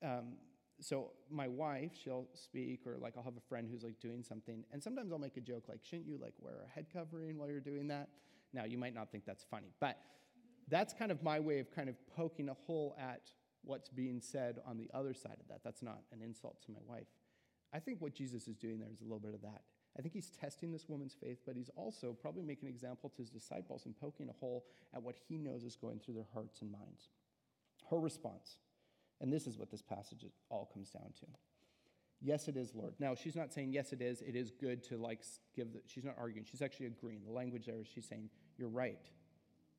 um, 0.00 0.34
so 0.80 1.10
my 1.28 1.48
wife, 1.48 1.90
she'll 2.04 2.28
speak, 2.34 2.86
or 2.86 2.96
like 2.98 3.14
I'll 3.16 3.24
have 3.24 3.36
a 3.36 3.48
friend 3.48 3.66
who's 3.68 3.82
like 3.82 3.98
doing 3.98 4.22
something, 4.22 4.62
and 4.72 4.80
sometimes 4.80 5.10
I'll 5.10 5.18
make 5.18 5.36
a 5.36 5.40
joke 5.40 5.64
like, 5.68 5.80
shouldn't 5.82 6.06
you 6.06 6.18
like 6.22 6.34
wear 6.38 6.64
a 6.64 6.72
head 6.72 6.86
covering 6.92 7.36
while 7.36 7.48
you're 7.48 7.58
doing 7.58 7.88
that? 7.88 8.10
Now, 8.52 8.62
you 8.62 8.78
might 8.78 8.94
not 8.94 9.10
think 9.10 9.24
that's 9.24 9.42
funny, 9.42 9.72
but 9.80 9.98
that's 10.68 10.94
kind 10.94 11.10
of 11.10 11.20
my 11.24 11.40
way 11.40 11.58
of 11.58 11.74
kind 11.74 11.88
of 11.88 11.96
poking 12.14 12.48
a 12.48 12.54
hole 12.54 12.94
at 12.96 13.22
what's 13.64 13.88
being 13.88 14.20
said 14.20 14.60
on 14.64 14.78
the 14.78 14.88
other 14.94 15.14
side 15.14 15.38
of 15.40 15.48
that. 15.48 15.64
That's 15.64 15.82
not 15.82 15.98
an 16.12 16.22
insult 16.22 16.62
to 16.66 16.70
my 16.70 16.78
wife. 16.86 17.08
I 17.74 17.80
think 17.80 18.00
what 18.00 18.14
Jesus 18.14 18.46
is 18.46 18.54
doing 18.54 18.78
there 18.78 18.90
is 18.92 19.00
a 19.00 19.04
little 19.04 19.18
bit 19.18 19.34
of 19.34 19.42
that. 19.42 19.62
I 19.98 20.00
think 20.00 20.14
he's 20.14 20.30
testing 20.30 20.70
this 20.70 20.88
woman's 20.88 21.16
faith, 21.20 21.38
but 21.44 21.56
he's 21.56 21.70
also 21.74 22.12
probably 22.12 22.44
making 22.44 22.68
an 22.68 22.72
example 22.72 23.10
to 23.10 23.16
his 23.16 23.30
disciples 23.30 23.84
and 23.84 23.98
poking 23.98 24.28
a 24.28 24.32
hole 24.38 24.64
at 24.94 25.02
what 25.02 25.16
he 25.28 25.38
knows 25.38 25.64
is 25.64 25.74
going 25.74 25.98
through 25.98 26.14
their 26.14 26.28
hearts 26.32 26.62
and 26.62 26.70
minds. 26.70 27.08
Her 27.90 27.98
response, 27.98 28.56
and 29.20 29.32
this 29.32 29.46
is 29.46 29.58
what 29.58 29.70
this 29.70 29.82
passage 29.82 30.24
all 30.48 30.70
comes 30.72 30.90
down 30.90 31.12
to. 31.20 31.26
Yes, 32.24 32.46
it 32.46 32.56
is, 32.56 32.72
Lord. 32.74 32.94
Now, 33.00 33.14
she's 33.16 33.34
not 33.34 33.52
saying, 33.52 33.72
yes, 33.72 33.92
it 33.92 34.00
is. 34.00 34.22
It 34.22 34.36
is 34.36 34.52
good 34.52 34.82
to 34.84 34.96
like 34.96 35.22
give 35.56 35.72
the, 35.72 35.80
she's 35.86 36.04
not 36.04 36.14
arguing. 36.18 36.46
She's 36.48 36.62
actually 36.62 36.86
agreeing. 36.86 37.22
The 37.26 37.32
language 37.32 37.66
there 37.66 37.80
is 37.80 37.88
she's 37.92 38.06
saying, 38.06 38.30
you're 38.56 38.68
right. 38.68 39.00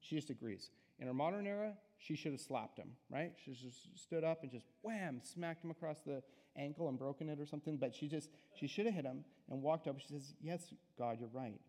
She 0.02 0.16
just 0.16 0.30
agrees. 0.30 0.70
In 1.00 1.08
our 1.08 1.14
modern 1.14 1.48
era, 1.48 1.74
she 1.98 2.16
should 2.16 2.34
have 2.34 2.42
slapped 2.42 2.78
him, 2.78 2.90
right? 3.10 3.32
She 3.44 3.54
just 3.54 3.98
stood 3.98 4.26
up 4.26 4.44
and 4.44 4.52
just 4.52 4.66
wham, 4.82 5.22
smacked 5.24 5.64
him 5.64 5.72
across 5.72 6.00
the 6.06 6.22
ankle 6.58 6.90
and 6.90 7.00
broken 7.00 7.30
it 7.30 7.40
or 7.40 7.46
something. 7.46 7.78
But 7.78 7.96
she 7.96 8.10
just, 8.10 8.30
she 8.54 8.68
should 8.68 8.86
have 8.86 8.96
hit 8.96 9.06
him 9.06 9.24
and 9.50 9.62
walked 9.62 9.88
up. 9.88 10.00
She 10.00 10.08
says, 10.10 10.36
Yes, 10.42 10.74
God, 10.98 11.18
you're 11.20 11.30
right. 11.32 11.60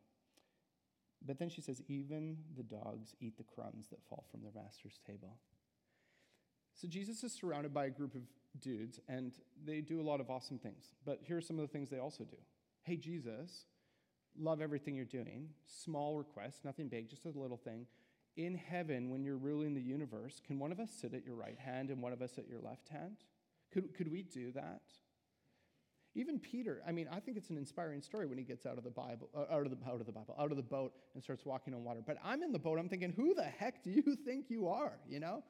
But 1.24 1.38
then 1.38 1.48
she 1.48 1.60
says, 1.60 1.80
Even 1.88 2.36
the 2.56 2.64
dogs 2.64 3.14
eat 3.20 3.36
the 3.36 3.44
crumbs 3.44 3.86
that 3.90 4.00
fall 4.08 4.24
from 4.30 4.42
their 4.42 4.52
master's 4.54 4.98
table. 5.06 5.38
So 6.74 6.88
Jesus 6.88 7.22
is 7.22 7.32
surrounded 7.32 7.72
by 7.72 7.86
a 7.86 7.90
group 7.90 8.14
of 8.14 8.22
dudes, 8.60 9.00
and 9.08 9.32
they 9.64 9.80
do 9.80 10.00
a 10.00 10.02
lot 10.02 10.20
of 10.20 10.30
awesome 10.30 10.58
things. 10.58 10.94
But 11.04 11.20
here 11.22 11.36
are 11.36 11.42
some 11.42 11.58
of 11.58 11.62
the 11.62 11.72
things 11.72 11.88
they 11.88 11.98
also 11.98 12.24
do. 12.24 12.36
Hey, 12.82 12.96
Jesus, 12.96 13.66
love 14.38 14.60
everything 14.60 14.96
you're 14.96 15.04
doing. 15.04 15.48
Small 15.66 16.16
request, 16.16 16.64
nothing 16.64 16.88
big, 16.88 17.08
just 17.08 17.24
a 17.24 17.28
little 17.28 17.56
thing. 17.56 17.86
In 18.36 18.54
heaven, 18.56 19.10
when 19.10 19.22
you're 19.22 19.36
ruling 19.36 19.74
the 19.74 19.80
universe, 19.80 20.40
can 20.44 20.58
one 20.58 20.72
of 20.72 20.80
us 20.80 20.90
sit 20.90 21.14
at 21.14 21.24
your 21.24 21.36
right 21.36 21.58
hand 21.58 21.90
and 21.90 22.02
one 22.02 22.12
of 22.12 22.20
us 22.20 22.32
at 22.36 22.48
your 22.48 22.58
left 22.60 22.88
hand? 22.88 23.18
Could, 23.72 23.94
could 23.94 24.10
we 24.10 24.22
do 24.22 24.50
that? 24.52 24.82
Even 26.16 26.38
Peter, 26.38 26.80
I 26.86 26.92
mean, 26.92 27.08
I 27.10 27.18
think 27.18 27.36
it's 27.36 27.50
an 27.50 27.56
inspiring 27.56 28.00
story 28.00 28.26
when 28.26 28.38
he 28.38 28.44
gets 28.44 28.66
out 28.66 28.78
of 28.78 28.84
the 28.84 28.90
Bible, 28.90 29.28
uh, 29.36 29.52
out 29.52 29.66
of 29.66 29.70
the 29.70 29.76
out 29.88 30.00
of 30.00 30.06
the 30.06 30.12
Bible, 30.12 30.36
out 30.38 30.52
of 30.52 30.56
the 30.56 30.62
boat 30.62 30.92
and 31.14 31.22
starts 31.22 31.44
walking 31.44 31.74
on 31.74 31.82
water. 31.82 32.00
But 32.06 32.18
I'm 32.24 32.42
in 32.44 32.52
the 32.52 32.58
boat, 32.58 32.78
I'm 32.78 32.88
thinking, 32.88 33.12
who 33.12 33.34
the 33.34 33.42
heck 33.42 33.82
do 33.82 33.90
you 33.90 34.16
think 34.24 34.46
you 34.48 34.68
are? 34.68 34.98
You 35.08 35.18
know? 35.18 35.42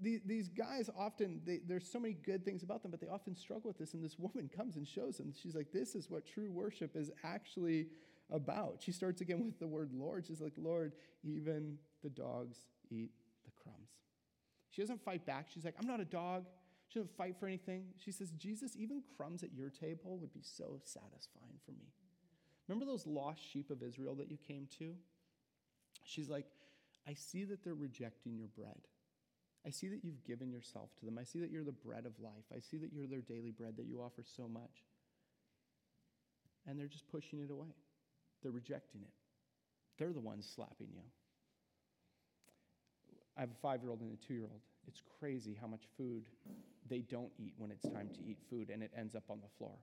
These, 0.00 0.20
these 0.24 0.48
guys 0.48 0.90
often, 0.98 1.40
they, 1.44 1.60
there's 1.66 1.90
so 1.90 1.98
many 1.98 2.14
good 2.14 2.44
things 2.44 2.62
about 2.62 2.82
them, 2.82 2.90
but 2.90 3.00
they 3.00 3.08
often 3.08 3.34
struggle 3.34 3.68
with 3.68 3.78
this. 3.78 3.94
And 3.94 4.02
this 4.02 4.18
woman 4.18 4.50
comes 4.54 4.76
and 4.76 4.86
shows 4.86 5.16
them. 5.16 5.32
She's 5.40 5.54
like, 5.54 5.72
this 5.72 5.94
is 5.94 6.10
what 6.10 6.26
true 6.26 6.50
worship 6.50 6.96
is 6.96 7.10
actually 7.22 7.86
about. 8.30 8.80
She 8.80 8.92
starts 8.92 9.20
again 9.20 9.44
with 9.44 9.58
the 9.58 9.66
word 9.66 9.90
Lord. 9.92 10.26
She's 10.26 10.40
like, 10.40 10.54
Lord, 10.56 10.92
even 11.22 11.78
the 12.02 12.10
dogs 12.10 12.58
eat 12.90 13.10
the 13.44 13.50
crumbs. 13.62 13.90
She 14.70 14.82
doesn't 14.82 15.04
fight 15.04 15.24
back. 15.24 15.46
She's 15.52 15.64
like, 15.64 15.76
I'm 15.80 15.86
not 15.86 16.00
a 16.00 16.04
dog. 16.04 16.46
She 16.88 16.98
doesn't 16.98 17.16
fight 17.16 17.36
for 17.38 17.46
anything. 17.46 17.84
She 17.96 18.12
says, 18.12 18.30
Jesus, 18.32 18.76
even 18.76 19.02
crumbs 19.16 19.42
at 19.42 19.52
your 19.54 19.70
table 19.70 20.18
would 20.18 20.32
be 20.32 20.42
so 20.42 20.80
satisfying 20.82 21.58
for 21.64 21.72
me. 21.72 21.92
Remember 22.68 22.84
those 22.84 23.06
lost 23.06 23.40
sheep 23.52 23.70
of 23.70 23.82
Israel 23.82 24.14
that 24.16 24.30
you 24.30 24.38
came 24.48 24.66
to? 24.78 24.94
She's 26.04 26.28
like, 26.28 26.46
I 27.06 27.14
see 27.14 27.44
that 27.44 27.62
they're 27.62 27.74
rejecting 27.74 28.36
your 28.36 28.48
bread. 28.48 28.80
I 29.66 29.70
see 29.70 29.88
that 29.88 30.04
you've 30.04 30.22
given 30.24 30.50
yourself 30.50 30.90
to 31.00 31.06
them. 31.06 31.18
I 31.18 31.24
see 31.24 31.40
that 31.40 31.50
you're 31.50 31.64
the 31.64 31.72
bread 31.72 32.04
of 32.04 32.12
life. 32.22 32.44
I 32.54 32.60
see 32.60 32.76
that 32.78 32.92
you're 32.92 33.06
their 33.06 33.22
daily 33.22 33.50
bread, 33.50 33.76
that 33.78 33.86
you 33.86 34.02
offer 34.02 34.22
so 34.24 34.46
much. 34.46 34.84
And 36.66 36.78
they're 36.78 36.86
just 36.86 37.08
pushing 37.08 37.40
it 37.40 37.50
away. 37.50 37.74
They're 38.42 38.52
rejecting 38.52 39.02
it. 39.02 39.12
They're 39.98 40.12
the 40.12 40.20
ones 40.20 40.50
slapping 40.54 40.88
you. 40.92 41.02
I 43.36 43.40
have 43.40 43.50
a 43.50 43.60
five 43.62 43.82
year 43.82 43.90
old 43.90 44.00
and 44.00 44.12
a 44.12 44.26
two 44.26 44.34
year 44.34 44.44
old. 44.44 44.60
It's 44.86 45.02
crazy 45.18 45.56
how 45.58 45.66
much 45.66 45.82
food 45.96 46.24
they 46.88 46.98
don't 46.98 47.30
eat 47.38 47.54
when 47.56 47.70
it's 47.70 47.88
time 47.88 48.10
to 48.14 48.20
eat 48.28 48.38
food, 48.50 48.70
and 48.70 48.82
it 48.82 48.90
ends 48.96 49.14
up 49.14 49.24
on 49.30 49.40
the 49.40 49.48
floor. 49.56 49.76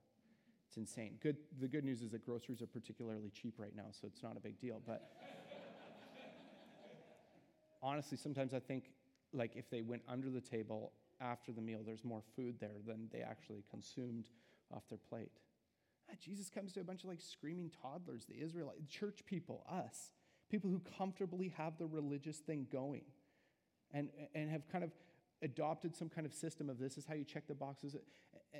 It's 0.68 0.76
insane. 0.76 1.18
Good, 1.20 1.36
the 1.60 1.68
good 1.68 1.84
news 1.84 2.02
is 2.02 2.12
that 2.12 2.24
groceries 2.24 2.62
are 2.62 2.66
particularly 2.66 3.30
cheap 3.30 3.54
right 3.58 3.74
now, 3.76 3.86
so 3.90 4.06
it's 4.06 4.22
not 4.22 4.36
a 4.36 4.40
big 4.40 4.58
deal. 4.60 4.80
But 4.86 5.10
honestly, 7.82 8.16
sometimes 8.16 8.54
I 8.54 8.60
think 8.60 8.84
like 9.32 9.52
if 9.56 9.70
they 9.70 9.82
went 9.82 10.02
under 10.08 10.30
the 10.30 10.40
table 10.40 10.92
after 11.20 11.52
the 11.52 11.60
meal, 11.60 11.80
there's 11.84 12.04
more 12.04 12.22
food 12.36 12.56
there 12.60 12.78
than 12.86 13.08
they 13.12 13.20
actually 13.20 13.64
consumed 13.70 14.28
off 14.72 14.82
their 14.88 14.98
plate. 14.98 15.32
Jesus 16.20 16.50
comes 16.50 16.72
to 16.72 16.80
a 16.80 16.84
bunch 16.84 17.04
of 17.04 17.08
like 17.08 17.20
screaming 17.20 17.70
toddlers, 17.82 18.24
the 18.26 18.40
Israelite 18.42 18.86
church 18.88 19.24
people, 19.24 19.64
us, 19.70 20.12
people 20.50 20.68
who 20.68 20.80
comfortably 20.98 21.54
have 21.56 21.78
the 21.78 21.86
religious 21.86 22.38
thing 22.38 22.66
going 22.70 23.04
and, 23.92 24.10
and 24.34 24.50
have 24.50 24.68
kind 24.70 24.84
of 24.84 24.90
adopted 25.42 25.96
some 25.96 26.08
kind 26.08 26.26
of 26.26 26.32
system 26.32 26.68
of 26.68 26.78
this 26.78 26.98
is 26.98 27.06
how 27.06 27.14
you 27.14 27.24
check 27.24 27.46
the 27.48 27.54
boxes. 27.54 27.96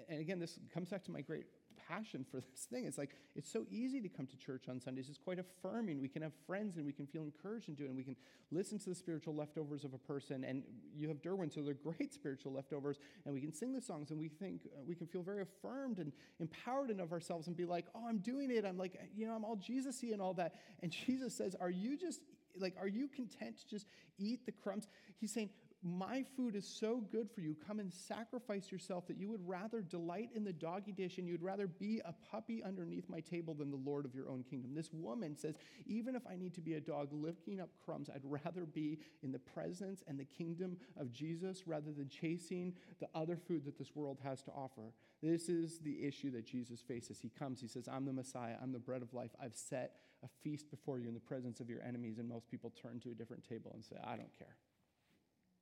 And 0.09 0.21
again, 0.21 0.39
this 0.39 0.59
comes 0.73 0.89
back 0.89 1.05
to 1.05 1.11
my 1.11 1.21
great 1.21 1.47
passion 1.89 2.25
for 2.31 2.41
this 2.53 2.67
thing. 2.71 2.85
It's 2.85 2.99
like, 2.99 3.17
it's 3.35 3.51
so 3.51 3.65
easy 3.71 4.01
to 4.01 4.09
come 4.09 4.27
to 4.27 4.37
church 4.37 4.69
on 4.69 4.81
Sundays. 4.81 5.09
It's 5.09 5.19
quite 5.19 5.39
affirming. 5.39 6.01
We 6.01 6.09
can 6.09 6.23
have 6.23 6.33
friends 6.47 6.77
and 6.77 6.87
we 6.87 6.93
can 6.93 7.07
feel 7.07 7.23
encouraged 7.23 7.69
and 7.69 7.77
do 7.77 7.85
it. 7.85 7.89
And 7.89 7.97
We 7.97 8.05
can 8.05 8.17
listen 8.51 8.79
to 8.81 8.89
the 8.91 8.95
spiritual 8.95 9.35
leftovers 9.35 9.85
of 9.85 9.95
a 9.95 9.99
person. 9.99 10.45
And 10.45 10.63
you 10.95 11.09
have 11.09 11.23
Derwin, 11.23 11.53
so 11.53 11.63
they're 11.63 11.75
great 11.99 12.13
spiritual 12.13 12.53
leftovers. 12.53 12.99
And 13.25 13.35
we 13.35 13.41
can 13.41 13.53
sing 13.53 13.73
the 13.73 13.81
songs 13.81 14.11
and 14.11 14.19
we 14.19 14.29
think, 14.29 14.63
uh, 14.67 14.81
we 14.87 14.95
can 14.95 15.07
feel 15.07 15.23
very 15.23 15.43
affirmed 15.43 15.99
and 15.99 16.13
empowered 16.41 16.91
in 16.91 17.01
of 17.01 17.13
ourselves 17.13 17.47
and 17.47 17.57
be 17.57 17.65
like, 17.65 17.87
oh, 17.95 18.07
I'm 18.09 18.19
doing 18.19 18.51
it. 18.51 18.65
I'm 18.65 18.79
like, 18.79 18.99
you 19.15 19.27
know, 19.27 19.35
I'm 19.35 19.45
all 19.45 19.57
Jesus 19.57 20.01
y 20.03 20.11
and 20.13 20.21
all 20.21 20.35
that. 20.35 20.55
And 20.83 20.93
Jesus 21.07 21.35
says, 21.35 21.55
are 21.61 21.71
you 21.71 21.97
just 21.97 22.21
like, 22.59 22.75
are 22.79 22.89
you 22.89 23.09
content 23.09 23.59
to 23.59 23.69
just 23.69 23.87
eat 24.19 24.45
the 24.47 24.53
crumbs? 24.53 24.87
He's 25.21 25.33
saying, 25.33 25.51
my 25.83 26.25
food 26.37 26.55
is 26.55 26.67
so 26.67 27.03
good 27.11 27.29
for 27.35 27.41
you. 27.41 27.57
Come 27.67 27.81
and 27.81 27.93
sacrifice 27.93 28.71
yourself 28.71 29.07
that 29.09 29.17
you 29.17 29.29
would 29.29 29.47
rather 29.47 29.81
delight 29.81 30.31
in 30.35 30.45
the 30.45 30.53
doggy 30.53 30.93
dish 30.93 31.19
and 31.19 31.27
you'd 31.27 31.43
rather 31.43 31.67
be 31.67 32.01
a 32.05 32.15
puppy 32.31 32.63
underneath 32.63 33.09
my 33.09 33.21
table 33.21 33.53
than 33.53 33.71
the 33.71 33.77
Lord 33.77 34.05
of 34.05 34.15
your 34.15 34.29
own 34.29 34.45
kingdom. 34.45 34.75
This 34.75 34.93
woman 34.93 35.37
says, 35.37 35.57
even 35.87 36.15
if 36.15 36.23
I 36.27 36.37
need 36.37 36.55
to 36.55 36.61
be 36.61 36.75
a 36.75 36.81
dog 36.81 37.09
licking 37.13 37.61
up 37.61 37.71
crumbs, 37.85 38.09
I'd 38.15 38.25
rather 38.25 38.65
be 38.65 38.99
in 39.23 39.33
the 39.33 39.41
presence 39.41 40.05
and 40.07 40.19
the 40.19 40.25
kingdom 40.25 40.77
of 40.97 41.13
Jesus 41.13 41.67
rather 41.67 41.91
than 41.91 42.09
chasing 42.09 42.75
the 43.01 43.09
other 43.15 43.37
food 43.37 43.65
that 43.65 43.77
this 43.77 43.97
world 43.97 44.19
has 44.23 44.43
to 44.43 44.53
offer. 44.53 44.93
This 45.21 45.49
is 45.49 45.79
the 45.81 46.05
issue 46.05 46.31
that 46.33 46.47
Jesus 46.47 46.81
faces. 46.81 47.19
He 47.21 47.31
comes, 47.31 47.61
he 47.61 47.69
says, 47.69 47.89
I'm 47.89 48.05
the 48.05 48.13
Messiah, 48.13 48.55
I'm 48.63 48.73
the 48.73 48.79
bread 48.79 49.03
of 49.03 49.15
life. 49.15 49.31
I've 49.43 49.57
set 49.57 49.97
a 50.25 50.29
feast 50.45 50.71
before 50.71 51.01
you 51.01 51.09
in 51.09 51.15
the 51.15 51.21
presence 51.21 51.59
of 51.59 51.69
your 51.69 51.83
enemies. 51.83 52.19
And 52.19 52.29
most 52.29 52.49
people 52.49 52.73
turn 52.81 53.01
to 53.01 53.11
a 53.11 53.15
different 53.15 53.49
table 53.49 53.73
and 53.75 53.85
say, 53.85 53.97
I 54.05 54.17
don't 54.17 54.37
care. 54.39 54.57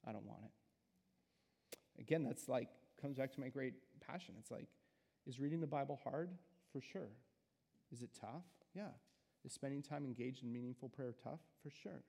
I 0.07 0.13
don't 0.13 0.27
want 0.27 0.41
it. 0.45 2.01
Again, 2.01 2.25
that's 2.25 2.49
like, 2.49 2.69
comes 3.01 3.17
back 3.17 3.33
to 3.35 3.41
my 3.41 3.49
great 3.49 3.75
passion. 4.01 4.35
It's 4.39 4.51
like, 4.51 4.69
is 5.27 5.39
reading 5.39 5.61
the 5.61 5.67
Bible 5.67 6.01
hard? 6.03 6.31
For 6.73 6.81
sure. 6.81 7.11
Is 7.93 8.03
it 8.03 8.11
tough? 8.19 8.45
Yeah. 8.75 8.93
Is 9.45 9.53
spending 9.53 9.83
time 9.83 10.05
engaged 10.05 10.43
in 10.43 10.53
meaningful 10.53 10.89
prayer 10.89 11.15
tough? 11.23 11.41
For 11.63 11.71
sure. 11.71 12.03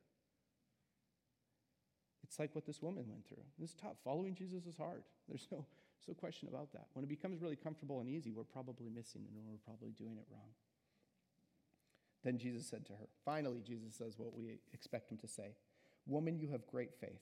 It's 2.23 2.39
like 2.39 2.55
what 2.55 2.65
this 2.65 2.81
woman 2.81 3.05
went 3.09 3.27
through. 3.27 3.43
This 3.59 3.71
is 3.71 3.75
tough. 3.75 3.97
Following 4.03 4.35
Jesus 4.35 4.65
is 4.65 4.77
hard. 4.77 5.03
There's 5.27 5.47
no, 5.51 5.65
no 6.07 6.13
question 6.13 6.47
about 6.47 6.71
that. 6.73 6.87
When 6.93 7.03
it 7.03 7.09
becomes 7.09 7.41
really 7.41 7.55
comfortable 7.55 7.99
and 7.99 8.09
easy, 8.09 8.31
we're 8.31 8.43
probably 8.43 8.89
missing 8.89 9.23
it 9.23 9.35
and 9.35 9.43
we're 9.47 9.65
probably 9.65 9.91
doing 9.91 10.17
it 10.17 10.25
wrong. 10.31 10.51
Then 12.23 12.37
Jesus 12.37 12.67
said 12.67 12.85
to 12.85 12.93
her, 12.93 13.07
finally, 13.25 13.61
Jesus 13.65 13.95
says 13.95 14.13
what 14.17 14.33
we 14.33 14.59
expect 14.73 15.11
him 15.11 15.17
to 15.17 15.27
say 15.27 15.55
Woman, 16.07 16.39
you 16.39 16.49
have 16.49 16.65
great 16.67 16.93
faith. 16.99 17.21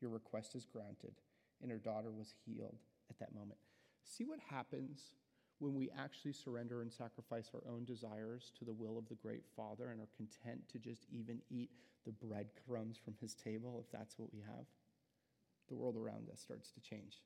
Your 0.00 0.10
request 0.10 0.54
is 0.54 0.64
granted. 0.64 1.14
And 1.62 1.70
her 1.70 1.78
daughter 1.78 2.12
was 2.12 2.34
healed 2.46 2.78
at 3.10 3.18
that 3.18 3.34
moment. 3.34 3.58
See 4.04 4.24
what 4.24 4.38
happens 4.48 5.12
when 5.58 5.74
we 5.74 5.90
actually 5.98 6.32
surrender 6.32 6.82
and 6.82 6.92
sacrifice 6.92 7.50
our 7.52 7.68
own 7.70 7.84
desires 7.84 8.52
to 8.58 8.64
the 8.64 8.72
will 8.72 8.96
of 8.96 9.08
the 9.08 9.16
great 9.16 9.44
Father 9.56 9.90
and 9.90 10.00
are 10.00 10.08
content 10.16 10.60
to 10.70 10.78
just 10.78 11.06
even 11.10 11.40
eat 11.50 11.70
the 12.06 12.12
breadcrumbs 12.12 12.96
from 12.96 13.14
his 13.20 13.34
table, 13.34 13.82
if 13.84 13.90
that's 13.90 14.18
what 14.18 14.32
we 14.32 14.40
have? 14.40 14.66
The 15.68 15.74
world 15.74 15.96
around 15.96 16.30
us 16.30 16.40
starts 16.40 16.70
to 16.70 16.80
change. 16.80 17.16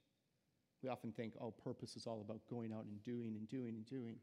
We 0.82 0.88
often 0.88 1.12
think, 1.12 1.34
oh, 1.40 1.52
purpose 1.52 1.94
is 1.94 2.06
all 2.06 2.20
about 2.20 2.40
going 2.50 2.72
out 2.72 2.84
and 2.86 3.02
doing 3.04 3.36
and 3.36 3.48
doing 3.48 3.76
and 3.76 3.86
doing. 3.86 4.16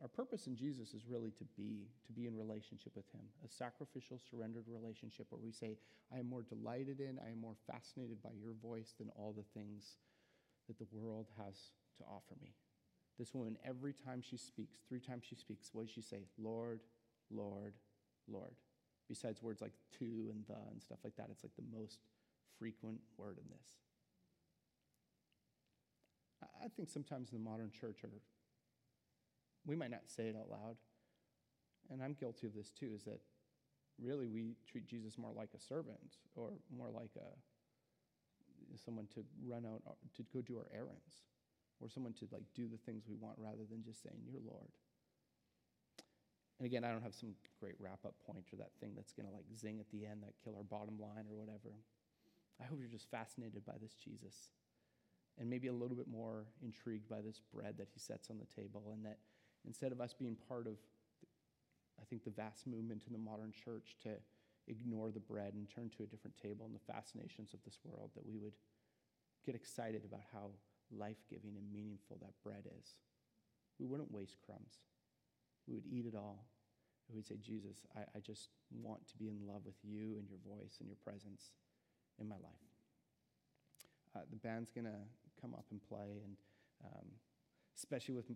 Our 0.00 0.08
purpose 0.08 0.46
in 0.46 0.56
Jesus 0.56 0.94
is 0.94 1.02
really 1.06 1.30
to 1.32 1.44
be, 1.56 1.88
to 2.06 2.12
be 2.12 2.26
in 2.26 2.34
relationship 2.34 2.96
with 2.96 3.04
Him, 3.12 3.20
a 3.44 3.48
sacrificial, 3.48 4.18
surrendered 4.18 4.64
relationship 4.66 5.26
where 5.28 5.40
we 5.42 5.52
say, 5.52 5.76
I 6.14 6.18
am 6.18 6.28
more 6.28 6.42
delighted 6.42 7.00
in, 7.00 7.18
I 7.24 7.30
am 7.32 7.40
more 7.40 7.56
fascinated 7.70 8.22
by 8.22 8.30
your 8.40 8.54
voice 8.62 8.94
than 8.98 9.10
all 9.10 9.34
the 9.36 9.44
things 9.60 9.96
that 10.68 10.78
the 10.78 10.86
world 10.90 11.26
has 11.36 11.54
to 11.98 12.04
offer 12.04 12.34
me. 12.40 12.54
This 13.18 13.34
woman, 13.34 13.58
every 13.62 13.92
time 13.92 14.22
she 14.22 14.38
speaks, 14.38 14.78
three 14.88 15.00
times 15.00 15.24
she 15.28 15.34
speaks, 15.34 15.68
what 15.74 15.86
does 15.86 15.94
she 15.94 16.00
say? 16.00 16.24
Lord, 16.38 16.80
Lord, 17.30 17.74
Lord. 18.26 18.54
Besides 19.06 19.42
words 19.42 19.60
like 19.60 19.74
to 19.98 20.30
and 20.30 20.44
the 20.48 20.56
and 20.70 20.80
stuff 20.80 21.00
like 21.04 21.16
that, 21.16 21.28
it's 21.30 21.44
like 21.44 21.56
the 21.56 21.78
most 21.78 21.98
frequent 22.58 23.00
word 23.18 23.36
in 23.36 23.44
this. 23.50 23.66
I 26.62 26.68
think 26.68 26.88
sometimes 26.88 27.32
in 27.32 27.42
the 27.42 27.50
modern 27.50 27.70
church, 27.70 27.98
or 28.02 28.10
we 29.66 29.76
might 29.76 29.90
not 29.90 30.02
say 30.06 30.24
it 30.28 30.36
out 30.36 30.50
loud, 30.50 30.76
and 31.90 32.02
I'm 32.02 32.14
guilty 32.14 32.46
of 32.46 32.54
this 32.54 32.70
too, 32.70 32.92
is 32.94 33.04
that 33.04 33.20
really 34.00 34.26
we 34.26 34.56
treat 34.66 34.86
Jesus 34.86 35.18
more 35.18 35.32
like 35.36 35.50
a 35.54 35.60
servant 35.60 36.16
or 36.34 36.52
more 36.74 36.90
like 36.90 37.10
a 37.16 37.28
someone 38.76 39.06
to 39.14 39.24
run 39.44 39.66
out 39.66 39.82
to 40.14 40.22
go 40.32 40.40
do 40.40 40.56
our 40.56 40.70
errands 40.72 41.26
or 41.80 41.88
someone 41.88 42.12
to 42.12 42.28
like 42.30 42.44
do 42.54 42.68
the 42.68 42.78
things 42.78 43.04
we 43.08 43.16
want 43.16 43.34
rather 43.36 43.66
than 43.68 43.82
just 43.82 44.02
saying 44.02 44.16
you're 44.24 44.40
lord. 44.46 44.70
And 46.58 46.66
again 46.66 46.84
i 46.84 46.92
don't 46.92 47.02
have 47.02 47.14
some 47.14 47.34
great 47.58 47.74
wrap 47.80 48.04
up 48.06 48.14
point 48.24 48.46
or 48.52 48.56
that 48.56 48.72
thing 48.80 48.92
that's 48.94 49.12
going 49.12 49.26
to 49.26 49.34
like 49.34 49.46
zing 49.56 49.80
at 49.80 49.90
the 49.90 50.06
end 50.06 50.22
that 50.22 50.38
kill 50.44 50.54
our 50.56 50.64
bottom 50.64 50.98
line 51.00 51.26
or 51.28 51.36
whatever. 51.36 51.74
I 52.60 52.64
hope 52.64 52.78
you're 52.78 52.92
just 52.92 53.10
fascinated 53.10 53.64
by 53.66 53.74
this 53.80 53.96
jesus 53.96 54.54
and 55.38 55.48
maybe 55.48 55.68
a 55.68 55.72
little 55.72 55.96
bit 55.96 56.08
more 56.08 56.44
intrigued 56.62 57.08
by 57.08 57.20
this 57.20 57.40
bread 57.52 57.74
that 57.78 57.88
he 57.92 57.98
sets 57.98 58.30
on 58.30 58.38
the 58.38 58.46
table 58.60 58.92
and 58.92 59.04
that 59.04 59.18
instead 59.66 59.92
of 59.92 60.00
us 60.00 60.12
being 60.12 60.36
part 60.48 60.66
of, 60.66 60.74
I 62.00 62.04
think, 62.08 62.24
the 62.24 62.30
vast 62.30 62.66
movement 62.66 63.04
in 63.06 63.12
the 63.12 63.18
modern 63.18 63.52
church 63.52 63.96
to 64.02 64.10
ignore 64.68 65.10
the 65.10 65.20
bread 65.20 65.54
and 65.54 65.68
turn 65.68 65.90
to 65.96 66.02
a 66.02 66.06
different 66.06 66.36
table 66.36 66.64
and 66.66 66.74
the 66.74 66.92
fascinations 66.92 67.52
of 67.52 67.62
this 67.64 67.78
world, 67.84 68.10
that 68.14 68.26
we 68.26 68.38
would 68.38 68.54
get 69.44 69.54
excited 69.54 70.04
about 70.04 70.22
how 70.32 70.50
life 70.90 71.22
giving 71.28 71.56
and 71.56 71.72
meaningful 71.72 72.18
that 72.20 72.32
bread 72.42 72.66
is. 72.78 72.94
We 73.78 73.86
wouldn't 73.86 74.12
waste 74.12 74.36
crumbs, 74.44 74.80
we 75.66 75.74
would 75.74 75.86
eat 75.86 76.06
it 76.06 76.14
all. 76.14 76.44
We'd 77.12 77.26
say, 77.26 77.38
Jesus, 77.42 77.82
I, 77.96 78.02
I 78.14 78.20
just 78.20 78.50
want 78.70 79.04
to 79.08 79.16
be 79.16 79.26
in 79.26 79.44
love 79.44 79.62
with 79.66 79.74
you 79.82 80.14
and 80.16 80.28
your 80.28 80.38
voice 80.46 80.76
and 80.78 80.88
your 80.88 80.98
presence 81.02 81.50
in 82.20 82.28
my 82.28 82.36
life. 82.36 82.70
Uh, 84.14 84.20
the 84.30 84.36
band's 84.36 84.70
going 84.70 84.84
to 84.84 85.00
come 85.40 85.52
up 85.54 85.64
and 85.72 85.80
play, 85.88 86.22
and 86.22 86.36
um, 86.84 87.06
especially 87.76 88.14
with 88.14 88.26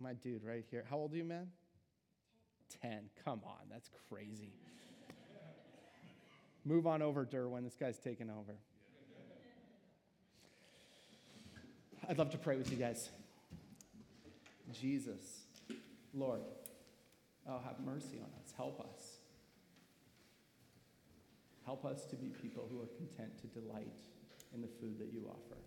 my 0.00 0.14
dude 0.14 0.44
right 0.44 0.64
here. 0.70 0.84
How 0.88 0.96
old 0.96 1.12
are 1.12 1.16
you, 1.16 1.24
man? 1.24 1.48
10. 2.82 3.10
Come 3.24 3.40
on, 3.44 3.68
that's 3.70 3.90
crazy. 4.08 4.52
Move 6.64 6.86
on 6.86 7.02
over, 7.02 7.26
Derwin. 7.26 7.62
This 7.62 7.76
guy's 7.76 7.98
taking 7.98 8.30
over. 8.30 8.56
I'd 12.08 12.18
love 12.18 12.30
to 12.30 12.38
pray 12.38 12.56
with 12.56 12.70
you 12.70 12.76
guys. 12.76 13.10
Jesus, 14.72 15.42
Lord, 16.12 16.40
oh, 17.48 17.60
have 17.64 17.80
mercy 17.84 18.18
on 18.18 18.30
us. 18.42 18.52
Help 18.56 18.80
us. 18.80 19.18
Help 21.64 21.84
us 21.84 22.04
to 22.06 22.16
be 22.16 22.28
people 22.42 22.68
who 22.70 22.80
are 22.80 22.88
content 22.96 23.38
to 23.40 23.46
delight 23.46 23.96
in 24.54 24.60
the 24.60 24.68
food 24.80 24.98
that 24.98 25.12
you 25.12 25.28
offer. 25.28 25.58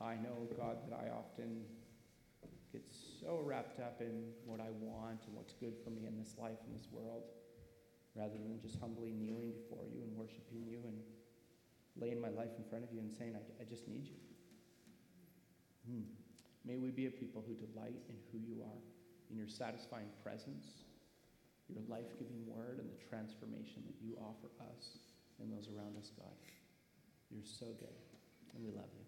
I 0.00 0.14
know, 0.14 0.48
God, 0.56 0.78
that 0.88 0.96
I 0.96 1.10
often 1.10 1.62
get 2.72 2.84
so 3.20 3.40
wrapped 3.44 3.80
up 3.80 4.00
in 4.00 4.32
what 4.44 4.60
I 4.60 4.70
want 4.80 5.24
and 5.26 5.34
what's 5.34 5.52
good 5.52 5.74
for 5.82 5.90
me 5.90 6.06
in 6.06 6.18
this 6.18 6.36
life, 6.38 6.58
in 6.66 6.72
this 6.72 6.88
world, 6.92 7.24
rather 8.14 8.34
than 8.34 8.60
just 8.60 8.78
humbly 8.80 9.12
kneeling 9.12 9.52
before 9.52 9.84
you 9.88 10.02
and 10.02 10.16
worshiping 10.16 10.64
you 10.66 10.80
and 10.84 10.98
laying 11.96 12.20
my 12.20 12.28
life 12.28 12.52
in 12.58 12.64
front 12.68 12.84
of 12.84 12.92
you 12.92 13.00
and 13.00 13.10
saying, 13.10 13.34
I, 13.34 13.62
I 13.62 13.64
just 13.64 13.88
need 13.88 14.06
you. 14.06 14.20
Hmm. 15.88 16.06
May 16.64 16.76
we 16.76 16.90
be 16.90 17.06
a 17.06 17.10
people 17.10 17.42
who 17.46 17.54
delight 17.54 17.96
in 18.08 18.16
who 18.30 18.38
you 18.38 18.60
are, 18.62 18.82
in 19.30 19.36
your 19.36 19.48
satisfying 19.48 20.12
presence, 20.22 20.84
your 21.68 21.82
life 21.88 22.12
giving 22.18 22.44
word, 22.46 22.78
and 22.78 22.88
the 22.88 23.00
transformation 23.08 23.82
that 23.88 23.96
you 24.00 24.16
offer 24.20 24.52
us 24.76 25.00
and 25.40 25.52
those 25.52 25.68
around 25.68 25.96
us, 25.96 26.12
God. 26.16 26.36
You're 27.30 27.44
so 27.44 27.72
good, 27.78 27.96
and 28.54 28.64
we 28.64 28.70
love 28.70 28.92
you. 28.96 29.07